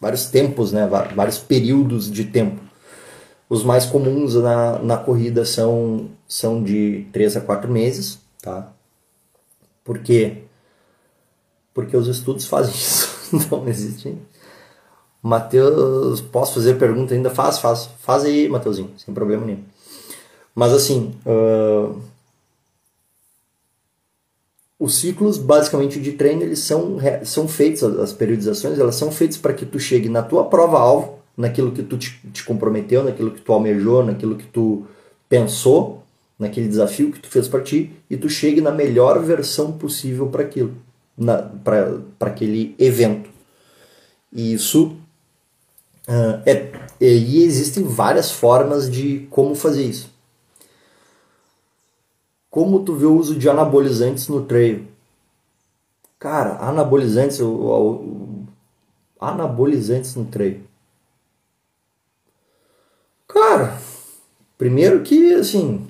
vários 0.00 0.26
tempos, 0.26 0.72
né? 0.72 0.88
vários 1.14 1.38
períodos 1.38 2.10
de 2.10 2.24
tempo. 2.24 2.60
Os 3.48 3.62
mais 3.62 3.86
comuns 3.86 4.34
na, 4.34 4.78
na 4.80 4.96
corrida 4.96 5.44
são, 5.44 6.10
são 6.26 6.62
de 6.62 7.06
3 7.12 7.36
a 7.36 7.40
4 7.40 7.70
meses, 7.70 8.18
tá? 8.42 8.72
Por 9.84 10.00
quê? 10.00 10.42
Porque 11.72 11.96
os 11.96 12.08
estudos 12.08 12.44
fazem 12.44 12.74
isso. 12.74 13.08
Não 13.50 13.68
existe. 13.68 14.18
Matheus, 15.22 16.20
posso 16.20 16.54
fazer 16.54 16.74
pergunta 16.74 17.14
ainda? 17.14 17.30
Faz, 17.30 17.58
faz. 17.58 17.88
Faz 18.00 18.24
aí, 18.24 18.48
Matheusinho, 18.48 18.90
sem 18.96 19.14
problema 19.14 19.46
nenhum. 19.46 19.62
Mas 20.54 20.72
assim, 20.72 21.14
uh, 21.24 22.00
os 24.78 24.96
ciclos 24.96 25.38
basicamente 25.38 26.00
de 26.00 26.12
treino 26.12 26.42
eles 26.42 26.60
são, 26.60 26.98
são 27.24 27.48
feitos, 27.48 27.82
as 27.82 28.12
periodizações 28.12 28.78
elas 28.78 28.94
são 28.94 29.10
feitas 29.10 29.36
para 29.36 29.52
que 29.52 29.66
tu 29.66 29.78
chegue 29.78 30.08
na 30.08 30.22
tua 30.22 30.44
prova-alvo, 30.44 31.18
naquilo 31.36 31.72
que 31.72 31.82
tu 31.82 31.98
te, 31.98 32.20
te, 32.32 32.44
comprometeu, 32.44 33.02
naquilo 33.02 33.32
que 33.32 33.40
tu 33.40 33.52
almejou, 33.52 34.04
naquilo 34.04 34.36
que 34.36 34.46
tu 34.46 34.86
pensou, 35.28 36.02
naquele 36.38 36.68
desafio 36.68 37.10
que 37.10 37.20
tu 37.20 37.28
fez 37.28 37.48
para 37.48 37.60
ti, 37.60 37.92
e 38.08 38.16
tu 38.16 38.28
chegue 38.28 38.60
na 38.60 38.70
melhor 38.70 39.20
versão 39.22 39.72
possível 39.72 40.28
para 40.28 40.42
aquilo, 40.42 40.74
para 41.64 42.30
aquele 42.30 42.74
evento. 42.78 43.30
E 44.32 44.52
isso 44.52 44.96
uh, 46.08 46.42
é, 46.46 46.70
e 47.00 47.44
existem 47.44 47.84
várias 47.84 48.30
formas 48.30 48.90
de 48.90 49.26
como 49.30 49.54
fazer 49.54 49.84
isso. 49.84 50.10
Como 52.50 52.84
tu 52.84 52.94
vê 52.94 53.06
o 53.06 53.16
uso 53.16 53.36
de 53.36 53.48
anabolizantes 53.48 54.28
no 54.28 54.44
treino? 54.44 54.86
Cara, 56.18 56.56
anabolizantes, 56.58 57.40
o, 57.40 57.48
o, 57.48 58.46
anabolizantes 59.20 60.14
no 60.16 60.24
treino. 60.24 60.64
Cara, 63.26 63.78
primeiro 64.56 65.02
que 65.02 65.34
assim, 65.34 65.86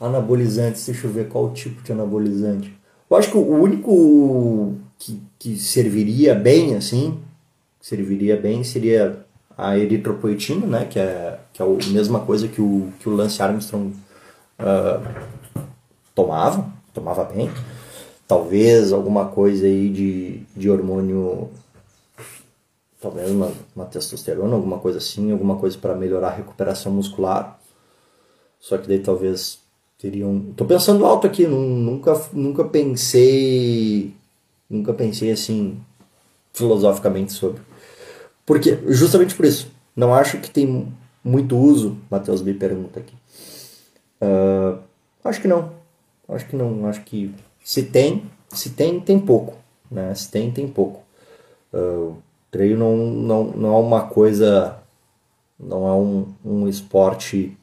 anabolizantes, 0.00 0.86
deixa 0.86 1.06
eu 1.06 1.12
ver 1.12 1.28
qual 1.28 1.52
tipo 1.52 1.82
de 1.82 1.92
anabolizante. 1.92 2.76
Eu 3.10 3.16
acho 3.16 3.30
que 3.30 3.36
o 3.36 3.46
único 3.46 4.74
que, 4.98 5.22
que 5.38 5.58
serviria 5.58 6.34
bem, 6.34 6.74
assim, 6.74 7.20
serviria 7.80 8.36
bem 8.36 8.64
seria 8.64 9.24
a 9.56 9.76
eritropoetina, 9.78 10.66
né, 10.66 10.84
que 10.84 10.98
é, 10.98 11.38
que 11.52 11.62
é 11.62 11.64
a 11.64 11.92
mesma 11.92 12.20
coisa 12.20 12.48
que 12.48 12.60
o, 12.60 12.92
que 13.00 13.08
o 13.08 13.14
Lance 13.14 13.42
Armstrong 13.42 13.92
uh, 14.58 15.24
tomava, 16.14 16.70
tomava 16.92 17.24
bem. 17.24 17.50
Talvez 18.26 18.92
alguma 18.92 19.26
coisa 19.26 19.66
aí 19.66 19.88
de, 19.88 20.42
de 20.54 20.70
hormônio, 20.70 21.48
talvez 23.00 23.30
uma, 23.30 23.50
uma 23.74 23.86
testosterona, 23.86 24.54
alguma 24.54 24.78
coisa 24.78 24.98
assim, 24.98 25.32
alguma 25.32 25.56
coisa 25.56 25.78
para 25.78 25.94
melhorar 25.94 26.28
a 26.28 26.36
recuperação 26.36 26.92
muscular. 26.92 27.58
Só 28.60 28.76
que 28.76 28.88
daí 28.88 28.98
talvez 28.98 29.60
teriam. 29.98 30.40
Tô 30.56 30.64
pensando 30.64 31.06
alto 31.06 31.26
aqui, 31.26 31.46
nunca, 31.46 32.20
nunca 32.32 32.64
pensei. 32.64 34.12
Nunca 34.68 34.92
pensei 34.92 35.30
assim 35.32 35.80
filosoficamente 36.52 37.32
sobre. 37.32 37.62
Porque, 38.44 38.78
justamente 38.88 39.34
por 39.34 39.44
isso, 39.46 39.70
não 39.94 40.14
acho 40.14 40.38
que 40.38 40.50
tem 40.50 40.92
muito 41.22 41.56
uso, 41.56 41.96
Matheus 42.10 42.42
me 42.42 42.54
pergunta 42.54 43.00
aqui, 43.00 43.14
Uh, 44.20 44.80
acho 45.24 45.40
que 45.40 45.48
não. 45.48 45.72
Acho 46.28 46.46
que 46.46 46.56
não. 46.56 46.86
Acho 46.86 47.02
que 47.02 47.34
se 47.64 47.84
tem, 47.84 48.24
se 48.50 48.70
tem, 48.70 49.00
tem 49.00 49.18
pouco. 49.18 49.56
Né? 49.90 50.14
Se 50.14 50.30
tem, 50.30 50.50
tem 50.50 50.68
pouco. 50.68 51.02
Uh, 51.72 52.16
treino 52.50 52.78
não, 52.78 52.96
não, 52.96 53.44
não 53.44 53.74
é 53.74 53.78
uma 53.78 54.02
coisa. 54.06 54.78
Não 55.58 55.88
é 55.88 55.92
um, 55.92 56.32
um 56.44 56.68
esporte 56.68 57.56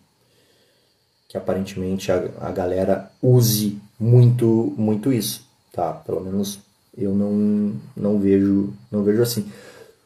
que 1.30 1.38
aparentemente 1.38 2.12
a, 2.12 2.30
a 2.42 2.52
galera 2.52 3.12
use 3.22 3.80
muito 4.00 4.74
muito 4.78 5.12
isso. 5.12 5.46
Tá? 5.72 5.94
Pelo 5.94 6.22
menos 6.22 6.60
eu 6.98 7.14
não, 7.14 7.74
não 7.96 8.20
vejo 8.20 8.74
não 8.92 9.04
vejo 9.04 9.22
assim. 9.22 9.50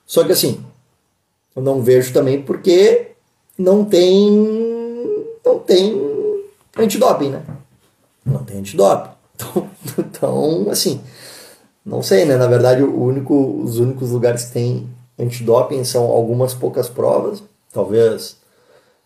Só 0.05 0.23
que 0.23 0.31
assim, 0.31 0.63
eu 1.55 1.61
não 1.61 1.81
vejo 1.81 2.13
também 2.13 2.41
porque 2.41 3.11
não 3.57 3.85
tem 3.85 4.29
não 5.45 5.59
tem 5.59 5.93
antidoping, 6.78 7.32
né? 7.32 7.43
Não 8.26 8.43
tem 8.43 8.59
antidoping. 8.59 9.11
Então, 9.39 9.70
então, 9.97 10.70
assim, 10.70 11.01
não 11.86 12.03
sei, 12.03 12.26
né? 12.26 12.36
Na 12.36 12.45
verdade, 12.45 12.84
único, 12.84 13.61
os 13.63 13.80
únicos 13.80 14.11
lugares 14.11 14.45
que 14.45 14.51
tem 14.51 14.89
antidoping 15.17 15.84
são 15.86 16.03
algumas 16.05 16.53
poucas 16.53 16.89
provas. 16.89 17.41
Talvez, 17.72 18.38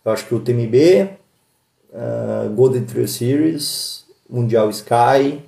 eu 0.04 0.12
acho 0.12 0.26
que 0.26 0.34
o 0.34 0.40
TMB, 0.40 1.10
uh, 1.94 2.50
Golden 2.56 2.84
Trail 2.84 3.08
Series, 3.08 4.06
Mundial 4.30 4.70
Sky, 4.72 5.44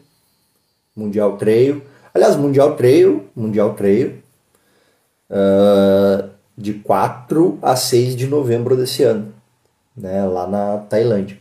Mundial 0.96 1.36
Trail. 1.38 1.82
Aliás, 2.14 2.36
Mundial 2.36 2.76
Trail, 2.76 3.28
Mundial 3.36 3.74
Trail, 3.74 4.22
uh, 5.30 6.30
de 6.58 6.76
4 6.76 7.60
a 7.62 7.76
6 7.76 8.16
de 8.16 8.28
novembro 8.28 8.78
desse 8.78 9.04
ano, 9.04 9.34
né, 9.96 10.24
lá 10.26 10.48
na 10.48 10.78
Tailândia. 10.78 11.38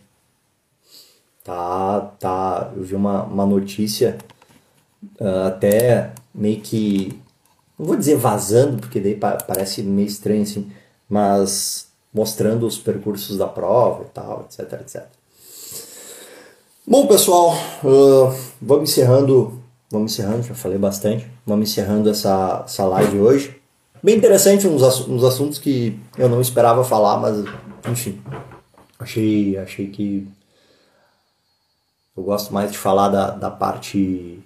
Tá, 1.44 2.00
tá. 2.18 2.72
Eu 2.74 2.82
vi 2.82 2.94
uma, 2.94 3.24
uma 3.24 3.44
notícia 3.44 4.16
uh, 5.20 5.46
até 5.46 6.12
meio 6.34 6.60
que. 6.60 7.20
Não 7.78 7.86
vou 7.86 7.96
dizer 7.96 8.16
vazando, 8.16 8.78
porque 8.78 8.98
daí 8.98 9.14
pa 9.14 9.36
parece 9.36 9.82
meio 9.82 10.08
estranho 10.08 10.42
assim, 10.42 10.70
mas 11.08 11.88
mostrando 12.12 12.66
os 12.66 12.78
percursos 12.78 13.36
da 13.36 13.46
prova 13.46 14.04
e 14.04 14.06
tal, 14.06 14.48
etc, 14.48 14.80
etc. 14.80 15.04
Bom, 16.86 17.06
pessoal, 17.06 17.54
uh, 17.82 18.34
vamos 18.60 18.90
encerrando. 18.90 19.60
Vamos 19.90 20.12
encerrando, 20.12 20.42
já 20.42 20.54
falei 20.54 20.78
bastante. 20.78 21.30
Vamos 21.46 21.70
encerrando 21.70 22.08
essa, 22.08 22.62
essa 22.64 22.84
live 22.86 23.20
hoje. 23.20 23.60
Bem 24.02 24.16
interessante, 24.16 24.66
uns, 24.66 24.82
uns 25.06 25.24
assuntos 25.24 25.58
que 25.58 25.98
eu 26.16 26.28
não 26.28 26.40
esperava 26.40 26.82
falar, 26.84 27.18
mas 27.18 27.44
enfim. 27.90 28.20
Achei, 28.98 29.56
achei 29.58 29.88
que 29.88 30.26
eu 32.16 32.22
gosto 32.22 32.52
mais 32.54 32.70
de 32.70 32.78
falar 32.78 33.08
da, 33.08 33.30
da 33.30 33.50
parte. 33.50 34.38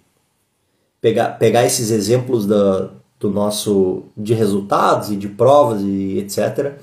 Pegar, 1.01 1.39
pegar 1.39 1.64
esses 1.64 1.91
exemplos 1.91 2.47
da, 2.47 2.91
do 3.21 3.31
nosso 3.31 4.05
de 4.16 4.35
resultados 4.35 5.11
e 5.11 5.16
de 5.16 5.29
provas 5.29 5.83
e 5.83 6.19
etc. 6.19 6.79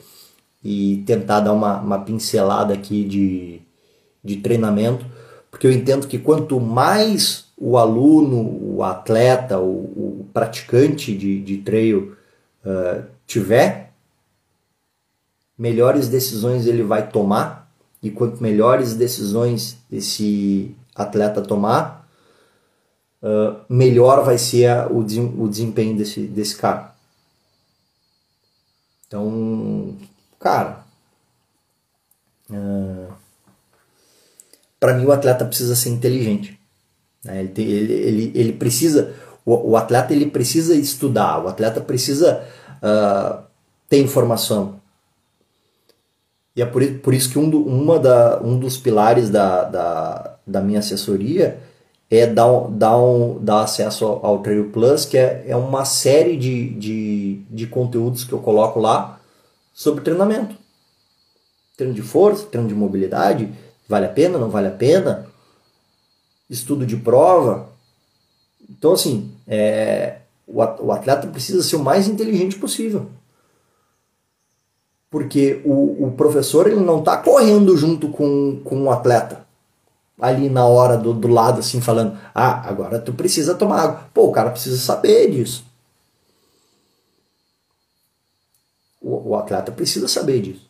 E 0.63 1.03
tentar 1.05 1.41
dar 1.41 1.53
uma, 1.53 1.79
uma 1.79 1.99
pincelada 1.99 2.73
aqui 2.73 3.03
de, 3.03 3.61
de 4.23 4.37
treinamento, 4.37 5.05
porque 5.51 5.67
eu 5.67 5.71
entendo 5.71 6.07
que 6.07 6.17
quanto 6.17 6.59
mais 6.59 7.45
o 7.57 7.77
aluno, 7.77 8.75
o 8.75 8.83
atleta, 8.83 9.59
o, 9.59 10.19
o 10.19 10.25
praticante 10.33 11.15
de, 11.15 11.41
de 11.41 11.57
trail 11.57 12.15
uh, 12.65 13.03
tiver, 13.25 13.93
melhores 15.57 16.09
decisões 16.09 16.65
ele 16.65 16.83
vai 16.83 17.07
tomar 17.07 17.64
e 18.05 18.11
quanto 18.11 18.39
melhores 18.41 18.93
decisões 18.93 19.79
esse 19.91 20.75
atleta 20.93 21.41
tomar, 21.41 22.07
uh, 23.23 23.59
melhor 23.67 24.23
vai 24.23 24.37
ser 24.37 24.69
o, 24.91 24.99
o 24.99 25.49
desempenho 25.49 25.97
desse, 25.97 26.19
desse 26.21 26.55
cara. 26.55 26.93
Então, 29.07 29.95
cara, 30.39 30.85
uh, 32.51 33.11
para 34.79 34.93
mim 34.93 35.05
o 35.05 35.11
atleta 35.11 35.43
precisa 35.43 35.75
ser 35.75 35.89
inteligente. 35.89 36.59
Né? 37.23 37.39
Ele, 37.39 37.49
tem, 37.49 37.65
ele, 37.65 37.93
ele, 37.93 38.31
ele 38.35 38.53
precisa, 38.53 39.15
o, 39.43 39.71
o, 39.71 39.75
atleta 39.75 40.13
ele 40.13 40.27
precisa 40.27 40.75
estudar, 40.75 41.43
o 41.43 41.47
atleta 41.47 41.81
precisa 41.81 42.45
uh, 42.83 43.43
ter 43.89 43.99
informação. 43.99 44.79
E 46.55 46.61
é 46.61 46.65
por, 46.65 46.83
por 46.99 47.13
isso 47.13 47.29
que 47.29 47.37
um, 47.37 47.49
do, 47.49 47.61
uma 47.61 47.99
da, 47.99 48.39
um 48.41 48.57
dos 48.57 48.77
pilares 48.77 49.29
da, 49.29 49.63
da, 49.65 50.37
da 50.47 50.61
minha 50.61 50.79
assessoria 50.79 51.59
é 52.09 52.25
dar, 52.25 52.67
dar, 52.69 52.97
um, 52.97 53.43
dar 53.43 53.63
acesso 53.63 54.05
ao, 54.05 54.39
Trail 54.39 54.69
Plus, 54.69 55.05
que 55.05 55.17
é, 55.17 55.43
é 55.47 55.55
uma 55.55 55.83
série 55.83 56.37
de, 56.37 56.69
de, 56.75 57.41
de 57.49 57.67
conteúdos 57.67 58.23
que 58.23 58.31
eu 58.31 58.39
coloco 58.39 58.79
lá 58.79 59.19
sobre 59.73 60.03
treinamento. 60.03 60.55
Treino 61.75 61.93
de 61.93 62.01
força, 62.01 62.45
treino 62.45 62.69
de 62.69 62.75
mobilidade, 62.75 63.51
vale 63.89 64.05
a 64.05 64.09
pena, 64.09 64.37
não 64.37 64.49
vale 64.49 64.67
a 64.67 64.71
pena, 64.71 65.27
estudo 66.49 66.85
de 66.85 66.95
prova. 66.95 67.69
Então, 68.69 68.93
assim, 68.93 69.31
é, 69.45 70.19
o 70.47 70.91
atleta 70.91 71.27
precisa 71.27 71.61
ser 71.63 71.75
o 71.75 71.83
mais 71.83 72.07
inteligente 72.07 72.57
possível. 72.57 73.09
Porque 75.15 75.61
o, 75.63 76.07
o 76.07 76.11
professor 76.11 76.67
ele 76.67 76.81
não 76.81 76.99
está 76.99 77.15
correndo 77.15 77.77
junto 77.77 78.09
com, 78.09 78.59
com 78.65 78.83
o 78.83 78.91
atleta. 78.91 79.47
Ali 80.19 80.49
na 80.49 80.65
hora 80.65 80.97
do, 80.97 81.13
do 81.13 81.29
lado, 81.29 81.61
assim, 81.61 81.79
falando: 81.79 82.19
Ah, 82.33 82.67
agora 82.67 82.99
tu 82.99 83.13
precisa 83.13 83.55
tomar 83.55 83.79
água. 83.79 84.09
Pô, 84.13 84.25
o 84.25 84.31
cara 84.33 84.49
precisa 84.49 84.75
saber 84.75 85.31
disso. 85.31 85.63
O, 88.99 89.29
o 89.29 89.35
atleta 89.37 89.71
precisa 89.71 90.09
saber 90.09 90.41
disso. 90.41 90.69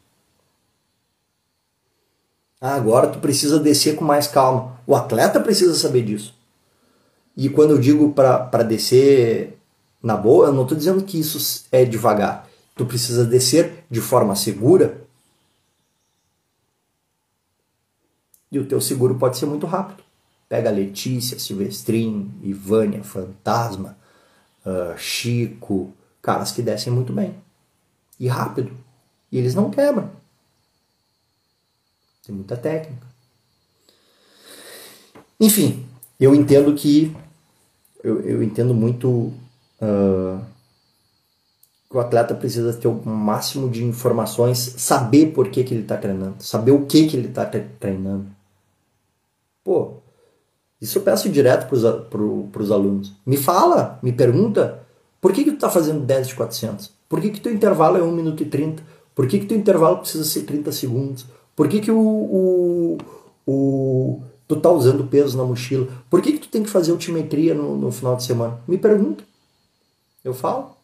Ah, 2.61 2.75
agora 2.75 3.07
tu 3.07 3.17
precisa 3.17 3.59
descer 3.59 3.95
com 3.95 4.05
mais 4.05 4.27
calma. 4.27 4.79
O 4.85 4.95
atleta 4.95 5.39
precisa 5.39 5.73
saber 5.73 6.03
disso. 6.03 6.35
E 7.35 7.49
quando 7.49 7.71
eu 7.71 7.79
digo 7.79 8.11
para 8.11 8.61
descer 8.61 9.57
na 10.03 10.15
boa, 10.15 10.45
eu 10.45 10.53
não 10.53 10.61
estou 10.61 10.77
dizendo 10.77 11.03
que 11.03 11.19
isso 11.19 11.65
é 11.71 11.83
devagar. 11.83 12.44
Tu 12.75 12.85
precisa 12.85 13.25
descer 13.25 13.85
de 13.89 14.01
forma 14.01 14.35
segura. 14.35 15.01
E 18.51 18.59
o 18.59 18.65
teu 18.65 18.81
seguro 18.81 19.15
pode 19.15 19.37
ser 19.37 19.45
muito 19.45 19.65
rápido. 19.65 20.03
Pega 20.47 20.69
Letícia, 20.69 21.39
Silvestrin, 21.39 22.31
Ivânia, 22.43 23.03
Fantasma, 23.03 23.97
uh, 24.65 24.97
Chico, 24.97 25.93
caras 26.21 26.51
que 26.51 26.61
descem 26.61 26.91
muito 26.91 27.13
bem. 27.13 27.35
E 28.19 28.27
rápido. 28.27 28.71
E 29.31 29.37
eles 29.37 29.55
não 29.55 29.71
quebram. 29.71 30.11
Tem 32.25 32.35
muita 32.35 32.57
técnica. 32.57 33.07
Enfim, 35.39 35.85
eu 36.19 36.33
entendo 36.33 36.73
que 36.75 37.15
eu, 38.03 38.21
eu 38.21 38.43
entendo 38.43 38.73
muito 38.73 39.33
uh, 39.81 40.45
que 41.95 41.99
o 41.99 42.01
atleta 42.01 42.35
precisa 42.35 42.73
ter 42.73 42.89
o 42.89 43.01
máximo 43.05 43.69
de 43.69 43.85
informações, 43.85 44.75
saber 44.77 45.27
por 45.27 45.47
que, 45.47 45.63
que 45.63 45.73
ele 45.73 45.83
está 45.83 45.95
treinando, 45.95 46.35
saber 46.39 46.71
o 46.71 46.85
que, 46.85 47.07
que 47.07 47.15
ele 47.15 47.29
está 47.29 47.45
treinando. 47.45 48.25
Pô, 49.63 49.93
isso 50.81 50.97
eu 50.97 51.01
peço 51.03 51.29
direto 51.29 51.69
para 51.69 52.61
os 52.61 52.71
alunos. 52.71 53.13
Me 53.25 53.37
fala, 53.37 53.97
me 54.03 54.11
pergunta, 54.11 54.83
por 55.21 55.31
que, 55.31 55.45
que 55.45 55.51
tu 55.51 55.55
está 55.55 55.69
fazendo 55.69 56.01
10 56.05 56.27
de 56.27 56.35
400? 56.35 56.91
Por 57.07 57.21
que, 57.21 57.29
que 57.29 57.39
teu 57.39 57.53
intervalo 57.53 57.97
é 57.97 58.03
1 58.03 58.11
minuto 58.11 58.43
e 58.43 58.45
30? 58.45 58.83
Por 59.15 59.25
que, 59.25 59.39
que 59.39 59.45
teu 59.45 59.57
intervalo 59.57 59.99
precisa 59.99 60.25
ser 60.25 60.41
30 60.41 60.73
segundos? 60.73 61.25
Por 61.55 61.69
que, 61.69 61.79
que 61.79 61.91
o, 61.91 61.97
o, 61.97 62.97
o 63.47 64.21
tu 64.49 64.57
tá 64.57 64.69
usando 64.69 65.07
peso 65.07 65.37
na 65.37 65.45
mochila. 65.45 65.87
Por 66.09 66.21
que, 66.21 66.33
que 66.33 66.39
tu 66.39 66.49
tem 66.49 66.61
que 66.61 66.69
fazer 66.69 66.91
altimetria 66.91 67.53
no, 67.53 67.77
no 67.77 67.89
final 67.89 68.17
de 68.17 68.23
semana? 68.25 68.59
Me 68.67 68.77
pergunta. 68.77 69.23
Eu 70.25 70.33
falo. 70.33 70.74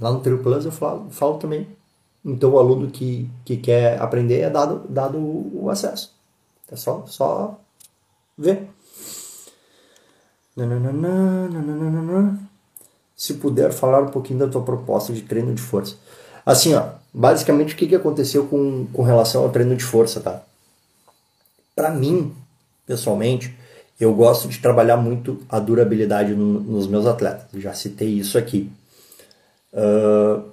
Lá 0.00 0.10
no 0.10 0.20
Trio 0.20 0.42
Plus 0.42 0.64
eu 0.64 0.72
falo, 0.72 1.10
falo 1.10 1.38
também. 1.38 1.68
Então 2.24 2.50
o 2.50 2.58
aluno 2.58 2.90
que, 2.90 3.30
que 3.44 3.56
quer 3.56 4.00
aprender 4.00 4.40
é 4.40 4.50
dado, 4.50 4.86
dado 4.88 5.18
o, 5.18 5.68
acesso. 5.70 6.14
É 6.70 6.76
só, 6.76 7.04
só 7.06 7.58
ver. 8.36 8.68
Se 13.16 13.34
puder 13.34 13.72
falar 13.72 14.02
um 14.02 14.08
pouquinho 14.08 14.38
da 14.38 14.48
tua 14.48 14.62
proposta 14.62 15.12
de 15.12 15.22
treino 15.22 15.54
de 15.54 15.60
força. 15.60 15.96
Assim, 16.44 16.74
ó, 16.74 16.88
basicamente 17.12 17.74
o 17.74 17.76
que, 17.76 17.86
que 17.86 17.94
aconteceu 17.94 18.46
com, 18.46 18.86
com 18.86 19.02
relação 19.02 19.42
ao 19.42 19.50
treino 19.50 19.76
de 19.76 19.84
força, 19.84 20.20
tá? 20.20 20.42
Para 21.74 21.90
mim, 21.90 22.34
pessoalmente, 22.86 23.56
eu 23.98 24.14
gosto 24.14 24.48
de 24.48 24.58
trabalhar 24.58 24.96
muito 24.96 25.40
a 25.48 25.58
durabilidade 25.58 26.34
no, 26.34 26.60
nos 26.60 26.86
meus 26.86 27.06
atletas. 27.06 27.46
Já 27.60 27.74
citei 27.74 28.08
isso 28.08 28.38
aqui. 28.38 28.72
Uh, 29.72 30.50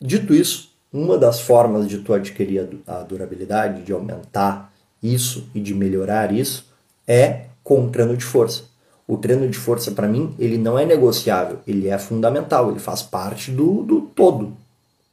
dito 0.00 0.34
isso, 0.34 0.70
uma 0.92 1.18
das 1.18 1.40
formas 1.40 1.88
de 1.88 1.98
tu 1.98 2.14
adquirir 2.14 2.68
a 2.86 3.02
durabilidade, 3.02 3.82
de 3.82 3.92
aumentar 3.92 4.72
isso 5.02 5.48
e 5.54 5.60
de 5.60 5.74
melhorar 5.74 6.32
isso, 6.32 6.66
é 7.06 7.46
com 7.62 7.84
o 7.84 7.90
treino 7.90 8.16
de 8.16 8.24
força. 8.24 8.64
O 9.06 9.18
treino 9.18 9.48
de 9.48 9.58
força, 9.58 9.90
para 9.90 10.08
mim, 10.08 10.34
ele 10.38 10.56
não 10.56 10.78
é 10.78 10.86
negociável, 10.86 11.58
ele 11.66 11.88
é 11.88 11.98
fundamental, 11.98 12.70
ele 12.70 12.78
faz 12.78 13.02
parte 13.02 13.50
do, 13.50 13.82
do 13.82 14.00
todo. 14.02 14.56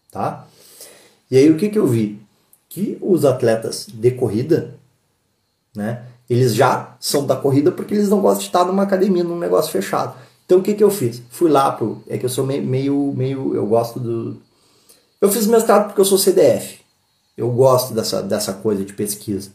Tá? 0.10 0.48
E 1.30 1.38
aí 1.38 1.50
o 1.50 1.58
que, 1.58 1.70
que 1.70 1.80
eu 1.80 1.88
vi? 1.88 2.22
Que 2.70 2.98
os 3.02 3.26
atletas 3.26 3.88
de 3.92 4.12
corrida, 4.12 4.76
né, 5.76 6.04
eles 6.30 6.56
já 6.56 6.96
são 7.00 7.26
da 7.26 7.36
corrida 7.36 7.72
porque 7.72 7.94
eles 7.94 8.08
não 8.08 8.22
gostam 8.22 8.40
de 8.40 8.46
estar 8.46 8.66
numa 8.66 8.84
academia, 8.84 9.24
num 9.24 9.38
negócio 9.38 9.72
fechado. 9.72 10.16
Então 10.52 10.60
o 10.60 10.62
que, 10.62 10.74
que 10.74 10.84
eu 10.84 10.92
fiz? 10.92 11.24
Fui 11.30 11.50
lá 11.50 11.72
pro. 11.72 12.04
É 12.10 12.18
que 12.18 12.26
eu 12.26 12.30
sou 12.30 12.46
meio, 12.46 12.62
meio, 12.62 13.14
meio. 13.16 13.56
Eu 13.56 13.66
gosto 13.66 14.02
do. 14.02 14.36
Eu 15.22 15.32
fiz 15.32 15.48
mestrado 15.48 15.86
porque 15.88 16.02
eu 16.02 16.04
sou 16.04 16.18
CDF. 16.18 16.82
Eu 17.38 17.50
gosto 17.52 17.94
dessa, 17.94 18.22
dessa 18.22 18.52
coisa 18.56 18.84
de 18.84 18.92
pesquisa. 18.92 19.52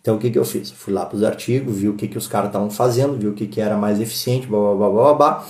Então 0.00 0.14
o 0.14 0.18
que, 0.20 0.30
que 0.30 0.38
eu 0.38 0.44
fiz? 0.44 0.70
Fui 0.70 0.92
lá 0.92 1.04
para 1.04 1.16
os 1.16 1.24
artigos, 1.24 1.78
vi 1.78 1.88
o 1.88 1.94
que, 1.94 2.06
que 2.06 2.16
os 2.16 2.28
caras 2.28 2.50
estavam 2.50 2.70
fazendo, 2.70 3.18
vi 3.18 3.26
o 3.26 3.34
que, 3.34 3.44
que 3.48 3.60
era 3.60 3.76
mais 3.76 4.00
eficiente, 4.00 4.46
blá, 4.46 4.72
blá, 4.72 4.88
blá, 4.88 4.88
blá, 4.88 5.14
blá. 5.14 5.46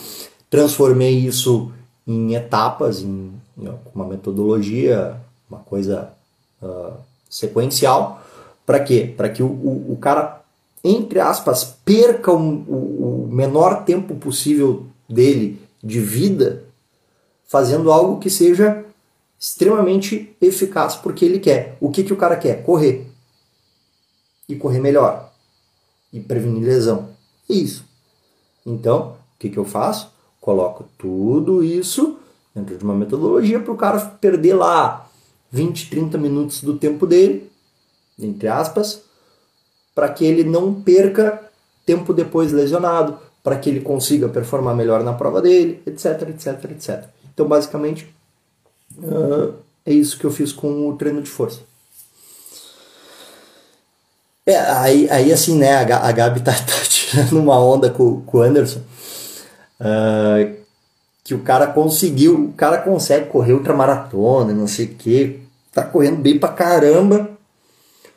transformei 0.49 1.13
isso 1.13 1.71
em 2.07 2.35
etapas, 2.35 3.03
em, 3.03 3.35
em 3.59 3.69
uma 3.95 4.07
metodologia, 4.07 5.15
uma 5.51 5.59
coisa 5.59 6.11
uh, 6.63 6.95
sequencial. 7.29 8.23
Para 8.65 8.81
quê? 8.81 9.13
Para 9.15 9.29
que 9.29 9.43
o, 9.43 9.47
o, 9.47 9.93
o 9.93 9.99
cara 10.01 10.40
entre 10.83 11.21
aspas, 11.21 11.77
perca 11.85 12.33
o, 12.33 12.37
o, 12.37 13.29
menor 13.31 13.85
tempo 13.85 14.15
possível 14.15 14.87
dele 15.09 15.61
de 15.83 16.01
vida 16.01 16.65
fazendo 17.47 17.93
algo 17.93 18.19
que 18.19 18.31
seja 18.31 18.85
extremamente 19.39 20.37
eficaz 20.41 20.97
porque 20.97 21.25
ele 21.25 21.39
quer. 21.39 21.77
O 21.81 21.91
que, 21.91 22.03
que 22.03 22.13
o 22.13 22.17
cara 22.17 22.37
quer? 22.37 22.63
Correr. 22.63 23.11
E 24.49 24.57
correr 24.57 24.81
melhor. 24.81 25.33
E 26.13 26.21
prevenir 26.21 26.65
lesão. 26.65 27.11
É 27.49 27.55
isso. 27.55 27.85
Então, 28.65 29.17
o 29.37 29.39
que, 29.39 29.49
que 29.49 29.59
eu 29.59 29.65
faço? 29.65 30.13
Coloco 30.41 30.85
tudo 30.97 31.63
isso 31.63 32.19
dentro 32.55 32.77
de 32.77 32.85
uma 32.85 32.95
metodologia 32.95 33.61
para 33.61 33.73
o 33.73 33.77
cara 33.77 34.01
perder 34.01 34.55
lá 34.55 35.09
20, 35.51 35.91
30 35.91 36.19
minutos 36.19 36.63
do 36.63 36.77
tempo 36.79 37.07
dele, 37.07 37.51
entre 38.19 38.49
aspas, 38.49 39.03
para 39.95 40.09
que 40.09 40.25
ele 40.25 40.45
não 40.45 40.75
perca 40.75 41.41
tempo 41.85 42.13
depois 42.13 42.53
lesionado, 42.53 43.19
para 43.43 43.57
que 43.57 43.71
ele 43.71 43.81
consiga 43.81 44.29
performar 44.29 44.75
melhor 44.75 45.03
na 45.03 45.13
prova 45.13 45.41
dele, 45.41 45.83
etc, 45.87 46.29
etc, 46.29 46.71
etc. 46.71 47.05
Então, 47.33 47.47
basicamente, 47.49 48.13
uh, 48.99 49.55
é 49.85 49.93
isso 49.93 50.19
que 50.19 50.25
eu 50.25 50.31
fiz 50.31 50.53
com 50.53 50.89
o 50.89 50.97
treino 50.97 51.23
de 51.23 51.31
força. 51.31 51.61
É, 54.47 54.57
aí, 54.57 55.09
aí 55.11 55.33
assim, 55.33 55.57
né, 55.57 55.77
a, 55.77 56.09
a 56.09 56.13
Gabi 56.13 56.41
tá, 56.41 56.53
tá 56.53 56.83
tirando 56.89 57.39
uma 57.39 57.59
onda 57.59 57.91
com, 57.91 58.21
com 58.23 58.39
o 58.39 58.43
Anderson, 58.43 58.81
uh, 59.81 60.57
que 61.23 61.35
o 61.35 61.41
cara 61.41 61.67
conseguiu, 61.67 62.47
o 62.47 62.53
cara 62.53 62.79
consegue 62.79 63.27
correr 63.27 63.53
ultramaratona, 63.53 64.53
não 64.53 64.67
sei 64.67 64.87
o 64.87 64.95
que, 64.95 65.41
tá 65.73 65.85
correndo 65.85 66.17
bem 66.17 66.39
pra 66.39 66.49
caramba, 66.51 67.30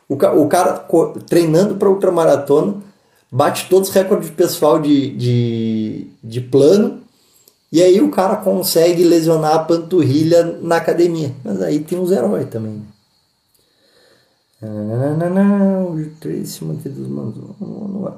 o, 0.08 0.14
o 0.14 0.48
cara 0.48 0.86
treinando 1.26 1.76
para 1.76 1.88
ultramaratona 1.88 2.76
bate 3.30 3.68
todos 3.68 3.88
os 3.88 3.94
recordes 3.94 4.30
pessoal 4.30 4.80
de, 4.80 5.10
de, 5.16 6.06
de 6.22 6.40
plano 6.40 7.00
e 7.74 7.82
aí 7.82 8.00
o 8.00 8.08
cara 8.08 8.36
consegue 8.36 9.02
lesionar 9.02 9.54
a 9.56 9.58
panturrilha 9.58 10.44
na 10.62 10.76
academia. 10.76 11.34
Mas 11.42 11.60
aí 11.60 11.80
tem 11.80 11.98
uns 11.98 12.12
heróis 12.12 12.48
também. 12.48 12.84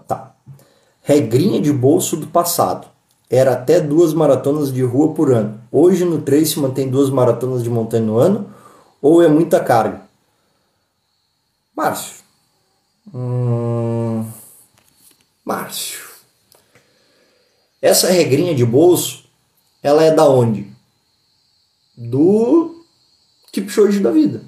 Tá. 0.06 0.34
Regrinha 1.02 1.58
de 1.58 1.72
bolso 1.72 2.18
do 2.18 2.26
passado. 2.26 2.86
Era 3.30 3.54
até 3.54 3.80
duas 3.80 4.12
maratonas 4.12 4.70
de 4.70 4.82
rua 4.82 5.14
por 5.14 5.32
ano. 5.32 5.58
Hoje 5.72 6.04
no 6.04 6.20
Trace 6.20 6.60
mantém 6.60 6.90
duas 6.90 7.08
maratonas 7.08 7.62
de 7.62 7.70
montanha 7.70 8.04
no 8.04 8.18
ano 8.18 8.46
ou 9.00 9.22
é 9.22 9.28
muita 9.28 9.58
carga? 9.58 10.02
Márcio. 11.76 12.14
Hum, 13.14 14.24
Márcio. 15.44 16.00
Essa 17.82 18.08
regrinha 18.08 18.54
de 18.54 18.64
bolso, 18.64 19.24
ela 19.82 20.02
é 20.02 20.10
da 20.10 20.26
onde? 20.26 20.66
Do 21.94 22.82
Kipchoge 23.52 24.00
da 24.00 24.10
vida, 24.10 24.42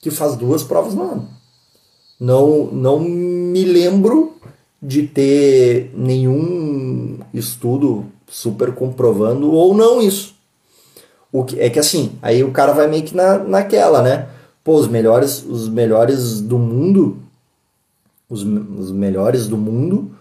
que 0.00 0.10
faz 0.10 0.36
duas 0.36 0.62
provas 0.62 0.94
no 0.94 1.02
ano. 1.02 1.28
Não, 2.18 2.66
não 2.66 2.98
me 2.98 3.64
lembro 3.64 4.36
de 4.82 5.06
ter 5.06 5.92
nenhum 5.94 7.20
estudo 7.34 8.06
super 8.26 8.74
comprovando 8.74 9.52
ou 9.52 9.74
não 9.74 10.00
isso. 10.00 10.34
O 11.30 11.44
que, 11.44 11.60
é 11.60 11.68
que 11.68 11.78
assim, 11.78 12.18
aí 12.22 12.42
o 12.42 12.50
cara 12.50 12.72
vai 12.72 12.88
meio 12.88 13.04
que 13.04 13.14
na, 13.14 13.38
naquela, 13.38 14.02
né? 14.02 14.28
Pô, 14.64 14.76
os 14.76 14.88
melhores, 14.88 15.44
os 15.44 15.68
melhores 15.68 16.40
do 16.40 16.58
mundo, 16.58 17.18
os, 18.28 18.42
os 18.42 18.92
melhores 18.92 19.48
do 19.48 19.56
mundo 19.56 20.14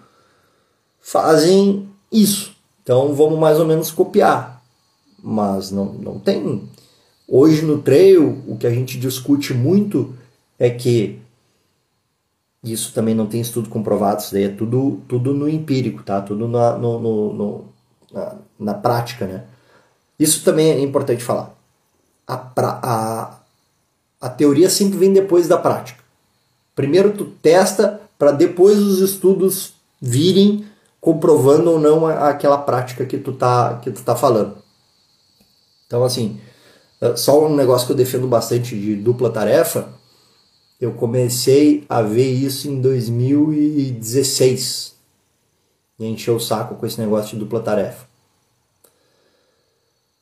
fazem 0.99 1.87
isso. 2.11 2.55
Então 2.83 3.13
vamos 3.13 3.39
mais 3.39 3.59
ou 3.59 3.65
menos 3.65 3.91
copiar. 3.91 4.63
Mas 5.21 5.71
não, 5.71 5.85
não 5.93 6.19
tem. 6.19 6.67
Hoje 7.27 7.63
no 7.63 7.81
trail, 7.81 8.41
o 8.47 8.57
que 8.57 8.65
a 8.65 8.71
gente 8.71 8.97
discute 8.97 9.53
muito 9.53 10.13
é 10.57 10.69
que 10.69 11.19
isso 12.63 12.93
também 12.93 13.15
não 13.15 13.27
tem 13.27 13.39
estudo 13.39 13.69
comprovado, 13.69 14.21
isso 14.21 14.33
daí 14.33 14.43
é 14.43 14.49
tudo, 14.49 15.01
tudo 15.07 15.33
no 15.33 15.47
empírico, 15.47 16.03
tá? 16.03 16.21
Tudo 16.21 16.47
na, 16.47 16.77
no, 16.77 16.99
no, 16.99 17.33
no 17.33 17.65
na, 18.11 18.35
na, 18.59 18.73
prática, 18.73 19.25
né? 19.25 19.45
Isso 20.17 20.43
também 20.43 20.71
é 20.71 20.81
importante 20.81 21.23
falar. 21.23 21.55
A, 22.27 22.37
pra, 22.37 22.79
a, 22.83 23.38
a 24.19 24.29
teoria 24.29 24.69
sempre 24.69 24.97
vem 24.97 25.13
depois 25.13 25.47
da 25.47 25.57
prática. 25.57 26.03
Primeiro 26.75 27.13
tu 27.13 27.25
testa 27.25 28.01
para 28.17 28.31
depois 28.31 28.77
os 28.77 28.99
estudos 28.99 29.73
virem 30.01 30.65
comprovando 30.99 31.71
ou 31.71 31.79
não 31.79 32.05
aquela 32.05 32.57
prática 32.57 33.05
que 33.05 33.17
tu 33.17 33.31
tá, 33.31 33.79
que 33.81 33.89
tu 33.91 34.03
tá 34.03 34.13
falando. 34.15 34.57
Então, 35.87 36.03
assim, 36.03 36.39
é, 37.01 37.15
só 37.15 37.45
um 37.45 37.55
negócio 37.55 37.87
que 37.87 37.93
eu 37.93 37.97
defendo 37.97 38.27
bastante 38.27 38.77
de 38.77 38.95
dupla 38.95 39.31
tarefa, 39.31 39.87
eu 40.79 40.93
comecei 40.93 41.83
a 41.87 42.01
ver 42.01 42.29
isso 42.29 42.67
em 42.69 42.81
2016. 42.81 44.97
E 45.97 46.05
encheu 46.05 46.35
o 46.35 46.39
saco 46.39 46.75
com 46.75 46.85
esse 46.85 46.99
negócio 46.99 47.31
de 47.31 47.37
dupla 47.37 47.61
tarefa. 47.61 48.05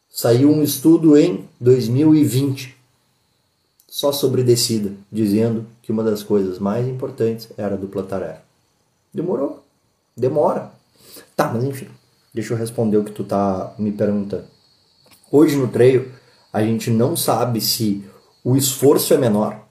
Saiu 0.09 0.51
um 0.51 0.63
estudo 0.63 1.17
em 1.17 1.49
2020 1.59 2.76
só 3.87 4.11
sobre 4.11 4.43
descida, 4.43 4.91
dizendo 5.11 5.65
que 5.81 5.91
uma 5.91 6.03
das 6.03 6.21
coisas 6.21 6.59
mais 6.59 6.87
importantes 6.87 7.49
era 7.57 7.75
a 7.75 7.77
dupla 7.77 8.03
tarefa. 8.03 8.43
Demorou. 9.13 9.63
Demora. 10.15 10.71
Tá, 11.35 11.51
mas 11.53 11.63
enfim. 11.63 11.87
Deixa 12.33 12.53
eu 12.53 12.57
responder 12.57 12.97
o 12.97 13.03
que 13.03 13.11
tu 13.11 13.23
tá 13.23 13.73
me 13.79 13.91
perguntando. 13.91 14.45
Hoje 15.31 15.55
no 15.55 15.67
treino, 15.67 16.11
a 16.51 16.61
gente 16.61 16.89
não 16.89 17.15
sabe 17.15 17.61
se 17.61 18.03
o 18.43 18.55
esforço 18.55 19.13
é 19.13 19.17
menor 19.17 19.67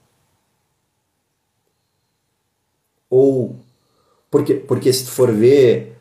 ou 3.09 3.55
porque 4.29 4.55
porque 4.55 4.91
se 4.91 5.05
tu 5.05 5.11
for 5.11 5.31
ver 5.31 5.97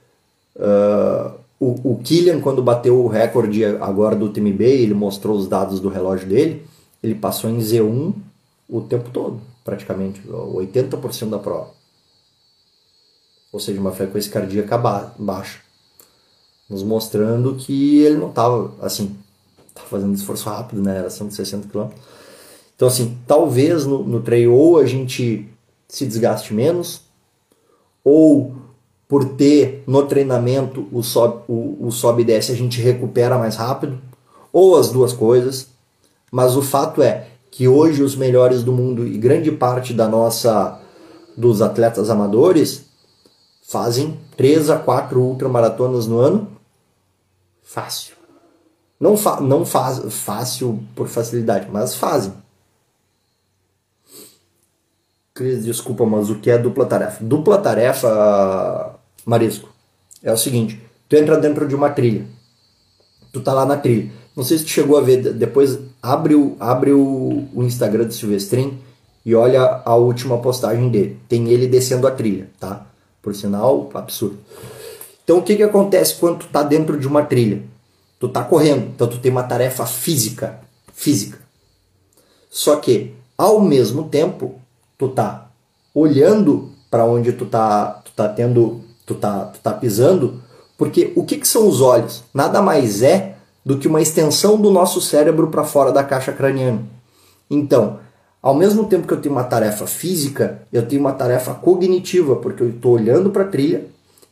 uh, 0.57 1.33
o, 1.59 1.93
o 1.93 1.99
Killian 2.03 2.41
quando 2.41 2.63
bateu 2.63 3.03
o 3.03 3.09
recorde 3.09 3.65
agora 3.65 4.17
do 4.17 4.29
TMB 4.29 4.61
ele 4.61 4.95
mostrou 4.95 5.37
os 5.37 5.49
dados 5.49 5.81
do 5.81 5.89
relógio 5.89 6.29
dele 6.29 6.67
ele 7.03 7.15
passou 7.15 7.51
em 7.51 7.59
Z1 7.59 8.15
o 8.69 8.81
tempo 8.81 9.11
todo 9.11 9.41
praticamente 9.65 10.21
80% 10.23 11.31
da 11.31 11.39
prova 11.39 11.71
ou 13.53 13.61
seja 13.61 13.81
uma 13.81 13.93
frequência 13.93 14.33
cardíaca 14.33 14.77
baixa 15.19 15.61
nos 16.69 16.83
mostrando 16.83 17.55
que 17.55 18.01
ele 18.01 18.17
não 18.17 18.31
estava 18.31 18.73
assim 18.81 19.17
tá 19.77 19.83
fazendo 19.83 20.15
esforço 20.15 20.49
rápido, 20.49 20.83
né? 20.83 20.97
Era 20.99 21.11
160 21.11 21.69
km. 21.69 21.91
Então, 22.75 22.89
assim, 22.89 23.17
talvez 23.27 23.85
no, 23.85 24.03
no 24.03 24.23
ou 24.51 24.79
a 24.79 24.87
gente 24.87 25.49
se 25.89 26.07
desgaste 26.07 26.53
menos, 26.53 27.03
ou 28.03 28.55
por 29.07 29.37
ter 29.37 29.85
no 29.87 30.05
treinamento 30.07 30.89
o 30.91 31.03
sobe, 31.03 31.43
o, 31.47 31.87
o 31.87 31.93
sobe 31.93 32.23
e 32.23 32.25
desce 32.25 32.51
a 32.51 32.57
gente 32.57 32.81
recupera 32.81 33.39
mais 33.39 33.55
rápido, 33.55 33.99
ou 34.53 34.77
as 34.77 34.91
duas 34.91 35.13
coisas. 35.13 35.69
Mas 36.37 36.55
o 36.55 36.61
fato 36.61 37.03
é 37.03 37.29
que 37.51 37.67
hoje 37.67 38.03
os 38.03 38.15
melhores 38.15 38.63
do 38.63 38.71
mundo 38.71 39.07
e 39.07 39.17
grande 39.17 39.51
parte 39.51 39.95
da 39.95 40.07
nossa 40.07 40.79
dos 41.35 41.63
atletas 41.63 42.11
amadores 42.11 42.85
fazem 43.67 44.21
3 44.37 44.69
a 44.69 44.79
4 44.79 45.19
ultramaratonas 45.19 46.07
no 46.07 46.19
ano 46.19 46.47
fácil. 47.63 48.17
Não, 49.01 49.17
fa 49.17 49.41
não 49.41 49.65
faz 49.65 50.13
fácil 50.13 50.85
por 50.95 51.09
facilidade, 51.09 51.71
mas 51.73 51.95
fazem. 51.95 52.35
Cris, 55.33 55.65
desculpa, 55.65 56.05
mas 56.05 56.29
o 56.29 56.39
que 56.39 56.51
é 56.51 56.59
dupla 56.59 56.85
tarefa? 56.85 57.25
Dupla 57.25 57.57
tarefa, 57.57 58.95
Marisco, 59.25 59.71
é 60.23 60.31
o 60.31 60.37
seguinte: 60.37 60.79
tu 61.09 61.17
entra 61.17 61.39
dentro 61.39 61.67
de 61.67 61.75
uma 61.75 61.89
trilha, 61.89 62.27
tu 63.33 63.41
tá 63.41 63.55
lá 63.55 63.65
na 63.65 63.79
trilha. 63.79 64.26
Não 64.37 64.45
sei 64.45 64.59
se 64.59 64.65
tu 64.65 64.71
chegou 64.71 64.99
a 64.99 65.01
ver, 65.01 65.33
depois 65.33 65.79
abre 66.03 66.35
o, 66.35 66.57
abre 66.61 66.93
o, 66.93 67.49
o 67.55 67.63
Instagram 67.63 68.05
do 68.05 68.13
Silvestrin 68.13 68.79
e 69.25 69.35
olha 69.35 69.81
a 69.85 69.95
última 69.97 70.39
postagem 70.39 70.91
dele. 70.91 71.19
Tem 71.27 71.49
ele 71.49 71.67
descendo 71.67 72.07
a 72.07 72.11
trilha, 72.11 72.51
tá? 72.61 72.87
Por 73.23 73.35
sinal, 73.35 73.89
absurdo. 73.95 74.39
Então 75.25 75.39
o 75.39 75.43
que, 75.43 75.57
que 75.57 75.63
acontece 75.63 76.17
quando 76.17 76.41
tu 76.41 76.49
tá 76.49 76.63
dentro 76.63 76.99
de 76.99 77.09
uma 77.09 77.25
trilha? 77.25 77.63
Tu 78.21 78.29
tá 78.29 78.45
correndo, 78.45 78.89
então 78.95 79.09
tu 79.09 79.19
tem 79.19 79.33
uma 79.33 79.43
tarefa 79.43 79.87
física, 79.87 80.61
física. 80.93 81.39
Só 82.51 82.77
que 82.77 83.15
ao 83.37 83.61
mesmo 83.61 84.09
tempo, 84.09 84.55
tu 84.97 85.09
tá 85.09 85.51
olhando 85.95 86.71
para 86.91 87.05
onde 87.05 87.33
tu 87.33 87.47
tá, 87.47 88.03
tu 88.05 88.13
tá 88.13 88.29
tendo, 88.29 88.81
tu 89.05 89.15
tá, 89.15 89.47
tu 89.47 89.61
tá 89.61 89.73
pisando, 89.73 90.43
porque 90.79 91.13
o 91.17 91.25
que, 91.25 91.37
que 91.39 91.49
são 91.49 91.69
os 91.69 91.81
olhos? 91.81 92.23
Nada 92.33 92.63
mais 92.63 93.03
é 93.03 93.36
do 93.67 93.77
que 93.77 93.89
uma 93.89 94.01
extensão 94.01 94.57
do 94.57 94.71
nosso 94.71 95.01
cérebro 95.01 95.49
para 95.49 95.65
fora 95.65 95.91
da 95.91 96.05
caixa 96.05 96.33
craniana. 96.33 96.83
Então, 97.51 97.99
ao 98.41 98.55
mesmo 98.55 98.85
tempo 98.85 99.09
que 99.09 99.13
eu 99.13 99.21
tenho 99.21 99.35
uma 99.35 99.43
tarefa 99.43 99.89
física, 99.89 100.63
eu 100.73 100.87
tenho 100.87 101.01
uma 101.01 101.13
tarefa 101.13 101.53
cognitiva, 101.53 102.37
porque 102.37 102.63
eu 102.63 102.69
estou 102.69 102.93
olhando 102.93 103.29
para 103.29 103.43
a 103.43 103.49
trilha 103.49 103.87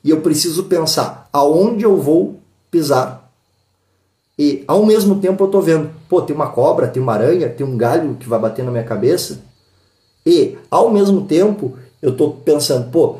e 0.04 0.10
eu 0.10 0.20
preciso 0.20 0.66
pensar 0.66 1.28
aonde 1.32 1.82
eu 1.82 1.96
vou 1.96 2.38
pisar. 2.70 3.28
E 4.38 4.62
ao 4.68 4.86
mesmo 4.86 5.18
tempo 5.18 5.42
eu 5.42 5.48
tô 5.48 5.60
vendo, 5.60 5.90
pô, 6.08 6.22
tem 6.22 6.36
uma 6.36 6.50
cobra, 6.52 6.86
tem 6.86 7.02
uma 7.02 7.14
aranha, 7.14 7.48
tem 7.48 7.66
um 7.66 7.76
galho 7.76 8.14
que 8.14 8.28
vai 8.28 8.38
bater 8.38 8.64
na 8.64 8.70
minha 8.70 8.84
cabeça. 8.84 9.42
E 10.24 10.56
ao 10.70 10.92
mesmo 10.92 11.24
tempo 11.24 11.76
eu 12.00 12.16
tô 12.16 12.30
pensando, 12.30 12.88
pô, 12.92 13.16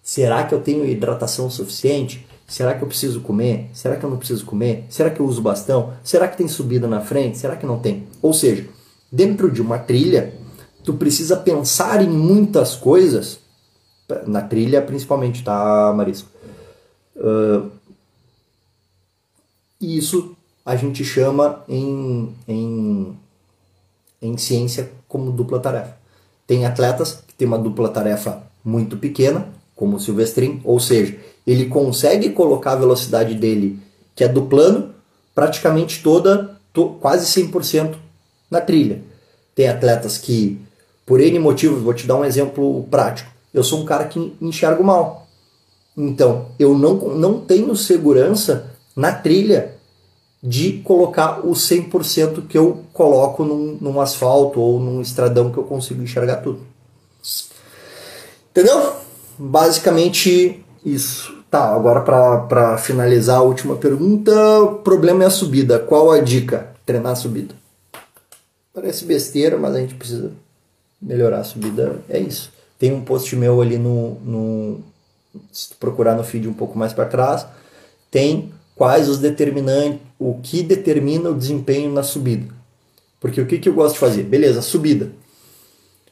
será 0.00 0.44
que 0.44 0.54
eu 0.54 0.60
tenho 0.60 0.86
hidratação 0.86 1.50
suficiente? 1.50 2.24
Será 2.46 2.74
que 2.74 2.82
eu 2.82 2.88
preciso 2.88 3.20
comer? 3.20 3.68
Será 3.72 3.96
que 3.96 4.04
eu 4.04 4.10
não 4.10 4.16
preciso 4.16 4.44
comer? 4.44 4.84
Será 4.88 5.10
que 5.10 5.20
eu 5.20 5.26
uso 5.26 5.42
bastão? 5.42 5.94
Será 6.04 6.28
que 6.28 6.36
tem 6.36 6.46
subida 6.46 6.86
na 6.86 7.00
frente? 7.00 7.38
Será 7.38 7.56
que 7.56 7.66
não 7.66 7.78
tem? 7.78 8.06
Ou 8.22 8.32
seja, 8.32 8.66
dentro 9.10 9.50
de 9.50 9.60
uma 9.60 9.78
trilha, 9.78 10.32
tu 10.84 10.94
precisa 10.94 11.36
pensar 11.36 12.02
em 12.02 12.08
muitas 12.08 12.76
coisas, 12.76 13.40
na 14.26 14.40
trilha 14.40 14.80
principalmente, 14.80 15.42
tá, 15.42 15.92
Marisco? 15.96 16.28
Uh, 17.16 17.70
isso 19.80 20.36
a 20.64 20.76
gente 20.76 21.04
chama 21.04 21.64
em, 21.68 22.34
em, 22.46 23.16
em 24.22 24.36
ciência 24.36 24.92
como 25.08 25.32
dupla 25.32 25.58
tarefa. 25.58 25.96
Tem 26.46 26.64
atletas 26.64 27.22
que 27.26 27.34
têm 27.34 27.48
uma 27.48 27.58
dupla 27.58 27.88
tarefa 27.88 28.42
muito 28.64 28.96
pequena, 28.96 29.48
como 29.74 29.96
o 29.96 30.00
Silvestrin, 30.00 30.60
ou 30.64 30.78
seja, 30.80 31.18
ele 31.46 31.66
consegue 31.66 32.30
colocar 32.30 32.72
a 32.72 32.76
velocidade 32.76 33.34
dele, 33.34 33.78
que 34.14 34.24
é 34.24 34.28
do 34.28 34.42
plano, 34.42 34.94
praticamente 35.34 36.02
toda, 36.02 36.58
to, 36.72 36.96
quase 37.00 37.26
100% 37.40 37.94
na 38.50 38.60
trilha. 38.60 39.02
Tem 39.54 39.68
atletas 39.68 40.18
que, 40.18 40.60
por 41.04 41.20
N 41.20 41.38
motivos, 41.38 41.82
vou 41.82 41.94
te 41.94 42.06
dar 42.06 42.16
um 42.16 42.24
exemplo 42.24 42.84
prático. 42.90 43.30
Eu 43.54 43.62
sou 43.62 43.80
um 43.80 43.84
cara 43.84 44.04
que 44.04 44.34
enxergo 44.40 44.82
mal. 44.82 45.26
Então, 45.96 46.46
eu 46.58 46.76
não, 46.76 46.94
não 47.14 47.40
tenho 47.40 47.74
segurança 47.74 48.70
na 48.94 49.12
trilha 49.12 49.76
de 50.42 50.74
colocar 50.84 51.40
o 51.46 51.52
100% 51.52 52.46
que 52.46 52.56
eu 52.56 52.84
coloco 52.92 53.44
num, 53.44 53.78
num 53.80 54.00
asfalto 54.00 54.60
ou 54.60 54.78
num 54.78 55.00
estradão 55.00 55.50
que 55.50 55.58
eu 55.58 55.64
consigo 55.64 56.02
enxergar 56.02 56.36
tudo. 56.36 56.60
Entendeu? 58.50 58.92
Basicamente 59.38 60.62
isso. 60.84 61.35
Tá, 61.56 61.74
agora 61.74 62.02
para 62.02 62.76
finalizar 62.76 63.38
a 63.38 63.42
última 63.42 63.76
pergunta, 63.76 64.30
o 64.60 64.74
problema 64.80 65.24
é 65.24 65.26
a 65.26 65.30
subida. 65.30 65.78
Qual 65.78 66.10
a 66.10 66.20
dica? 66.20 66.68
Treinar 66.84 67.12
a 67.12 67.16
subida. 67.16 67.54
Parece 68.74 69.06
besteira, 69.06 69.56
mas 69.56 69.74
a 69.74 69.80
gente 69.80 69.94
precisa 69.94 70.32
melhorar 71.00 71.38
a 71.38 71.44
subida. 71.44 72.02
É 72.10 72.18
isso. 72.18 72.52
Tem 72.78 72.92
um 72.92 73.00
post 73.00 73.34
meu 73.34 73.62
ali 73.62 73.78
no, 73.78 74.16
no 74.20 74.80
se 75.50 75.74
procurar 75.76 76.14
no 76.14 76.22
feed 76.22 76.46
um 76.46 76.52
pouco 76.52 76.78
mais 76.78 76.92
para 76.92 77.06
trás, 77.06 77.46
tem 78.10 78.52
quais 78.74 79.08
os 79.08 79.18
determinantes, 79.18 80.02
o 80.18 80.38
que 80.42 80.62
determina 80.62 81.30
o 81.30 81.34
desempenho 81.34 81.90
na 81.90 82.02
subida. 82.02 82.52
Porque 83.18 83.40
o 83.40 83.46
que, 83.46 83.58
que 83.58 83.70
eu 83.70 83.74
gosto 83.74 83.94
de 83.94 84.00
fazer? 84.00 84.24
Beleza, 84.24 84.60
subida. 84.60 85.10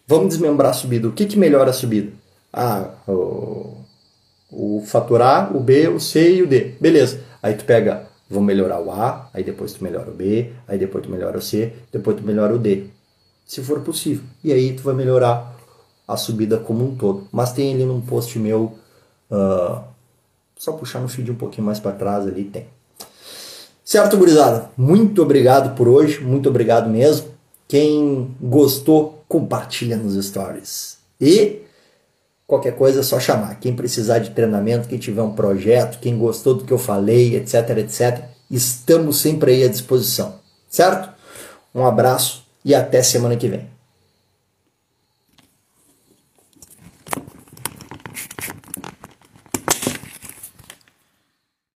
Vamos 0.09 0.29
desmembrar 0.29 0.71
a 0.71 0.73
subida. 0.73 1.07
O 1.07 1.13
que, 1.13 1.27
que 1.27 1.39
melhora 1.39 1.69
a 1.69 1.75
subida? 1.75 2.11
Ah, 2.51 2.93
o, 3.07 3.74
o 4.55 4.83
fator 4.85 5.21
A, 5.23 5.51
o 5.53 5.61
B, 5.61 5.89
o 5.89 5.99
C 6.01 6.37
e 6.37 6.43
o 6.43 6.47
D. 6.47 6.75
Beleza. 6.81 7.21
Aí 7.43 7.55
tu 7.55 7.65
pega, 7.65 8.09
vamos 8.29 8.47
melhorar 8.47 8.81
o 8.81 8.91
A, 8.91 9.29
aí 9.35 9.43
depois 9.43 9.73
tu 9.73 9.83
melhora 9.83 10.11
o 10.11 10.15
B, 10.15 10.53
aí 10.67 10.79
depois 10.79 11.05
tu 11.05 11.11
melhora 11.11 11.39
o 11.39 11.43
C, 11.43 11.73
depois 11.93 12.17
tu 12.17 12.23
melhora 12.23 12.55
o 12.55 12.59
D. 12.59 12.87
Se 13.47 13.63
for 13.63 13.81
possível. 13.81 14.25
E 14.43 14.53
aí 14.53 14.73
tu 14.73 14.83
vai 14.83 14.95
melhorar 14.95 15.55
a 16.07 16.17
subida 16.17 16.59
como 16.59 16.85
um 16.85 16.97
todo. 16.97 17.29
Mas 17.33 17.53
tem 17.53 17.75
ali 17.75 17.85
num 17.85 18.01
post 18.01 18.39
meu, 18.39 18.75
uh, 19.31 19.83
só 20.57 20.73
puxar 20.73 21.01
no 21.01 21.09
feed 21.09 21.31
um 21.31 21.35
pouquinho 21.35 21.67
mais 21.67 21.81
para 21.81 21.93
trás 21.93 22.27
ali, 22.27 22.45
tem. 22.45 22.67
Certo, 23.85 24.17
gurizada? 24.17 24.71
Muito 24.77 25.23
obrigado 25.23 25.75
por 25.77 25.89
hoje, 25.89 26.21
muito 26.21 26.49
obrigado 26.49 26.89
mesmo. 26.89 27.29
Quem 27.69 28.35
gostou, 28.41 29.23
compartilha 29.29 29.97
nos 29.97 30.23
stories. 30.25 30.99
E 31.21 31.64
qualquer 32.47 32.77
coisa 32.77 33.01
é 33.01 33.03
só 33.03 33.19
chamar. 33.19 33.59
Quem 33.61 33.75
precisar 33.75 34.19
de 34.19 34.31
treinamento, 34.31 34.89
quem 34.89 34.99
tiver 34.99 35.23
um 35.23 35.33
projeto, 35.33 35.99
quem 36.01 36.19
gostou 36.19 36.55
do 36.55 36.65
que 36.65 36.73
eu 36.73 36.79
falei, 36.79 37.37
etc, 37.37 37.79
etc, 37.79 38.25
estamos 38.51 39.21
sempre 39.21 39.53
aí 39.53 39.65
à 39.65 39.69
disposição. 39.69 40.37
Certo? 40.69 41.11
Um 41.75 41.85
abraço 41.85 42.45
e 42.65 42.75
até 42.75 43.03
semana 43.03 43.37
que 43.37 43.49
vem. 43.49 43.74